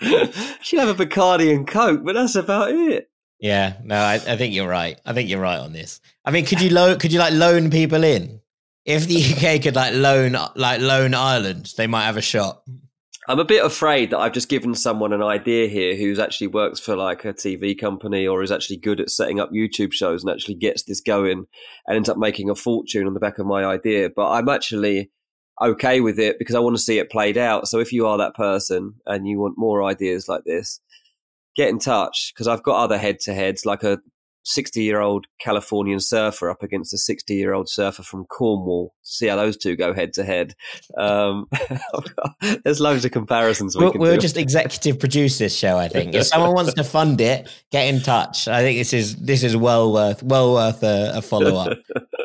She'll 0.62 0.80
have 0.80 1.00
a 1.00 1.06
Bacardi 1.06 1.54
and 1.54 1.66
Coke, 1.66 2.02
but 2.04 2.14
that's 2.14 2.36
about 2.36 2.72
it. 2.72 3.10
Yeah, 3.40 3.76
no, 3.82 3.96
I, 3.96 4.14
I 4.14 4.36
think 4.36 4.54
you're 4.54 4.68
right. 4.68 5.00
I 5.04 5.12
think 5.12 5.30
you're 5.30 5.40
right 5.40 5.58
on 5.58 5.72
this. 5.72 6.00
I 6.24 6.30
mean, 6.30 6.44
could 6.44 6.60
you 6.60 6.70
loan? 6.70 6.98
Could 6.98 7.12
you 7.12 7.18
like 7.18 7.32
loan 7.32 7.70
people 7.70 8.04
in? 8.04 8.40
If 8.84 9.06
the 9.06 9.16
UK 9.16 9.62
could 9.62 9.76
like 9.76 9.94
loan 9.94 10.36
like 10.56 10.80
loan 10.80 11.14
Ireland, 11.14 11.72
they 11.76 11.86
might 11.86 12.04
have 12.04 12.16
a 12.16 12.22
shot. 12.22 12.62
I'm 13.28 13.38
a 13.38 13.44
bit 13.44 13.64
afraid 13.64 14.10
that 14.10 14.18
I've 14.18 14.32
just 14.32 14.48
given 14.48 14.74
someone 14.74 15.12
an 15.12 15.22
idea 15.22 15.68
here 15.68 15.94
who's 15.94 16.18
actually 16.18 16.48
works 16.48 16.80
for 16.80 16.96
like 16.96 17.24
a 17.24 17.32
TV 17.32 17.78
company 17.78 18.26
or 18.26 18.42
is 18.42 18.50
actually 18.50 18.78
good 18.78 19.00
at 19.00 19.10
setting 19.10 19.38
up 19.38 19.52
YouTube 19.52 19.92
shows 19.92 20.24
and 20.24 20.32
actually 20.32 20.56
gets 20.56 20.82
this 20.82 21.00
going 21.00 21.46
and 21.86 21.96
ends 21.96 22.08
up 22.08 22.16
making 22.16 22.50
a 22.50 22.54
fortune 22.54 23.06
on 23.06 23.14
the 23.14 23.20
back 23.20 23.38
of 23.38 23.46
my 23.46 23.64
idea. 23.64 24.10
But 24.14 24.30
I'm 24.30 24.48
actually 24.48 25.10
okay 25.60 26.00
with 26.00 26.18
it 26.18 26.38
because 26.38 26.54
I 26.54 26.60
want 26.60 26.76
to 26.76 26.82
see 26.82 26.98
it 26.98 27.10
played 27.10 27.36
out. 27.36 27.68
So 27.68 27.78
if 27.78 27.92
you 27.92 28.06
are 28.06 28.18
that 28.18 28.34
person 28.34 28.94
and 29.06 29.26
you 29.26 29.38
want 29.38 29.58
more 29.58 29.82
ideas 29.84 30.28
like 30.28 30.44
this, 30.44 30.80
get 31.56 31.68
in 31.68 31.78
touch 31.78 32.32
because 32.34 32.48
I've 32.48 32.62
got 32.62 32.82
other 32.82 32.98
head 32.98 33.20
to 33.20 33.34
heads, 33.34 33.66
like 33.66 33.82
a 33.82 33.98
60 34.44 34.82
year 34.82 35.00
old 35.00 35.26
Californian 35.40 36.00
surfer 36.00 36.50
up 36.50 36.62
against 36.62 36.94
a 36.94 36.98
60 36.98 37.34
year 37.34 37.52
old 37.52 37.68
surfer 37.68 38.02
from 38.02 38.24
Cornwall. 38.24 38.94
See 39.02 39.26
how 39.26 39.36
those 39.36 39.56
two 39.56 39.76
go 39.76 39.92
head 39.92 40.12
to 40.14 40.24
head. 40.24 40.54
Um, 40.96 41.46
there's 42.64 42.80
loads 42.80 43.04
of 43.04 43.10
comparisons. 43.10 43.76
We 43.76 43.82
we'll, 43.82 43.92
can 43.92 44.00
we'll 44.00 44.14
do. 44.14 44.20
just 44.20 44.36
executive 44.36 44.98
produce 44.98 45.38
this 45.38 45.56
show. 45.56 45.76
I 45.76 45.88
think 45.88 46.14
if 46.14 46.26
someone 46.26 46.54
wants 46.54 46.74
to 46.74 46.84
fund 46.84 47.20
it, 47.20 47.48
get 47.70 47.92
in 47.92 48.00
touch. 48.00 48.48
I 48.48 48.62
think 48.62 48.78
this 48.78 48.92
is 48.92 49.16
this 49.16 49.42
is 49.42 49.56
well 49.56 49.92
worth 49.92 50.22
well 50.22 50.54
worth 50.54 50.82
a, 50.82 51.12
a 51.16 51.22
follow 51.22 51.56
up. 51.56 51.78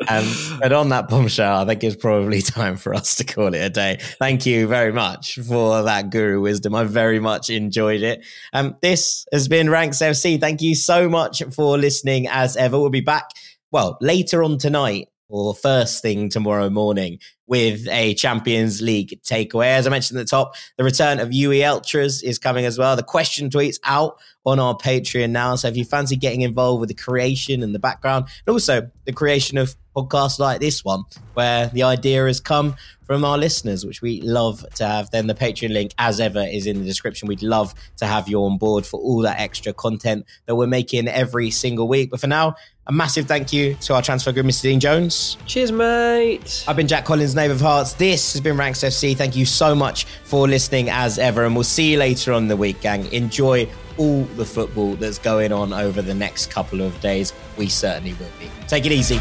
Um, 0.08 0.24
but 0.60 0.72
on 0.72 0.90
that 0.90 1.08
bombshell, 1.08 1.62
I 1.62 1.64
think 1.64 1.82
it's 1.82 1.96
probably 1.96 2.40
time 2.42 2.76
for 2.76 2.94
us 2.94 3.16
to 3.16 3.24
call 3.24 3.48
it 3.48 3.58
a 3.58 3.70
day. 3.70 3.98
Thank 4.20 4.46
you 4.46 4.68
very 4.68 4.92
much 4.92 5.38
for 5.40 5.82
that 5.82 6.10
guru 6.10 6.40
wisdom. 6.40 6.74
I 6.74 6.84
very 6.84 7.18
much 7.18 7.50
enjoyed 7.50 8.02
it. 8.02 8.24
Um, 8.52 8.76
this 8.82 9.26
has 9.32 9.48
been 9.48 9.68
Ranks 9.68 9.98
FC. 9.98 10.40
Thank 10.40 10.62
you 10.62 10.74
so 10.74 11.08
much 11.08 11.42
for 11.52 11.76
listening. 11.76 12.05
As 12.08 12.56
ever, 12.56 12.78
we'll 12.78 12.90
be 12.90 13.00
back 13.00 13.30
well 13.70 13.98
later 14.00 14.42
on 14.42 14.58
tonight 14.58 15.08
or 15.28 15.54
first 15.54 16.02
thing 16.02 16.28
tomorrow 16.28 16.70
morning 16.70 17.18
with 17.46 17.86
a 17.88 18.14
Champions 18.14 18.80
League 18.80 19.20
takeaway. 19.22 19.66
As 19.66 19.86
I 19.86 19.90
mentioned 19.90 20.18
at 20.18 20.26
the 20.26 20.30
top, 20.30 20.54
the 20.76 20.84
return 20.84 21.20
of 21.20 21.32
UE 21.32 21.64
Ultras 21.64 22.22
is 22.22 22.38
coming 22.38 22.64
as 22.64 22.78
well. 22.78 22.96
The 22.96 23.02
question 23.02 23.50
tweets 23.50 23.78
out 23.84 24.18
on 24.44 24.58
our 24.58 24.76
Patreon 24.76 25.30
now. 25.30 25.56
So 25.56 25.68
if 25.68 25.76
you 25.76 25.84
fancy 25.84 26.16
getting 26.16 26.42
involved 26.42 26.80
with 26.80 26.88
the 26.88 26.94
creation 26.94 27.62
and 27.62 27.74
the 27.74 27.78
background, 27.78 28.26
and 28.46 28.52
also 28.52 28.90
the 29.04 29.12
creation 29.12 29.58
of 29.58 29.74
podcasts 29.96 30.38
like 30.38 30.60
this 30.60 30.84
one, 30.84 31.04
where 31.34 31.68
the 31.68 31.82
idea 31.82 32.26
has 32.26 32.40
come 32.40 32.76
from 33.06 33.24
our 33.24 33.38
listeners, 33.38 33.86
which 33.86 34.02
we 34.02 34.20
love 34.20 34.64
to 34.74 34.86
have, 34.86 35.10
then 35.10 35.28
the 35.28 35.34
Patreon 35.34 35.72
link, 35.72 35.92
as 35.96 36.18
ever, 36.18 36.40
is 36.40 36.66
in 36.66 36.80
the 36.80 36.84
description. 36.84 37.28
We'd 37.28 37.42
love 37.42 37.72
to 37.98 38.06
have 38.06 38.28
you 38.28 38.42
on 38.42 38.58
board 38.58 38.84
for 38.84 38.98
all 39.00 39.20
that 39.22 39.38
extra 39.38 39.72
content 39.72 40.26
that 40.46 40.56
we're 40.56 40.66
making 40.66 41.06
every 41.06 41.50
single 41.50 41.86
week. 41.86 42.10
But 42.10 42.20
for 42.20 42.26
now, 42.26 42.56
a 42.88 42.92
massive 42.92 43.26
thank 43.26 43.52
you 43.52 43.74
to 43.82 43.94
our 43.94 44.02
transfer 44.02 44.32
group, 44.32 44.46
Mr. 44.46 44.62
Dean 44.62 44.80
Jones. 44.80 45.36
Cheers, 45.46 45.72
mate. 45.72 46.64
I've 46.66 46.76
been 46.76 46.88
Jack 46.88 47.04
Collins, 47.04 47.34
Knave 47.34 47.52
of 47.52 47.60
Hearts. 47.60 47.94
This 47.94 48.32
has 48.32 48.40
been 48.40 48.56
Ranks 48.56 48.80
FC. 48.80 49.16
Thank 49.16 49.36
you 49.36 49.46
so 49.46 49.74
much 49.74 50.04
for 50.24 50.48
listening 50.48 50.90
as 50.90 51.18
ever, 51.18 51.44
and 51.44 51.54
we'll 51.54 51.64
see 51.64 51.92
you 51.92 51.98
later 51.98 52.32
on 52.32 52.48
the 52.48 52.56
week, 52.56 52.80
gang. 52.80 53.10
Enjoy 53.12 53.68
all 53.98 54.24
the 54.36 54.44
football 54.44 54.94
that's 54.96 55.18
going 55.18 55.52
on 55.52 55.72
over 55.72 56.02
the 56.02 56.14
next 56.14 56.50
couple 56.50 56.80
of 56.80 56.98
days. 57.00 57.32
We 57.56 57.68
certainly 57.68 58.12
will 58.14 58.30
be. 58.38 58.50
Take 58.66 58.84
it 58.84 58.92
easy. 58.92 59.20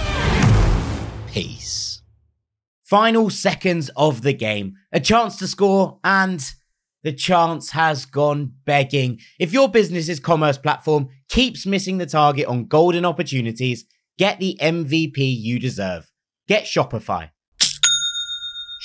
Peace. 1.36 2.02
Final 2.82 3.30
seconds 3.30 3.92
of 3.98 4.22
the 4.22 4.32
game, 4.32 4.76
a 4.94 5.02
chance 5.02 5.36
to 5.36 5.48
score, 5.48 6.00
and 6.02 6.54
the 7.04 7.12
chance 7.12 7.72
has 7.72 8.06
gone 8.06 8.54
begging. 8.64 9.20
If 9.38 9.52
your 9.52 9.68
business's 9.68 10.22
commerce 10.22 10.58
platform 10.58 11.10
keeps 11.28 11.66
missing 11.66 11.98
the 11.98 12.06
target 12.06 12.46
on 12.46 12.68
golden 12.68 13.04
opportunities, 13.04 13.84
get 14.18 14.40
the 14.40 14.58
MVP 14.62 15.18
you 15.18 15.60
deserve. 15.60 16.10
Get 16.48 16.64
Shopify. 16.64 17.32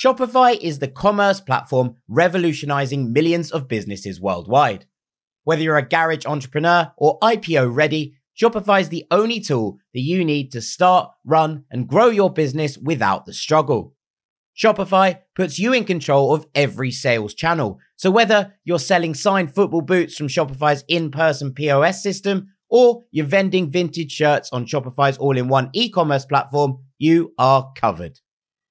Shopify 0.03 0.59
is 0.59 0.79
the 0.79 0.89
commerce 0.89 1.39
platform 1.39 1.95
revolutionizing 2.09 3.13
millions 3.13 3.49
of 3.49 3.69
businesses 3.69 4.19
worldwide. 4.19 4.87
Whether 5.45 5.61
you're 5.61 5.77
a 5.77 5.87
garage 5.87 6.25
entrepreneur 6.25 6.91
or 6.97 7.17
IPO 7.19 7.73
ready, 7.73 8.17
Shopify 8.39 8.81
is 8.81 8.89
the 8.89 9.05
only 9.11 9.39
tool 9.39 9.77
that 9.93 10.01
you 10.01 10.23
need 10.23 10.51
to 10.51 10.61
start, 10.61 11.11
run, 11.25 11.65
and 11.69 11.87
grow 11.87 12.07
your 12.07 12.31
business 12.31 12.77
without 12.77 13.25
the 13.25 13.33
struggle. 13.33 13.95
Shopify 14.57 15.19
puts 15.35 15.59
you 15.59 15.73
in 15.73 15.85
control 15.85 16.33
of 16.33 16.45
every 16.53 16.91
sales 16.91 17.33
channel. 17.33 17.79
So 17.95 18.11
whether 18.11 18.53
you're 18.63 18.79
selling 18.79 19.13
signed 19.13 19.53
football 19.53 19.81
boots 19.81 20.15
from 20.15 20.27
Shopify's 20.27 20.83
in-person 20.87 21.53
POS 21.53 22.03
system 22.03 22.49
or 22.69 23.03
you're 23.11 23.25
vending 23.25 23.69
vintage 23.69 24.11
shirts 24.11 24.49
on 24.51 24.65
Shopify's 24.65 25.17
all-in-one 25.17 25.69
e-commerce 25.73 26.25
platform, 26.25 26.79
you 26.97 27.33
are 27.37 27.71
covered. 27.75 28.19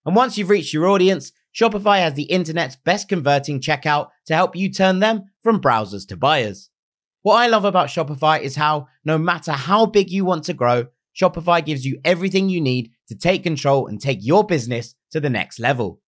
And 0.07 0.17
once 0.17 0.39
you've 0.39 0.49
reached 0.49 0.73
your 0.73 0.89
audience, 0.89 1.33
Shopify 1.55 1.99
has 1.99 2.15
the 2.15 2.23
internet's 2.25 2.77
best 2.77 3.09
converting 3.09 3.61
checkout 3.61 4.09
to 4.27 4.35
help 4.35 4.57
you 4.57 4.71
turn 4.71 5.01
them 5.01 5.25
from 5.43 5.61
browsers 5.61 6.07
to 6.09 6.17
buyers. 6.17 6.70
What 7.23 7.37
I 7.37 7.49
love 7.49 7.67
about 7.67 7.89
Shopify 7.89 8.41
is 8.41 8.57
how, 8.57 8.89
no 9.05 9.19
matter 9.19 9.53
how 9.53 9.85
big 9.85 10.11
you 10.11 10.25
want 10.25 10.45
to 10.45 10.55
grow, 10.55 10.87
Shopify 11.15 11.63
gives 11.65 11.85
you 11.85 12.01
everything 12.03 12.49
you 12.49 12.63
need 12.63 12.93
to 13.09 13.15
take 13.15 13.43
control 13.43 13.87
and 13.87 14.01
take 14.01 14.21
your 14.23 14.47
business 14.47 14.95
to 15.11 15.21
the 15.21 15.29
next 15.29 15.59
level. 15.59 16.01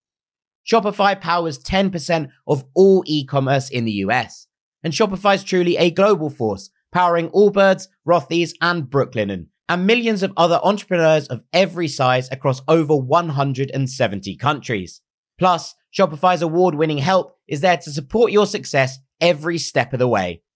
Shopify 0.67 1.21
powers 1.21 1.59
10% 1.59 2.31
of 2.47 2.65
all 2.75 3.03
e-commerce 3.07 3.69
in 3.69 3.85
the 3.85 3.93
US. 4.07 4.47
And 4.83 4.95
Shopify 4.95 5.35
is 5.35 5.45
truly 5.45 5.77
a 5.77 5.91
global 5.91 6.31
force, 6.31 6.71
powering 6.93 7.29
Allbirds, 7.31 7.89
Rothy's, 8.09 8.55
and 8.63 8.85
Brooklinen, 8.85 9.49
and 9.69 9.87
millions 9.87 10.23
of 10.23 10.33
other 10.37 10.61
entrepreneurs 10.63 11.27
of 11.27 11.43
every 11.53 11.89
size 11.89 12.29
across 12.33 12.63
over 12.69 12.97
170 12.97 14.37
countries. 14.37 15.03
Plus, 15.39 15.75
Shopify's 15.95 16.41
award-winning 16.41 16.99
help 16.99 17.37
is 17.47 17.61
there 17.61 17.77
to 17.77 17.91
support 17.91 18.33
your 18.33 18.47
success 18.47 18.99
every 19.21 19.59
step 19.59 19.93
of 19.93 19.99
the 19.99 20.09
way. 20.09 20.43